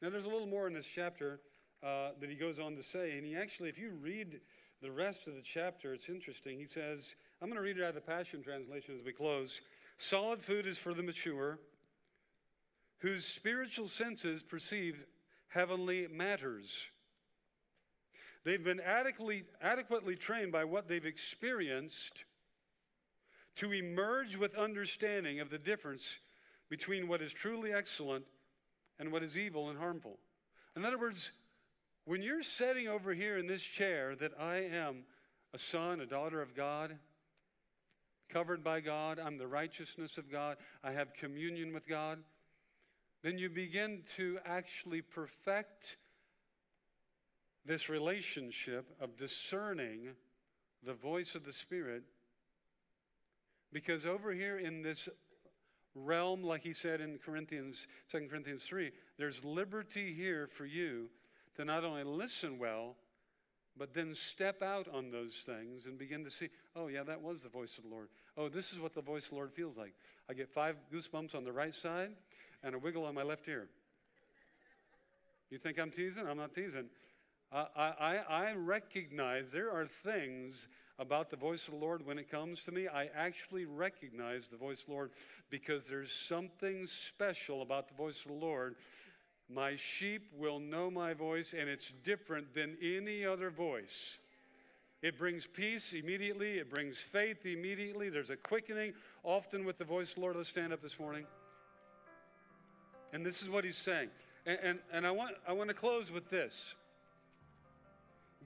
Now, 0.07 0.13
there's 0.13 0.25
a 0.25 0.29
little 0.29 0.47
more 0.47 0.69
in 0.69 0.73
this 0.73 0.87
chapter 0.87 1.41
uh, 1.83 2.11
that 2.21 2.31
he 2.31 2.37
goes 2.37 2.61
on 2.61 2.77
to 2.77 2.83
say, 2.85 3.19
and 3.19 3.27
he 3.27 3.35
actually, 3.35 3.71
if 3.71 3.77
you 3.77 3.91
read 4.01 4.39
the 4.81 4.93
rest 4.93 5.27
of 5.27 5.35
the 5.35 5.43
chapter, 5.43 5.93
it's 5.93 6.09
interesting. 6.09 6.61
He 6.61 6.67
says, 6.67 7.17
I'm 7.43 7.49
going 7.49 7.57
to 7.57 7.65
read 7.65 7.77
it 7.77 7.83
out 7.83 7.89
of 7.89 7.97
the 7.97 8.01
Passion 8.03 8.41
Translation 8.41 8.95
as 8.97 9.05
we 9.05 9.11
close. 9.11 9.61
Solid 9.99 10.45
food 10.45 10.65
is 10.65 10.79
for 10.79 10.95
the 10.95 11.03
mature, 11.03 11.59
whose 12.99 13.27
spiritual 13.27 13.89
senses 13.89 14.45
perceive 14.45 15.05
heavenly 15.49 16.07
matters. 16.07 16.87
They've 18.45 18.63
been 18.63 18.79
adequately, 18.79 19.43
adequately 19.61 20.15
trained 20.15 20.53
by 20.53 20.63
what 20.63 20.87
they've 20.87 21.05
experienced 21.05 22.27
to 23.57 23.73
emerge 23.73 24.37
with 24.37 24.55
understanding 24.55 25.41
of 25.41 25.51
the 25.51 25.59
difference 25.59 26.21
between 26.71 27.09
what 27.09 27.23
is 27.23 27.33
truly 27.33 27.73
excellent 27.73 28.25
and 28.99 29.13
what 29.13 29.23
is 29.23 29.37
evil 29.37 29.69
and 29.69 29.79
harmful. 29.79 30.19
In 30.75 30.85
other 30.85 30.99
words, 30.99 31.33
when 32.05 32.23
you're 32.23 32.43
sitting 32.43 32.89
over 32.89 33.15
here 33.15 33.37
in 33.37 33.47
this 33.47 33.63
chair 33.63 34.15
that 34.17 34.33
I 34.39 34.57
am 34.59 35.05
a 35.53 35.59
son, 35.59 36.01
a 36.01 36.07
daughter 36.07 36.41
of 36.41 36.55
God, 36.55 36.97
covered 38.29 38.63
by 38.63 38.81
God, 38.81 39.19
I'm 39.19 39.39
the 39.39 39.47
righteousness 39.47 40.19
of 40.19 40.31
God, 40.31 40.57
I 40.85 40.93
have 40.93 41.15
communion 41.15 41.73
with 41.73 41.89
God, 41.89 42.19
then 43.23 43.39
you 43.39 43.49
begin 43.49 44.03
to 44.17 44.39
actually 44.45 45.03
perfect 45.03 45.97
this 47.65 47.89
relationship 47.89 48.87
of 49.01 49.17
discerning 49.17 50.11
the 50.85 50.95
voice 50.95 51.35
of 51.35 51.45
the 51.45 51.53
Spirit. 51.53 52.05
Because 53.73 54.07
over 54.07 54.33
here 54.33 54.59
in 54.59 54.83
this 54.83 55.09
realm, 55.97 56.43
like 56.43 56.63
he 56.63 56.73
said 56.73 57.01
in 57.01 57.19
Corinthians, 57.19 57.87
2 58.11 58.27
Corinthians 58.29 58.65
3, 58.65 58.93
there's 59.19 59.45
liberty 59.45 60.13
here 60.13 60.47
for 60.47 60.67
you 60.67 61.09
to 61.57 61.65
not 61.65 61.85
only 61.85 62.05
listen 62.05 62.59
well, 62.59 62.97
but 63.79 63.93
then 63.93 64.15
step 64.15 64.63
out 64.63 64.89
on 64.93 65.11
those 65.11 65.35
things 65.35 65.87
and 65.87 65.99
begin 65.99 66.25
to 66.25 66.31
see, 66.31 66.49
oh, 66.75 66.89
yeah, 66.89 67.03
that 67.03 67.21
was 67.21 67.43
the 67.43 67.49
voice 67.49 67.77
of 67.77 67.85
the 67.85 67.91
Lord. 67.91 68.09
Oh, 68.37 68.49
this 68.49 68.73
is 68.73 68.81
what 68.81 68.95
the 68.95 69.03
voice 69.03 69.25
of 69.25 69.31
the 69.31 69.37
Lord 69.37 69.53
feels 69.53 69.77
like. 69.77 69.95
I 70.31 70.35
get 70.35 70.49
five 70.49 70.77
goosebumps 70.93 71.35
on 71.35 71.45
the 71.45 71.53
right 71.53 71.75
side 71.75 72.11
and 72.63 72.75
a 72.75 72.79
wiggle 72.79 73.05
on 73.05 73.15
my 73.15 73.23
left 73.23 73.47
ear. 73.49 73.69
You 75.51 75.59
think 75.59 75.79
I'm 75.79 75.91
teasing? 75.91 76.27
I'm 76.27 76.39
not 76.39 76.55
teasing. 76.55 76.87
I, 77.53 77.67
I, 77.77 78.17
I 78.29 78.53
recognize 78.55 79.53
there 79.53 79.71
are 79.71 79.87
things 79.87 80.69
about 80.99 81.31
the 81.31 81.37
voice 81.37 81.69
of 81.69 81.75
the 81.75 81.81
Lord 81.81 82.07
when 82.07 82.19
it 82.19 82.31
comes 82.31 82.63
to 82.65 82.73
me. 82.73 82.89
I 82.89 83.11
actually 83.15 83.65
recognize 83.65 84.49
the 84.49 84.57
voice 84.57 84.81
of 84.81 84.87
the 84.87 84.93
Lord 84.93 85.11
because 85.51 85.87
there's 85.87 86.13
something 86.13 86.87
special 86.87 87.63
about 87.63 87.89
the 87.89 87.95
voice 87.95 88.21
of 88.25 88.33
the 88.33 88.39
Lord 88.39 88.77
my 89.49 89.77
sheep 89.77 90.33
will 90.37 90.59
know 90.59 90.91
my 90.91 91.15
voice, 91.15 91.55
and 91.57 91.69
it's 91.69 91.93
different 92.03 92.55
than 92.55 92.77
any 92.83 93.25
other 93.25 93.51
voice. 93.51 94.19
It 95.03 95.19
brings 95.19 95.47
peace 95.47 95.93
immediately, 95.93 96.59
it 96.59 96.69
brings 96.69 96.99
faith 96.99 97.47
immediately. 97.47 98.09
There's 98.09 98.31
a 98.31 98.37
quickening, 98.37 98.95
often 99.23 99.65
with 99.65 99.79
the 99.79 99.85
voice 99.85 100.11
of 100.11 100.15
the 100.17 100.21
Lord. 100.23 100.37
Let's 100.37 100.49
stand 100.49 100.73
up 100.73 100.83
this 100.83 100.99
morning. 100.99 101.27
And 103.13 103.25
this 103.25 103.41
is 103.41 103.49
what 103.49 103.65
he's 103.65 103.77
saying. 103.77 104.09
And, 104.47 104.59
and, 104.63 104.79
and 104.93 105.07
I, 105.07 105.13
want, 105.13 105.37
I 105.47 105.53
want 105.53 105.69
to 105.69 105.75
close 105.75 106.11
with 106.11 106.29
this 106.29 106.75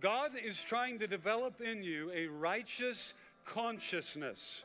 God 0.01 0.32
is 0.42 0.62
trying 0.62 0.98
to 1.01 1.07
develop 1.07 1.61
in 1.61 1.82
you 1.82 2.11
a 2.14 2.26
righteous 2.26 3.14
consciousness. 3.44 4.64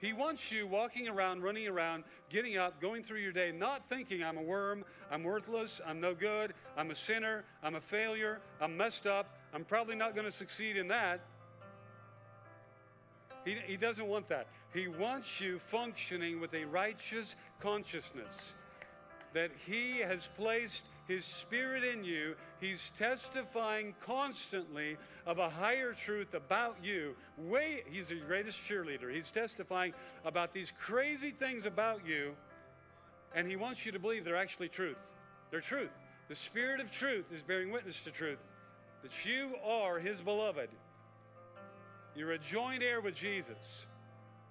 He 0.00 0.12
wants 0.12 0.52
you 0.52 0.66
walking 0.66 1.08
around, 1.08 1.42
running 1.42 1.66
around, 1.66 2.04
getting 2.30 2.56
up, 2.56 2.80
going 2.80 3.02
through 3.02 3.18
your 3.18 3.32
day, 3.32 3.50
not 3.50 3.88
thinking, 3.88 4.22
I'm 4.22 4.38
a 4.38 4.42
worm, 4.42 4.84
I'm 5.10 5.24
worthless, 5.24 5.80
I'm 5.84 6.00
no 6.00 6.14
good, 6.14 6.54
I'm 6.76 6.92
a 6.92 6.94
sinner, 6.94 7.44
I'm 7.64 7.74
a 7.74 7.80
failure, 7.80 8.40
I'm 8.60 8.76
messed 8.76 9.08
up, 9.08 9.38
I'm 9.52 9.64
probably 9.64 9.96
not 9.96 10.14
going 10.14 10.26
to 10.26 10.32
succeed 10.32 10.76
in 10.76 10.88
that. 10.88 11.20
He, 13.44 13.56
he 13.66 13.76
doesn't 13.76 14.06
want 14.06 14.28
that. 14.28 14.46
He 14.72 14.86
wants 14.86 15.40
you 15.40 15.58
functioning 15.58 16.40
with 16.40 16.54
a 16.54 16.64
righteous 16.64 17.34
consciousness 17.60 18.54
that 19.32 19.50
He 19.66 19.98
has 19.98 20.28
placed 20.36 20.84
his 21.08 21.24
Spirit 21.24 21.82
in 21.82 22.04
you. 22.04 22.36
He's 22.60 22.90
testifying 22.90 23.94
constantly 24.04 24.98
of 25.26 25.38
a 25.38 25.48
higher 25.48 25.94
truth 25.94 26.34
about 26.34 26.76
you. 26.82 27.16
Way, 27.38 27.82
he's 27.90 28.08
the 28.08 28.16
greatest 28.16 28.60
cheerleader. 28.60 29.12
He's 29.12 29.30
testifying 29.30 29.94
about 30.24 30.52
these 30.52 30.72
crazy 30.78 31.30
things 31.30 31.66
about 31.66 32.06
you, 32.06 32.36
and 33.34 33.48
he 33.48 33.56
wants 33.56 33.86
you 33.86 33.92
to 33.92 33.98
believe 33.98 34.24
they're 34.24 34.36
actually 34.36 34.68
truth. 34.68 34.98
They're 35.50 35.60
truth. 35.62 35.90
The 36.28 36.34
Spirit 36.34 36.78
of 36.80 36.92
truth 36.92 37.32
is 37.32 37.42
bearing 37.42 37.72
witness 37.72 38.04
to 38.04 38.10
truth 38.10 38.38
that 39.02 39.24
you 39.24 39.54
are 39.64 39.98
his 39.98 40.20
beloved. 40.20 40.68
You're 42.14 42.32
a 42.32 42.38
joint 42.38 42.82
heir 42.82 43.00
with 43.00 43.14
Jesus, 43.14 43.86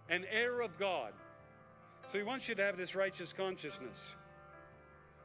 an 0.09 0.25
heir 0.31 0.61
of 0.61 0.79
God. 0.79 1.11
So 2.07 2.17
he 2.17 2.23
wants 2.23 2.47
you 2.47 2.55
to 2.55 2.63
have 2.63 2.77
this 2.77 2.95
righteous 2.95 3.33
consciousness. 3.33 4.15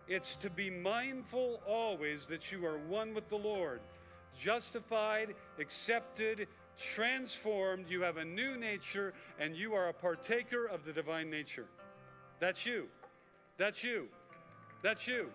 It's 0.09 0.35
to 0.37 0.51
be 0.51 0.69
mindful 0.69 1.61
always 1.67 2.27
that 2.27 2.51
you 2.51 2.67
are 2.67 2.79
one 2.79 3.15
with 3.15 3.29
the 3.29 3.37
Lord, 3.37 3.81
justified, 4.39 5.35
accepted, 5.59 6.49
transformed. 6.77 7.87
You 7.89 8.03
have 8.03 8.17
a 8.17 8.25
new 8.25 8.57
nature, 8.57 9.15
and 9.39 9.55
you 9.55 9.75
are 9.75 9.89
a 9.89 9.93
partaker 9.93 10.67
of 10.67 10.85
the 10.85 10.93
divine 10.93 11.31
nature. 11.31 11.67
That's 12.41 12.67
you. 12.67 12.89
That's 13.57 13.85
you. 13.85 14.09
That's 14.83 15.07
you. 15.07 15.31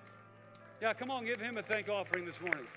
Yeah, 0.82 0.94
come 0.94 1.10
on, 1.10 1.26
give 1.26 1.40
him 1.40 1.58
a 1.58 1.64
thank 1.64 1.90
offering 1.90 2.26
this 2.26 2.40
morning. 2.42 2.68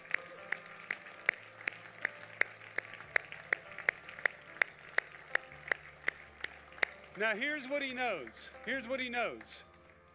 Now, 7.19 7.35
here's 7.35 7.69
what 7.69 7.83
he 7.83 7.93
knows. 7.93 8.51
Here's 8.65 8.89
what 8.89 9.01
he 9.01 9.11
knows. 9.11 9.65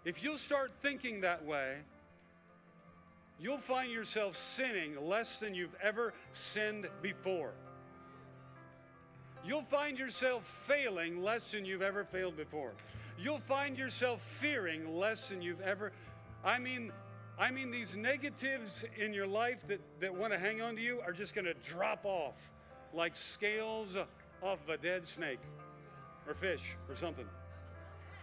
If 0.05 0.23
you'll 0.23 0.37
start 0.37 0.71
thinking 0.81 1.21
that 1.21 1.43
way, 1.45 1.77
you'll 3.39 3.57
find 3.57 3.91
yourself 3.91 4.35
sinning 4.35 5.03
less 5.03 5.39
than 5.39 5.55
you've 5.55 5.75
ever 5.81 6.13
sinned 6.31 6.87
before. 7.01 7.53
You'll 9.43 9.63
find 9.63 9.97
yourself 9.97 10.45
failing 10.45 11.23
less 11.23 11.51
than 11.51 11.65
you've 11.65 11.81
ever 11.81 12.03
failed 12.03 12.37
before. 12.37 12.73
You'll 13.17 13.39
find 13.39 13.77
yourself 13.77 14.21
fearing 14.21 14.95
less 14.95 15.29
than 15.29 15.41
you've 15.41 15.61
ever. 15.61 15.91
I 16.43 16.59
mean, 16.59 16.91
I 17.39 17.49
mean, 17.49 17.71
these 17.71 17.95
negatives 17.95 18.85
in 18.97 19.11
your 19.11 19.27
life 19.27 19.67
that, 19.67 19.81
that 20.01 20.13
want 20.13 20.33
to 20.33 20.39
hang 20.39 20.61
on 20.61 20.75
to 20.75 20.81
you 20.81 21.01
are 21.01 21.11
just 21.11 21.33
going 21.33 21.45
to 21.45 21.53
drop 21.55 22.05
off 22.05 22.51
like 22.93 23.15
scales 23.15 23.97
off 23.97 24.63
of 24.63 24.69
a 24.69 24.77
dead 24.77 25.07
snake 25.07 25.39
or 26.27 26.35
fish 26.35 26.75
or 26.87 26.95
something. 26.95 27.25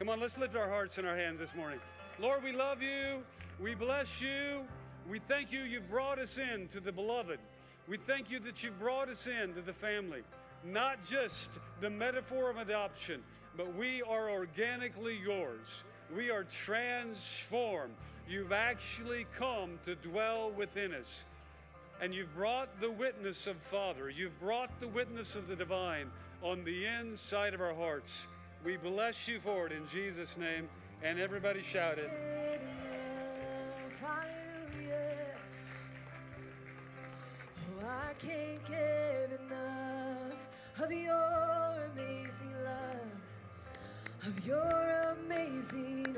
Come 0.03 0.09
on, 0.09 0.19
let's 0.19 0.37
lift 0.37 0.57
our 0.57 0.69
hearts 0.69 0.99
and 0.99 1.07
our 1.07 1.17
hands 1.17 1.39
this 1.39 1.55
morning. 1.55 1.79
Lord, 2.19 2.43
we 2.43 2.51
love 2.51 2.83
you. 2.83 3.23
We 3.61 3.77
bless 3.77 4.21
you. 4.21 4.65
We 5.09 5.21
thank 5.21 5.53
you, 5.53 5.61
you've 5.61 5.89
brought 5.89 6.19
us 6.19 6.39
in 6.39 6.67
to 6.73 6.81
the 6.81 6.91
beloved. 6.91 7.39
We 7.87 7.99
thank 7.99 8.29
you 8.29 8.41
that 8.41 8.65
you've 8.65 8.81
brought 8.81 9.09
us 9.09 9.29
in 9.29 9.55
to 9.55 9.61
the 9.61 9.73
family. 9.73 10.23
Not 10.65 11.05
just 11.05 11.51
the 11.81 11.89
metaphor 11.89 12.51
of 12.51 12.57
adoption, 12.57 13.23
but 13.57 13.77
we 13.77 14.03
are 14.03 14.29
organically 14.29 15.21
yours. 15.25 15.85
We 16.13 16.31
are 16.31 16.43
transformed. 16.43 17.95
You've 18.29 18.51
actually 18.51 19.27
come 19.39 19.79
to 19.85 19.95
dwell 19.95 20.51
within 20.51 20.95
us. 20.95 21.23
And 22.01 22.13
you've 22.13 22.35
brought 22.35 22.81
the 22.81 22.91
witness 22.91 23.47
of 23.47 23.57
Father. 23.59 24.11
You've 24.11 24.41
brought 24.41 24.81
the 24.81 24.89
witness 24.89 25.37
of 25.37 25.47
the 25.47 25.55
divine 25.55 26.11
on 26.43 26.65
the 26.65 26.87
inside 26.87 27.55
of 27.55 27.61
our 27.61 27.75
hearts. 27.75 28.27
We 28.65 28.77
bless 28.77 29.27
you 29.27 29.41
for 29.41 29.67
it 29.67 29.73
in 29.73 29.87
Jesus' 29.89 30.37
name. 30.37 30.69
And 31.03 31.19
everybody 31.19 31.63
shouted. 31.63 32.09
Oh, 37.83 37.87
I 37.87 38.15
can't 38.25 38.65
get 38.69 39.41
enough 39.41 40.49
of 40.81 40.93
your 40.93 41.91
amazing 41.93 42.55
love, 42.65 43.11
of 44.29 44.47
your 44.47 45.17
amazing 45.27 46.15